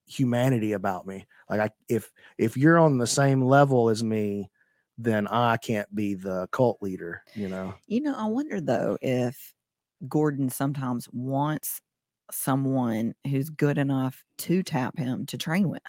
humanity 0.09 0.73
about 0.73 1.07
me. 1.07 1.27
Like, 1.49 1.61
I, 1.61 1.71
if 1.89 2.11
if 2.39 2.57
you're 2.57 2.79
on 2.79 2.99
the 2.99 3.07
same 3.07 3.43
level 3.43 3.89
as 3.89 4.03
me, 4.03 4.51
then 4.97 5.27
I 5.29 5.57
can't 5.59 5.93
be 5.95 6.15
the 6.15 6.49
cult 6.51 6.83
leader. 6.83 7.23
You 7.35 7.49
know? 7.49 7.75
You 7.87 8.01
know, 8.01 8.15
I 8.17 8.27
wonder 8.27 8.61
though 8.61 8.99
if 9.01 9.55
Gordon 10.09 10.51
sometimes 10.51 11.09
wants 11.13 11.81
someone 12.31 13.15
who's 13.27 13.51
good 13.51 13.79
enough 13.79 14.25
to 14.39 14.63
tap 14.63 14.99
him 14.99 15.27
to 15.27 15.39
train 15.39 15.69
with. 15.69 15.83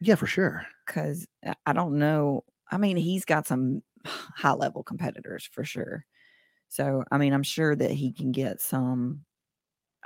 Yeah, 0.00 0.14
for 0.14 0.26
sure. 0.26 0.66
Because 0.86 1.26
uh, 1.46 1.54
I 1.66 1.72
don't 1.72 1.98
know. 1.98 2.44
I 2.70 2.78
mean, 2.78 2.96
he's 2.96 3.24
got 3.24 3.46
some 3.46 3.82
high 4.04 4.52
level 4.52 4.82
competitors 4.82 5.48
for 5.50 5.64
sure. 5.64 6.04
So, 6.68 7.04
I 7.10 7.18
mean, 7.18 7.32
I'm 7.32 7.42
sure 7.42 7.74
that 7.74 7.90
he 7.90 8.12
can 8.12 8.32
get 8.32 8.60
some. 8.60 9.24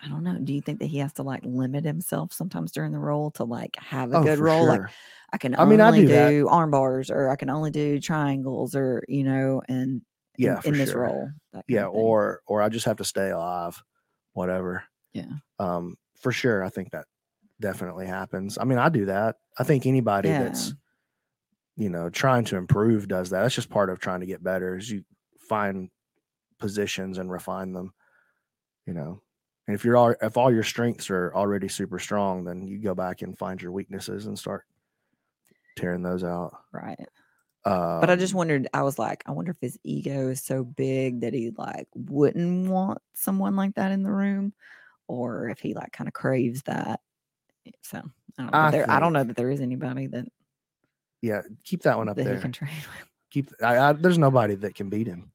I 0.03 0.09
don't 0.09 0.23
know. 0.25 0.39
Do 0.39 0.53
you 0.53 0.61
think 0.63 0.79
that 0.81 0.87
he 0.87 0.99
has 0.99 1.13
to 1.15 1.23
like 1.23 1.45
limit 1.45 1.85
himself 1.85 2.33
sometimes 2.33 2.73
during 2.73 2.93
the 2.93 2.99
roll 2.99 3.31
to 3.33 3.45
like 3.45 3.77
have 3.77 4.13
a 4.13 4.19
Oh, 4.19 4.23
good 4.25 4.39
roll? 4.39 4.67
Like. 4.67 4.83
I 5.35 5.39
can 5.39 5.55
I 5.55 5.65
mean, 5.65 5.81
I 5.81 5.91
do 5.99 6.07
do 6.07 6.49
arm 6.51 6.71
bars 6.73 7.11
or 7.11 7.31
I 7.31 7.37
can 7.37 7.49
only 7.49 7.71
do 7.71 7.99
triangles 7.99 8.75
or, 8.75 9.03
you 9.09 9.25
know, 9.25 9.63
and 9.67 10.03
Yeah, 10.37 10.57
in, 10.57 10.63
for 10.63 10.71
this 10.73 10.91
sure. 10.91 11.01
roll. 11.03 11.31
yeah 11.69 11.87
or 11.87 12.43
or 12.47 12.61
i 12.61 12.69
just 12.69 12.85
have 12.85 12.97
to 12.99 13.05
stay 13.05 13.31
alive 13.31 13.83
whatever 14.35 14.85
Yeah. 15.15 15.31
um 15.59 15.97
for 16.21 16.33
sure 16.33 16.65
i 16.65 16.69
think 16.69 16.91
that 16.91 17.07
definitely 17.61 18.07
happens 18.07 18.59
i 18.59 18.65
mean 18.65 18.79
i 18.79 18.89
do 18.89 19.05
that 19.07 19.37
i 19.59 19.65
think 19.65 19.87
anybody 19.87 20.29
Yeah. 20.31 20.41
that's 20.45 20.75
you 21.77 21.89
know 21.89 22.11
trying 22.11 22.45
to 22.47 22.57
improve 22.57 23.09
does 23.09 23.31
that 23.31 23.43
that's 23.43 23.55
just 23.55 23.71
part 23.71 23.91
of 23.91 24.01
trying 24.01 24.21
to 24.21 24.27
get 24.27 24.43
better 24.43 24.77
is 24.77 24.91
you 24.91 25.05
find 25.49 25.89
positions 26.59 27.19
and 27.19 27.31
refine 27.31 27.73
them 27.73 27.93
you 28.87 28.93
know 28.95 29.21
and 29.67 29.75
if 29.75 29.85
you're 29.85 29.97
all 29.97 30.15
if 30.23 30.37
all 30.37 30.53
your 30.53 30.63
strengths 30.63 31.11
are 31.11 31.33
already 31.35 31.69
super 31.69 31.99
strong 31.99 32.45
then 32.45 32.67
you 32.67 32.79
go 32.79 32.95
back 32.95 33.23
and 33.23 33.39
find 33.39 33.61
your 33.63 33.73
weaknesses 33.73 34.27
and 34.27 34.39
start 34.39 34.65
tearing 35.77 36.03
those 36.03 36.25
out 36.25 36.55
right. 36.73 36.99
Uh, 37.65 38.01
But 38.01 38.11
I 38.11 38.17
just 38.17 38.35
wondered, 38.35 38.67
I 38.75 38.83
was 38.83 38.99
like, 38.99 39.23
I 39.25 39.31
wonder 39.31 39.53
if 39.53 39.61
his 39.61 39.79
ego 39.85 40.31
is 40.31 40.43
so 40.43 40.65
big 40.65 41.21
that 41.21 41.33
he 41.33 41.53
like 41.57 41.87
wouldn't 41.95 42.69
want 42.69 42.99
someone 43.15 43.55
like 43.55 43.77
that 43.77 43.93
in 43.93 44.03
the 44.03 44.11
room, 44.11 44.53
or 45.07 45.49
if 45.49 45.61
he 45.61 45.73
like 45.73 45.93
kind 45.93 46.09
of 46.09 46.13
craves 46.13 46.63
that. 46.63 46.99
So 47.83 47.99
I 48.37 48.43
don't 48.43 48.53
know. 48.53 48.59
I 48.59 48.71
there, 48.73 48.91
I 48.91 48.99
don't 48.99 49.13
know 49.13 49.23
that 49.23 49.37
there 49.37 49.51
is 49.51 49.61
anybody 49.61 50.09
that, 50.09 50.27
yeah, 51.21 51.43
keep 51.63 51.83
that 51.83 51.97
one 51.97 52.09
up 52.09 52.17
that 52.17 52.25
there. 52.25 52.35
he 52.35 52.41
can 52.41 52.51
train 52.61 52.73
with. 52.75 53.09
keep 53.31 53.51
I, 53.63 53.79
I, 53.79 53.93
there's 53.93 54.19
nobody 54.19 54.57
that 54.57 54.75
can 54.75 54.91
beat 54.91 55.07
him 55.07 55.31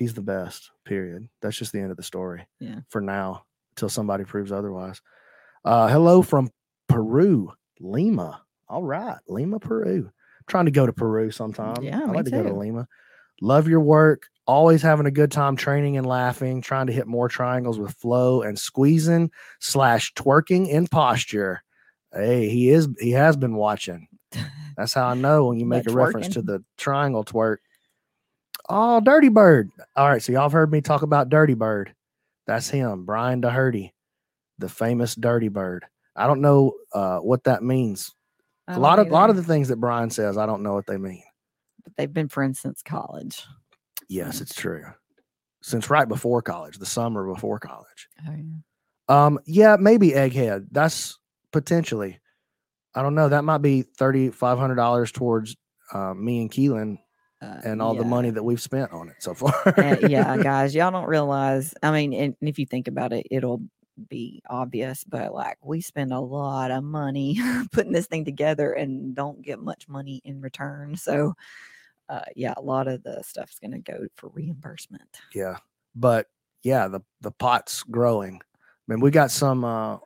he's 0.00 0.14
the 0.14 0.22
best 0.22 0.70
period. 0.84 1.28
That's 1.42 1.56
just 1.56 1.72
the 1.72 1.78
end 1.78 1.90
of 1.92 1.96
the 1.96 2.02
story 2.02 2.46
Yeah. 2.58 2.80
for 2.88 3.00
now 3.00 3.44
until 3.72 3.90
somebody 3.90 4.24
proves 4.24 4.50
otherwise. 4.50 5.00
Uh 5.64 5.86
hello 5.88 6.22
from 6.22 6.50
peru 6.88 7.52
lima. 7.78 8.42
All 8.68 8.82
right 8.82 9.18
lima 9.28 9.60
peru. 9.60 10.10
Trying 10.48 10.64
to 10.64 10.70
go 10.72 10.86
to 10.86 10.92
peru 10.92 11.30
sometime 11.30 11.82
Yeah, 11.84 12.00
i 12.02 12.06
like 12.06 12.24
to 12.24 12.30
go 12.32 12.42
to 12.42 12.52
lima. 12.52 12.88
Love 13.40 13.68
your 13.68 13.80
work. 13.80 14.24
Always 14.46 14.82
having 14.82 15.06
a 15.06 15.10
good 15.12 15.30
time 15.30 15.54
training 15.54 15.96
and 15.96 16.06
laughing 16.06 16.60
trying 16.62 16.86
to 16.88 16.92
hit 16.92 17.06
more 17.06 17.28
triangles 17.28 17.78
with 17.78 17.92
flow 17.94 18.42
and 18.42 18.58
squeezing 18.58 19.30
slash 19.60 20.12
twerking 20.14 20.66
in 20.68 20.86
posture. 20.88 21.62
Hey 22.12 22.48
he 22.48 22.70
is 22.70 22.88
he 22.98 23.10
has 23.12 23.36
been 23.36 23.54
watching. 23.54 24.08
That's 24.78 24.94
how 24.94 25.06
I 25.08 25.14
know 25.14 25.44
when 25.46 25.58
you 25.60 25.66
make 25.66 25.86
a 25.86 25.92
reference 25.92 26.28
to 26.34 26.42
the 26.42 26.64
triangle 26.78 27.22
twerk. 27.24 27.58
Oh, 28.70 29.00
Dirty 29.00 29.28
Bird. 29.28 29.70
All 29.96 30.08
right. 30.08 30.22
So 30.22 30.32
y'all 30.32 30.42
have 30.42 30.52
heard 30.52 30.70
me 30.70 30.80
talk 30.80 31.02
about 31.02 31.28
Dirty 31.28 31.54
Bird. 31.54 31.92
That's 32.46 32.68
him, 32.68 33.04
Brian 33.04 33.40
Doherty, 33.40 33.92
the 34.58 34.68
famous 34.68 35.14
Dirty 35.14 35.48
Bird. 35.48 35.84
I 36.16 36.26
don't 36.26 36.40
know 36.40 36.74
uh, 36.92 37.18
what 37.18 37.44
that 37.44 37.62
means. 37.62 38.14
A 38.68 38.78
lot 38.78 38.98
of 39.00 39.08
a 39.08 39.10
lot 39.10 39.30
of 39.30 39.36
the 39.36 39.42
things 39.42 39.68
that 39.68 39.76
Brian 39.76 40.10
says, 40.10 40.38
I 40.38 40.46
don't 40.46 40.62
know 40.62 40.74
what 40.74 40.86
they 40.86 40.96
mean. 40.96 41.24
but 41.82 41.92
they've 41.96 42.12
been 42.12 42.28
friends 42.28 42.60
since 42.60 42.82
college. 42.82 43.44
Yes, 44.08 44.40
it's 44.40 44.54
true. 44.54 44.84
Since 45.62 45.90
right 45.90 46.06
before 46.08 46.40
college, 46.42 46.78
the 46.78 46.86
summer 46.86 47.26
before 47.32 47.58
college. 47.58 48.08
Oh 48.28 48.32
yeah. 48.32 49.24
Um, 49.24 49.40
yeah, 49.44 49.76
maybe 49.78 50.10
Egghead. 50.10 50.68
That's 50.70 51.18
potentially. 51.52 52.20
I 52.94 53.02
don't 53.02 53.14
know. 53.16 53.28
That 53.28 53.44
might 53.44 53.58
be 53.58 53.82
thirty 53.82 54.30
five 54.30 54.58
hundred 54.58 54.76
dollars 54.76 55.10
towards 55.10 55.56
uh, 55.92 56.14
me 56.14 56.40
and 56.42 56.50
Keelan 56.50 56.98
Uh, 57.42 57.60
and 57.64 57.80
all 57.80 57.94
the 57.94 58.04
money 58.04 58.28
that 58.30 58.42
we've 58.42 58.60
spent 58.60 58.92
on 58.92 59.08
it 59.08 59.16
so 59.18 59.32
far. 59.32 59.54
Uh, 59.66 59.96
yeah, 60.08 60.36
guys, 60.42 60.74
y'all 60.74 60.90
don't 60.90 61.08
realize. 61.08 61.72
I 61.82 61.90
mean, 61.90 62.12
and, 62.12 62.36
and 62.38 62.48
if 62.48 62.58
you 62.58 62.66
think 62.66 62.86
about 62.86 63.14
it, 63.14 63.26
it'll 63.30 63.62
be 64.08 64.42
obvious, 64.48 65.04
but 65.04 65.32
like 65.32 65.56
we 65.62 65.80
spend 65.80 66.12
a 66.12 66.20
lot 66.20 66.70
of 66.70 66.84
money 66.84 67.40
putting 67.72 67.92
this 67.92 68.06
thing 68.06 68.24
together 68.26 68.72
and 68.72 69.14
don't 69.14 69.40
get 69.40 69.58
much 69.58 69.88
money 69.88 70.20
in 70.24 70.40
return. 70.40 70.96
So, 70.96 71.34
uh, 72.10 72.24
yeah, 72.36 72.54
a 72.56 72.62
lot 72.62 72.88
of 72.88 73.02
the 73.02 73.22
stuff's 73.22 73.58
going 73.58 73.72
to 73.72 73.78
go 73.78 74.06
for 74.16 74.28
reimbursement. 74.34 75.20
yeah 75.34 75.56
but 75.94 76.26
yeah 76.62 76.88
the 76.88 77.00
the 77.20 77.30
pot's 77.30 77.82
growing 77.82 78.40
i 78.42 78.92
mean 78.92 79.00
we 79.00 79.10
got 79.10 79.30
some 79.30 79.64
uh 79.64 79.96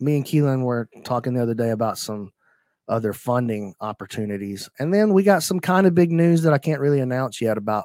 me 0.00 0.16
and 0.16 0.24
keelan 0.24 0.62
were 0.62 0.88
talking 1.04 1.34
the 1.34 1.42
other 1.42 1.54
day 1.54 1.70
about 1.70 1.98
some 1.98 2.32
other 2.88 3.12
funding 3.12 3.74
opportunities. 3.80 4.68
And 4.78 4.92
then 4.92 5.12
we 5.12 5.22
got 5.22 5.42
some 5.42 5.60
kind 5.60 5.86
of 5.86 5.94
big 5.94 6.12
news 6.12 6.42
that 6.42 6.52
i 6.52 6.58
can't 6.58 6.80
really 6.80 7.00
announce 7.00 7.40
yet 7.40 7.56
about 7.56 7.84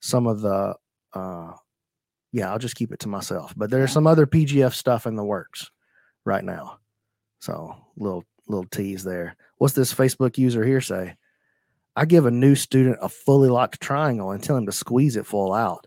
some 0.00 0.26
of 0.26 0.40
the 0.40 0.74
uh 1.12 1.52
yeah 2.32 2.50
i'll 2.50 2.58
just 2.58 2.74
keep 2.74 2.90
it 2.90 2.98
to 2.98 3.08
myself 3.08 3.54
but 3.56 3.70
there's 3.70 3.92
some 3.92 4.06
other 4.06 4.26
pgf 4.26 4.72
stuff 4.72 5.06
in 5.06 5.14
the 5.14 5.24
works 5.24 5.70
right 6.24 6.44
now. 6.44 6.78
So 7.40 7.76
little 7.96 8.24
little 8.48 8.66
tease 8.66 9.04
there. 9.04 9.36
What's 9.58 9.74
this 9.74 9.94
facebook 9.94 10.38
user 10.38 10.64
here 10.64 10.80
say? 10.80 11.16
I 11.94 12.06
give 12.06 12.26
a 12.26 12.30
new 12.30 12.54
student 12.54 12.98
a 13.02 13.08
fully 13.08 13.50
locked 13.50 13.80
triangle 13.80 14.30
and 14.30 14.42
tell 14.42 14.56
him 14.56 14.66
to 14.66 14.72
squeeze 14.72 15.16
it 15.16 15.26
full 15.26 15.52
out. 15.52 15.86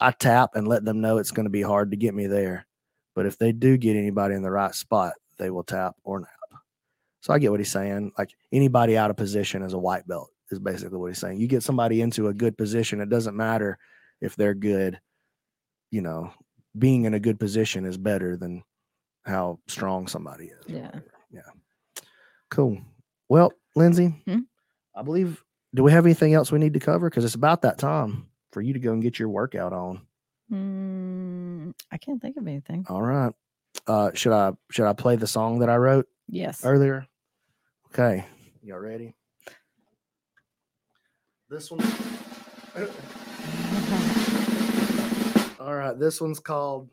I 0.00 0.12
tap 0.12 0.50
and 0.54 0.66
let 0.66 0.84
them 0.84 1.00
know 1.00 1.18
it's 1.18 1.30
going 1.30 1.44
to 1.44 1.50
be 1.50 1.62
hard 1.62 1.90
to 1.90 1.96
get 1.96 2.14
me 2.14 2.26
there. 2.26 2.66
But 3.14 3.26
if 3.26 3.38
they 3.38 3.52
do 3.52 3.76
get 3.76 3.96
anybody 3.96 4.34
in 4.34 4.42
the 4.42 4.50
right 4.50 4.74
spot, 4.74 5.12
they 5.38 5.50
will 5.50 5.62
tap 5.62 5.94
or 6.02 6.20
nap. 6.20 6.30
So 7.22 7.32
I 7.32 7.38
get 7.38 7.50
what 7.50 7.60
he's 7.60 7.72
saying. 7.72 8.12
Like 8.18 8.30
anybody 8.52 8.96
out 8.98 9.10
of 9.10 9.16
position 9.16 9.62
is 9.62 9.72
a 9.72 9.78
white 9.78 10.06
belt, 10.06 10.30
is 10.50 10.58
basically 10.58 10.98
what 10.98 11.06
he's 11.06 11.18
saying. 11.18 11.40
You 11.40 11.46
get 11.46 11.62
somebody 11.62 12.00
into 12.02 12.28
a 12.28 12.34
good 12.34 12.58
position, 12.58 13.00
it 13.00 13.08
doesn't 13.08 13.36
matter 13.36 13.78
if 14.20 14.36
they're 14.36 14.54
good. 14.54 15.00
You 15.90 16.02
know, 16.02 16.32
being 16.78 17.04
in 17.04 17.14
a 17.14 17.20
good 17.20 17.38
position 17.40 17.84
is 17.86 17.96
better 17.96 18.36
than 18.36 18.62
how 19.24 19.60
strong 19.68 20.06
somebody 20.08 20.46
is. 20.46 20.64
Yeah. 20.66 20.90
Yeah. 21.30 21.40
Cool. 22.50 22.78
Well, 23.28 23.52
Lindsay, 23.76 24.08
Hmm? 24.26 24.40
I 24.94 25.02
believe, 25.02 25.42
do 25.74 25.82
we 25.82 25.92
have 25.92 26.04
anything 26.04 26.34
else 26.34 26.52
we 26.52 26.58
need 26.58 26.74
to 26.74 26.80
cover? 26.80 27.08
Because 27.08 27.24
it's 27.24 27.34
about 27.34 27.62
that 27.62 27.78
time 27.78 28.26
for 28.52 28.60
you 28.60 28.72
to 28.74 28.78
go 28.78 28.92
and 28.92 29.00
get 29.02 29.18
your 29.18 29.28
workout 29.30 29.72
on. 29.72 30.00
Mm, 30.52 31.72
I 31.90 31.98
can't 31.98 32.20
think 32.20 32.36
of 32.36 32.46
anything. 32.46 32.84
All 32.88 33.00
right. 33.02 33.32
Uh 33.86 34.10
should 34.12 34.32
I 34.32 34.52
should 34.70 34.86
I 34.86 34.92
play 34.92 35.16
the 35.16 35.26
song 35.26 35.60
that 35.60 35.70
I 35.70 35.76
wrote 35.76 36.06
Yes. 36.28 36.62
earlier? 36.64 37.06
Okay. 37.94 38.24
Y'all 38.62 38.78
ready? 38.78 39.14
This 41.50 41.70
one. 41.70 41.80
All 45.60 45.74
right, 45.74 45.98
this 45.98 46.18
one's 46.18 46.40
called 46.40 46.88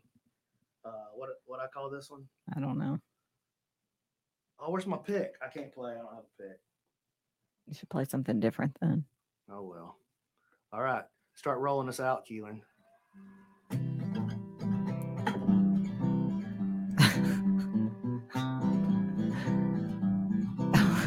uh 0.83 1.05
what 1.15 1.29
what 1.45 1.61
I 1.61 1.67
call 1.67 1.89
this 1.89 2.11
one? 2.11 2.25
I 2.53 2.59
don't 2.59 2.77
know. 2.77 2.99
Oh, 4.59 4.71
where's 4.71 4.85
my 4.85 4.97
pick? 4.97 5.35
I 5.41 5.47
can't 5.47 5.73
play. 5.73 5.93
I 5.93 5.99
don't 5.99 6.15
have 6.15 6.25
a 6.25 6.43
pick. 6.43 6.59
You 7.69 7.75
should 7.75 7.87
play 7.87 8.03
something 8.03 8.41
different 8.41 8.75
then. 8.81 9.05
Oh 9.49 9.61
well. 9.61 9.95
All 10.73 10.81
right. 10.81 11.05
Start 11.33 11.59
rolling 11.59 11.87
us 11.87 12.01
out, 12.01 12.27
Keelan. 12.27 12.59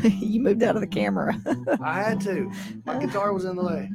you 0.20 0.40
moved 0.40 0.62
out 0.62 0.74
of 0.74 0.80
the 0.80 0.86
camera. 0.86 1.38
I 1.82 2.02
had 2.02 2.20
to. 2.22 2.50
My 2.84 2.98
guitar 2.98 3.32
was 3.32 3.44
in 3.44 3.56
the 3.56 3.64
way. 3.64 3.90